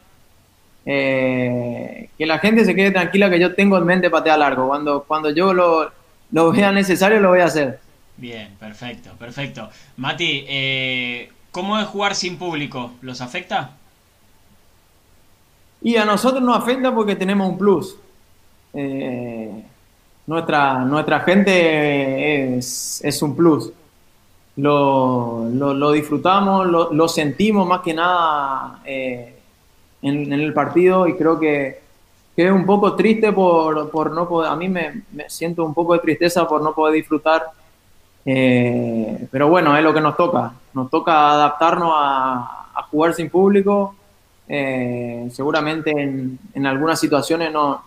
eh, 0.86 2.10
que 2.18 2.26
la 2.26 2.40
gente 2.40 2.66
se 2.66 2.76
quede 2.76 2.92
tranquila 2.92 3.30
que 3.30 3.40
yo 3.40 3.56
tengo 3.56 3.78
en 3.78 3.86
mente 3.86 4.10
patear 4.10 4.38
largo. 4.38 4.68
Cuando, 4.68 5.04
cuando 5.04 5.30
yo 5.30 5.54
lo, 5.54 5.90
lo 6.34 6.52
vea 6.52 6.74
necesario, 6.74 7.22
lo 7.22 7.30
voy 7.30 7.40
a 7.40 7.46
hacer. 7.46 7.80
Bien, 8.18 8.54
perfecto, 8.60 9.12
perfecto. 9.18 9.70
Mati, 9.96 10.44
eh, 10.46 11.32
¿cómo 11.52 11.80
es 11.80 11.88
jugar 11.88 12.16
sin 12.16 12.38
público? 12.38 12.92
¿Los 13.02 13.22
afecta? 13.22 13.78
Y 15.82 15.96
a 15.96 16.04
nosotros 16.04 16.44
nos 16.44 16.58
afecta 16.58 16.94
porque 16.94 17.16
tenemos 17.16 17.48
un 17.48 17.58
plus. 17.58 17.96
Eh, 18.78 19.64
nuestra, 20.28 20.80
nuestra 20.80 21.22
gente 21.22 22.58
es, 22.58 23.22
un 23.22 23.36
plus. 23.36 23.72
Lo, 24.58 25.46
lo, 25.50 25.92
disfrutamos, 25.92 26.68
lo, 26.68 26.92
lo, 26.94 27.08
sentimos 27.08 27.68
más 27.68 27.82
que 27.82 27.94
nada. 27.94 28.82
Eh, 28.86 29.32
en, 30.02 30.34
el 30.34 30.54
partido 30.54 31.08
y 31.08 31.16
creo 31.16 31.40
que, 31.40 31.80
que, 32.36 32.46
es 32.46 32.52
un 32.52 32.66
poco 32.66 32.96
triste 32.96 33.32
por, 33.32 33.90
por 33.90 34.12
no 34.12 34.28
poder, 34.28 34.52
a 34.52 34.56
mí 34.56 34.70
me, 34.70 35.04
siento 35.28 35.64
un 35.66 35.74
poco 35.74 35.94
de 35.94 36.00
tristeza 36.00 36.48
por 36.48 36.62
no 36.62 36.74
poder 36.74 36.94
disfrutar, 36.94 37.44
eh, 38.24 39.28
pero 39.32 39.48
bueno, 39.48 39.76
es 39.76 39.84
lo 39.84 39.94
que 39.94 40.02
nos 40.02 40.16
toca, 40.16 40.54
nos 40.74 40.92
toca 40.92 41.32
adaptarnos 41.32 41.92
a, 41.96 42.68
a 42.76 42.84
jugar 42.84 43.14
sin 43.14 43.30
público, 43.30 43.96
seguramente 44.48 45.90
en, 45.90 46.38
en, 46.54 46.66
algunas 46.68 47.00
situaciones 47.00 47.52
no, 47.52 47.82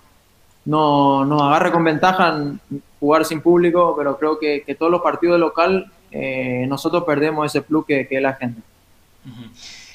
no 0.68 1.24
nos 1.24 1.42
agarre 1.42 1.72
con 1.72 1.84
ventaja 1.84 2.52
jugar 3.00 3.24
sin 3.24 3.40
público, 3.42 3.94
pero 3.96 4.18
creo 4.18 4.38
que, 4.38 4.62
que 4.64 4.74
todos 4.74 4.90
los 4.92 5.02
partidos 5.02 5.38
local 5.40 5.90
eh, 6.10 6.66
nosotros 6.68 7.04
perdemos 7.04 7.46
ese 7.46 7.62
plus 7.62 7.84
que, 7.86 8.06
que 8.08 8.16
es 8.16 8.22
la 8.22 8.34
gente. 8.34 8.62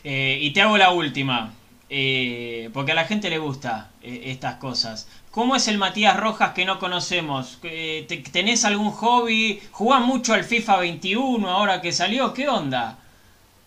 y 0.04 0.52
te 0.54 0.62
hago 0.62 0.78
la 0.78 0.92
última. 0.92 1.54
eh, 1.90 2.70
porque 2.74 2.92
a 2.94 2.96
la 2.96 3.06
gente 3.06 3.30
le 3.30 3.38
gusta 3.38 3.92
eh, 4.02 4.24
estas 4.26 4.56
cosas. 4.58 5.08
¿Cómo 5.32 5.56
es 5.56 5.68
el 5.68 5.78
Matías 5.78 6.20
Rojas 6.20 6.54
que 6.54 6.66
no 6.66 6.80
conocemos? 6.80 7.60
Eh, 7.64 8.08
¿Tenés 8.32 8.66
algún 8.66 8.92
hobby? 8.92 9.62
¿Jugás 9.72 10.02
mucho 10.02 10.34
al 10.34 10.44
FIFA 10.44 10.78
21 10.80 11.48
ahora 11.50 11.82
que 11.82 11.92
salió? 11.92 12.34
¿Qué 12.34 12.48
onda? 12.50 13.00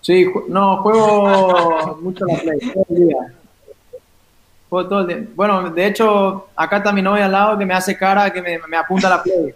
Sí, 0.01 0.25
no, 0.49 0.79
juego 0.83 1.99
mucho 2.03 2.25
la 2.27 2.37
Play, 2.39 2.59
todo 2.73 2.85
el 2.91 2.97
día. 3.09 3.17
Juego 4.69 4.89
todo 4.89 5.01
el 5.01 5.07
día. 5.07 5.29
Bueno, 5.35 5.71
de 5.71 5.87
hecho, 5.87 6.49
acá 6.57 6.79
está 6.79 6.93
mi 6.93 7.03
novia 7.03 7.27
al 7.27 7.33
lado 7.33 7.59
que 7.59 7.67
me 7.67 7.75
hace 7.75 7.97
cara 7.97 8.33
que 8.33 8.43
me, 8.43 8.59
me 8.69 8.77
apunta 8.77 9.09
la 9.09 9.23
Play. 9.23 9.55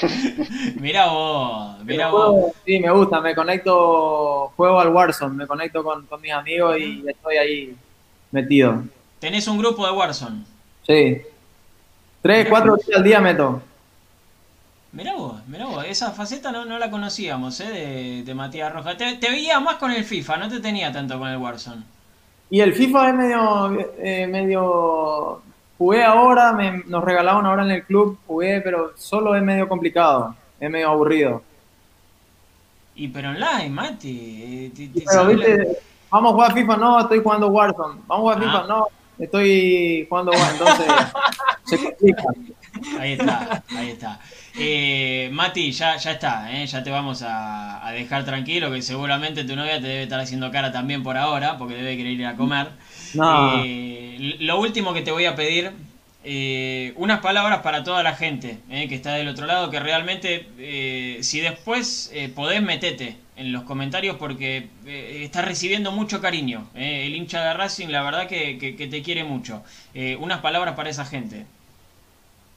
mira 0.80 1.06
vos, 1.06 1.84
mira 1.84 2.08
vos. 2.08 2.52
Sí, 2.64 2.78
me 2.80 2.90
gusta, 2.90 3.20
me 3.20 3.34
conecto, 3.34 4.52
juego 4.56 4.80
al 4.80 4.88
Warzone, 4.88 5.34
me 5.34 5.46
conecto 5.46 5.82
con, 5.82 6.06
mis 6.20 6.32
amigos 6.32 6.78
y 6.78 7.04
estoy 7.08 7.36
ahí 7.36 7.76
metido. 8.30 8.82
¿Tenés 9.18 9.46
un 9.48 9.58
grupo 9.58 9.86
de 9.86 9.92
Warzone? 9.92 10.44
Sí. 10.86 11.22
Tres, 12.22 12.48
cuatro 12.48 12.76
días 12.76 12.98
al 12.98 13.04
día 13.04 13.20
meto. 13.20 13.62
Mirá 14.92 15.14
vos, 15.14 15.46
mirá 15.46 15.66
vos, 15.66 15.84
esa 15.84 16.10
faceta 16.12 16.50
no, 16.50 16.64
no 16.64 16.78
la 16.78 16.90
conocíamos, 16.90 17.60
¿eh? 17.60 18.22
De, 18.24 18.34
Matías 18.34 18.72
Rojas. 18.72 18.96
Te, 18.96 19.14
te, 19.16 19.30
veía 19.30 19.60
más 19.60 19.76
con 19.76 19.92
el 19.92 20.04
FIFA, 20.04 20.38
no 20.38 20.48
te 20.48 20.60
tenía 20.60 20.92
tanto 20.92 21.18
con 21.18 21.28
el 21.28 21.36
Warzone. 21.36 21.82
Y 22.48 22.60
el 22.60 22.74
FIFA 22.74 23.08
es 23.08 23.14
medio, 23.14 23.78
eh, 23.98 24.26
medio 24.26 25.42
Jugué 25.78 26.02
ahora, 26.02 26.52
me, 26.52 26.82
nos 26.86 27.04
regalaron 27.04 27.44
ahora 27.44 27.62
en 27.64 27.70
el 27.70 27.84
club, 27.84 28.18
jugué, 28.26 28.62
pero 28.62 28.92
solo 28.96 29.36
es 29.36 29.42
medio 29.42 29.68
complicado, 29.68 30.34
es 30.58 30.70
medio 30.70 30.88
aburrido. 30.88 31.42
Y 32.94 33.08
pero 33.08 33.28
online, 33.28 33.68
Mati. 33.68 34.72
pero 35.04 35.26
viste, 35.26 35.78
vamos 36.10 36.30
a 36.30 36.34
jugar 36.34 36.54
FIFA, 36.54 36.76
no, 36.78 37.00
estoy 37.00 37.22
jugando 37.22 37.48
Warzone. 37.48 38.00
Vamos 38.06 38.10
a 38.10 38.16
jugar 38.16 38.38
FIFA, 38.38 38.58
ah. 38.58 38.66
no, 38.66 38.86
estoy 39.18 40.06
jugando 40.08 40.32
Warzone. 40.32 40.52
Entonces, 40.52 40.86
se 41.64 41.84
complica. 41.84 42.24
Ahí 42.98 43.12
está, 43.12 43.62
ahí 43.76 43.90
está. 43.90 44.20
Eh, 44.58 45.28
Mati, 45.32 45.70
ya, 45.70 45.96
ya 45.96 46.12
está, 46.12 46.50
¿eh? 46.50 46.66
ya 46.66 46.82
te 46.82 46.90
vamos 46.90 47.22
a, 47.22 47.92
dejar 47.92 48.24
tranquilo, 48.24 48.70
que 48.70 48.82
seguramente 48.82 49.44
tu 49.44 49.54
novia 49.54 49.80
te 49.80 49.86
debe 49.86 50.02
estar 50.04 50.20
haciendo 50.20 50.50
cara 50.50 50.72
también 50.72 51.02
por 51.02 51.16
ahora, 51.16 51.56
porque 51.58 51.74
debe 51.74 51.96
querer 51.96 52.12
ir 52.12 52.26
a 52.26 52.36
comer. 52.36 52.68
Eh, 53.64 54.36
lo 54.40 54.58
último 54.58 54.92
que 54.94 55.02
te 55.02 55.12
voy 55.12 55.26
a 55.26 55.34
pedir, 55.34 55.72
eh, 56.24 56.92
unas 56.96 57.20
palabras 57.20 57.60
para 57.60 57.84
toda 57.84 58.02
la 58.02 58.14
gente 58.14 58.58
que 58.68 58.94
está 58.94 59.14
del 59.14 59.28
otro 59.28 59.46
lado, 59.46 59.70
que 59.70 59.78
realmente, 59.78 60.48
si 61.22 61.40
después 61.40 62.12
podés, 62.34 62.62
metete 62.62 63.16
en 63.36 63.52
los 63.52 63.64
comentarios 63.64 64.16
porque 64.16 64.68
estás 64.86 65.44
recibiendo 65.44 65.92
mucho 65.92 66.20
cariño. 66.20 66.66
el 66.74 67.14
hincha 67.14 67.44
de 67.44 67.54
Racing, 67.54 67.88
la 67.88 68.02
verdad 68.02 68.26
que, 68.26 68.58
que 68.58 68.86
te 68.86 69.02
quiere 69.02 69.24
mucho. 69.24 69.62
unas 70.18 70.40
palabras 70.40 70.74
para 70.74 70.90
esa 70.90 71.04
gente. 71.04 71.46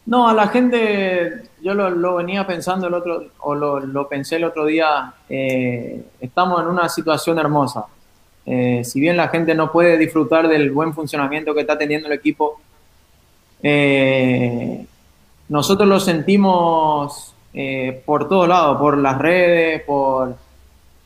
No, 0.06 0.28
a 0.28 0.34
la 0.34 0.48
gente, 0.48 1.44
yo 1.62 1.74
lo, 1.74 2.16
venía 2.16 2.48
pensando 2.48 2.88
el 2.88 2.94
otro, 2.94 3.26
o 3.40 3.54
lo, 3.54 4.08
pensé 4.08 4.38
el 4.38 4.44
otro 4.44 4.66
día, 4.66 5.14
eh, 5.30 6.04
estamos 6.20 6.62
en 6.62 6.68
una 6.68 6.90
situación 6.90 7.38
hermosa. 7.38 7.86
Eh, 8.46 8.82
si 8.84 9.00
bien 9.00 9.16
la 9.18 9.28
gente 9.28 9.54
no 9.54 9.72
puede 9.72 9.98
disfrutar 9.98 10.48
del 10.48 10.72
buen 10.72 10.94
funcionamiento 10.94 11.54
que 11.54 11.62
está 11.62 11.78
teniendo 11.78 12.08
el 12.08 12.14
equipo, 12.14 12.60
eh, 13.62 14.86
nosotros 15.50 15.88
lo 15.88 16.00
sentimos 16.00 17.36
por 18.06 18.30
todos 18.30 18.48
lados, 18.48 18.80
por 18.80 18.98
las 18.98 19.18
redes, 19.18 19.84
por, 19.84 20.36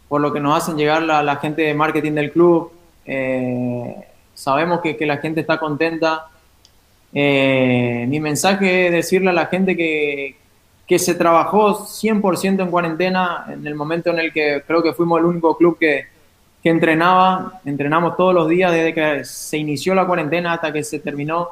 por 0.07 0.21
lo 0.21 0.31
que 0.31 0.39
nos 0.39 0.57
hacen 0.57 0.77
llegar 0.77 1.01
la, 1.01 1.23
la 1.23 1.37
gente 1.37 1.63
de 1.63 1.73
marketing 1.73 2.11
del 2.13 2.31
club. 2.31 2.71
sabemos 4.33 4.81
que, 4.81 4.95
que 4.95 5.05
la 5.05 5.17
gente 5.17 5.41
está 5.41 5.57
contenta 5.57 6.27
eh, 7.13 8.05
mi 8.07 8.19
mensaje 8.19 8.87
es 8.87 8.91
decirle 8.91 9.29
a 9.29 9.33
la 9.33 9.45
gente 9.45 9.77
que, 9.77 10.35
que 10.87 10.99
se 10.99 11.15
trabajó 11.15 11.85
100% 11.85 12.61
en 12.61 12.71
cuarentena 12.71 13.45
en 13.49 13.65
el 13.67 13.75
momento 13.75 14.09
en 14.09 14.19
el 14.19 14.33
que 14.33 14.63
creo 14.65 14.81
que 14.81 14.93
fuimos 14.93 15.19
el 15.19 15.25
único 15.25 15.55
club 15.57 15.77
que, 15.77 16.05
que 16.63 16.69
entrenaba. 16.69 17.59
Entrenamos 17.65 18.15
todos 18.15 18.33
los 18.33 18.47
días 18.47 18.71
desde 18.71 18.93
que 18.93 19.25
se 19.25 19.57
inició 19.57 19.93
la 19.93 20.07
cuarentena 20.07 20.53
hasta 20.53 20.71
que 20.71 20.83
se 20.83 20.99
terminó. 20.99 21.49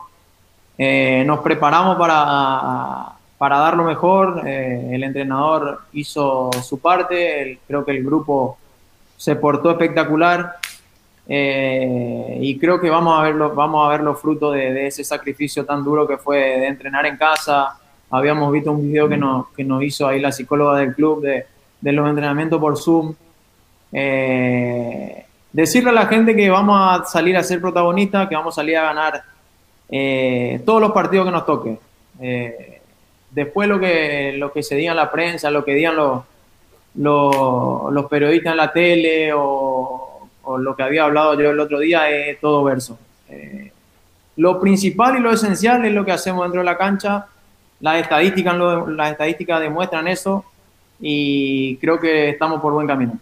Eh, 0.78 1.24
nos 1.28 1.40
preparamos 1.42 1.98
para, 1.98 3.14
para 3.38 3.58
dar 3.58 3.76
lo 3.76 3.84
mejor. 3.84 4.48
Eh, 4.48 4.90
el 4.94 5.04
entrenador 5.04 5.82
hizo 5.94 6.50
su 6.64 6.80
parte. 6.80 7.60
creo 7.68 7.84
que 7.84 7.92
el 7.92 8.04
grupo 8.04 8.58
se 9.18 9.36
portó 9.36 9.72
espectacular. 9.72 10.56
Eh, 11.28 12.38
y 12.42 12.58
creo 12.58 12.80
que 12.80 12.90
vamos 12.90 13.20
a 13.20 13.24
ver, 13.24 13.36
vamos 13.36 13.86
a 13.86 13.92
ver 13.92 14.02
los 14.02 14.20
frutos 14.20 14.54
de, 14.54 14.88
ese 14.88 15.04
sacrificio 15.04 15.66
tan 15.66 15.84
duro 15.84 16.08
que 16.08 16.18
fue 16.18 16.38
de 16.38 16.68
entrenar 16.68 17.06
en 17.06 17.18
casa. 17.18 17.78
Habíamos 18.10 18.52
visto 18.52 18.72
un 18.72 18.92
video 18.92 19.08
que 19.08 19.18
nos, 19.18 19.50
que 19.50 19.64
nos 19.64 19.84
hizo 19.84 20.08
ahí 20.08 20.20
la 20.20 20.32
psicóloga 20.32 20.80
del 20.80 20.94
club 20.94 21.22
de, 21.22 21.46
de 21.80 21.92
los 21.92 22.08
entrenamientos 22.10 22.60
por 22.60 22.78
Zoom. 22.78 23.14
Eh, 23.94 25.26
decirle 25.52 25.90
a 25.92 25.94
la 25.94 26.06
gente 26.06 26.36
que 26.36 26.50
vamos 26.50 26.78
a 26.80 27.06
salir 27.06 27.38
a 27.38 27.44
ser 27.44 27.62
protagonistas, 27.62 28.28
que 28.28 28.36
vamos 28.36 28.56
a 28.56 28.62
salir 28.62 28.78
a 28.78 28.84
ganar 28.84 29.24
eh, 29.90 30.62
todos 30.66 30.82
los 30.82 30.92
partidos 30.92 31.26
que 31.26 31.32
nos 31.32 31.46
toque. 31.46 31.78
después 33.32 33.70
lo 33.70 33.80
que, 33.80 34.34
lo 34.38 34.52
que 34.52 34.64
se 34.64 34.76
diga 34.76 34.92
en 34.92 34.98
la 34.98 35.12
prensa, 35.12 35.50
lo 35.52 35.64
que 35.64 35.74
digan 35.74 35.96
los, 35.96 36.24
los, 36.96 37.92
los 37.94 38.06
periodistas 38.08 38.52
en 38.52 38.58
la 38.58 38.74
tele 38.74 39.32
o 39.34 40.11
o 40.52 40.58
lo 40.58 40.76
que 40.76 40.84
había 40.84 41.04
hablado 41.04 41.40
yo 41.40 41.52
el 41.52 41.60
otro 41.60 41.80
día 41.80 42.10
es 42.10 42.40
todo 42.40 42.64
verso. 42.64 43.00
Eh, 43.30 43.72
lo 44.38 44.60
principal 44.60 45.18
y 45.18 45.20
lo 45.20 45.32
esencial 45.32 45.86
es 45.86 45.94
lo 45.94 46.06
que 46.06 46.12
hacemos 46.12 46.44
dentro 46.44 46.62
de 46.62 46.66
la 46.66 46.78
cancha. 46.78 47.28
Las 47.80 48.02
estadísticas, 48.02 48.56
las 48.88 49.12
estadísticas 49.12 49.60
demuestran 49.60 50.08
eso 50.08 50.46
y 51.00 51.78
creo 51.78 52.00
que 52.00 52.30
estamos 52.30 52.62
por 52.62 52.74
buen 52.74 52.88
camino. 52.88 53.20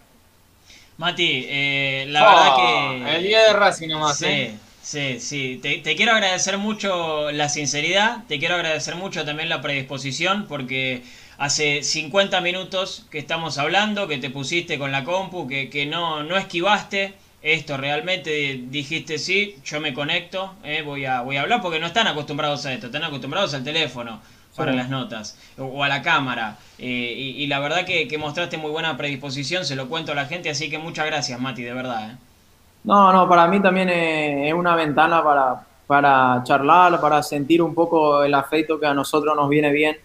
Mati, 0.98 1.46
eh, 1.48 2.04
la 2.08 2.20
verdad 2.20 2.56
que... 2.56 3.16
El 3.16 3.22
día 3.22 3.44
de 3.44 3.52
Racing 3.54 3.88
nomás, 3.88 4.18
sí, 4.18 4.26
¿eh? 4.26 4.54
Sí, 4.82 5.20
sí, 5.20 5.58
te, 5.62 5.78
te, 5.78 5.94
quiero 5.94 6.12
agradecer 6.12 6.58
mucho 6.58 7.30
la 7.30 7.48
sinceridad, 7.48 8.24
te 8.28 8.38
quiero 8.38 8.56
agradecer 8.56 8.96
mucho 8.96 9.24
también 9.24 9.48
la 9.48 9.62
predisposición, 9.62 10.46
porque 10.46 11.02
hace 11.40 11.82
50 11.82 12.42
minutos 12.42 13.06
que 13.10 13.18
estamos 13.18 13.56
hablando, 13.56 14.06
que 14.06 14.18
te 14.18 14.28
pusiste 14.28 14.78
con 14.78 14.92
la 14.92 15.04
compu, 15.04 15.48
que, 15.48 15.70
que 15.70 15.86
no, 15.86 16.22
no 16.22 16.36
esquivaste 16.36 17.14
esto 17.40 17.78
realmente, 17.78 18.60
dijiste 18.64 19.16
sí, 19.16 19.56
yo 19.64 19.80
me 19.80 19.94
conecto, 19.94 20.52
eh, 20.62 20.82
voy, 20.82 21.06
a, 21.06 21.22
voy 21.22 21.38
a 21.38 21.40
hablar, 21.40 21.62
porque 21.62 21.80
no 21.80 21.86
están 21.86 22.06
acostumbrados 22.06 22.66
a 22.66 22.74
esto, 22.74 22.86
están 22.86 23.04
acostumbrados 23.04 23.54
al 23.54 23.64
teléfono 23.64 24.20
para 24.54 24.72
las 24.72 24.90
notas 24.90 25.38
o, 25.56 25.82
a 25.82 25.88
la 25.88 26.02
cámara. 26.02 26.58
Eh, 26.78 27.34
y, 27.38 27.46
la 27.46 27.58
verdad 27.58 27.86
que, 27.86 28.18
mostraste 28.18 28.58
muy 28.58 28.70
buena 28.70 28.94
predisposición, 28.98 29.64
se 29.64 29.76
lo 29.76 29.88
cuento 29.88 30.12
a 30.12 30.14
la 30.14 30.26
gente, 30.26 30.50
así 30.50 30.68
que 30.68 30.76
muchas 30.76 31.06
gracias, 31.06 31.40
Mati, 31.40 31.62
de 31.62 31.72
verdad. 31.72 32.10
Eh. 32.10 32.16
No, 32.84 33.14
no, 33.14 33.26
para 33.26 33.46
mí 33.46 33.62
también 33.62 33.88
es, 33.88 34.52
una 34.52 34.76
ventana 34.76 35.24
para, 35.24 35.62
para 35.86 36.42
charlar, 36.44 37.00
para 37.00 37.22
sentir 37.22 37.62
un 37.62 37.74
poco 37.74 38.22
el 38.22 38.34
afecto 38.34 38.78
que 38.78 38.84
a 38.84 38.92
nosotros 38.92 39.34
nos 39.34 39.48
viene 39.48 39.72
bien 39.72 39.96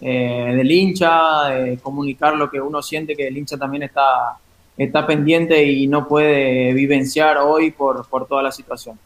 eh, 0.00 0.54
del 0.56 0.70
hincha, 0.70 1.48
de 1.48 1.78
comunicar 1.78 2.36
lo 2.36 2.50
que 2.50 2.60
uno 2.60 2.82
siente 2.82 3.16
que 3.16 3.28
el 3.28 3.36
hincha 3.36 3.56
también 3.56 3.82
está, 3.82 4.38
está 4.76 5.06
pendiente 5.06 5.64
y 5.64 5.86
no 5.86 6.06
puede 6.06 6.72
vivenciar 6.72 7.38
hoy 7.38 7.70
por, 7.70 8.08
por 8.08 8.26
toda 8.26 8.42
la 8.42 8.52
situación. 8.52 8.98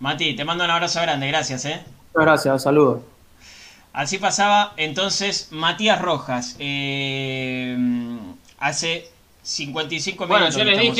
Mati, 0.00 0.34
te 0.34 0.44
mando 0.44 0.64
un 0.64 0.70
abrazo 0.70 1.00
grande, 1.02 1.28
gracias. 1.28 1.64
¿eh? 1.66 1.82
Muchas 2.14 2.26
gracias, 2.26 2.62
saludos. 2.62 3.02
Así 3.92 4.18
pasaba 4.18 4.72
entonces 4.76 5.48
Matías 5.50 6.00
Rojas. 6.00 6.56
Eh, 6.58 7.76
hace 8.58 9.08
55 9.42 10.26
minutos. 10.26 10.28
Bueno, 10.28 10.56
yo 10.56 10.64
les 10.64 10.80
dije 10.80 10.94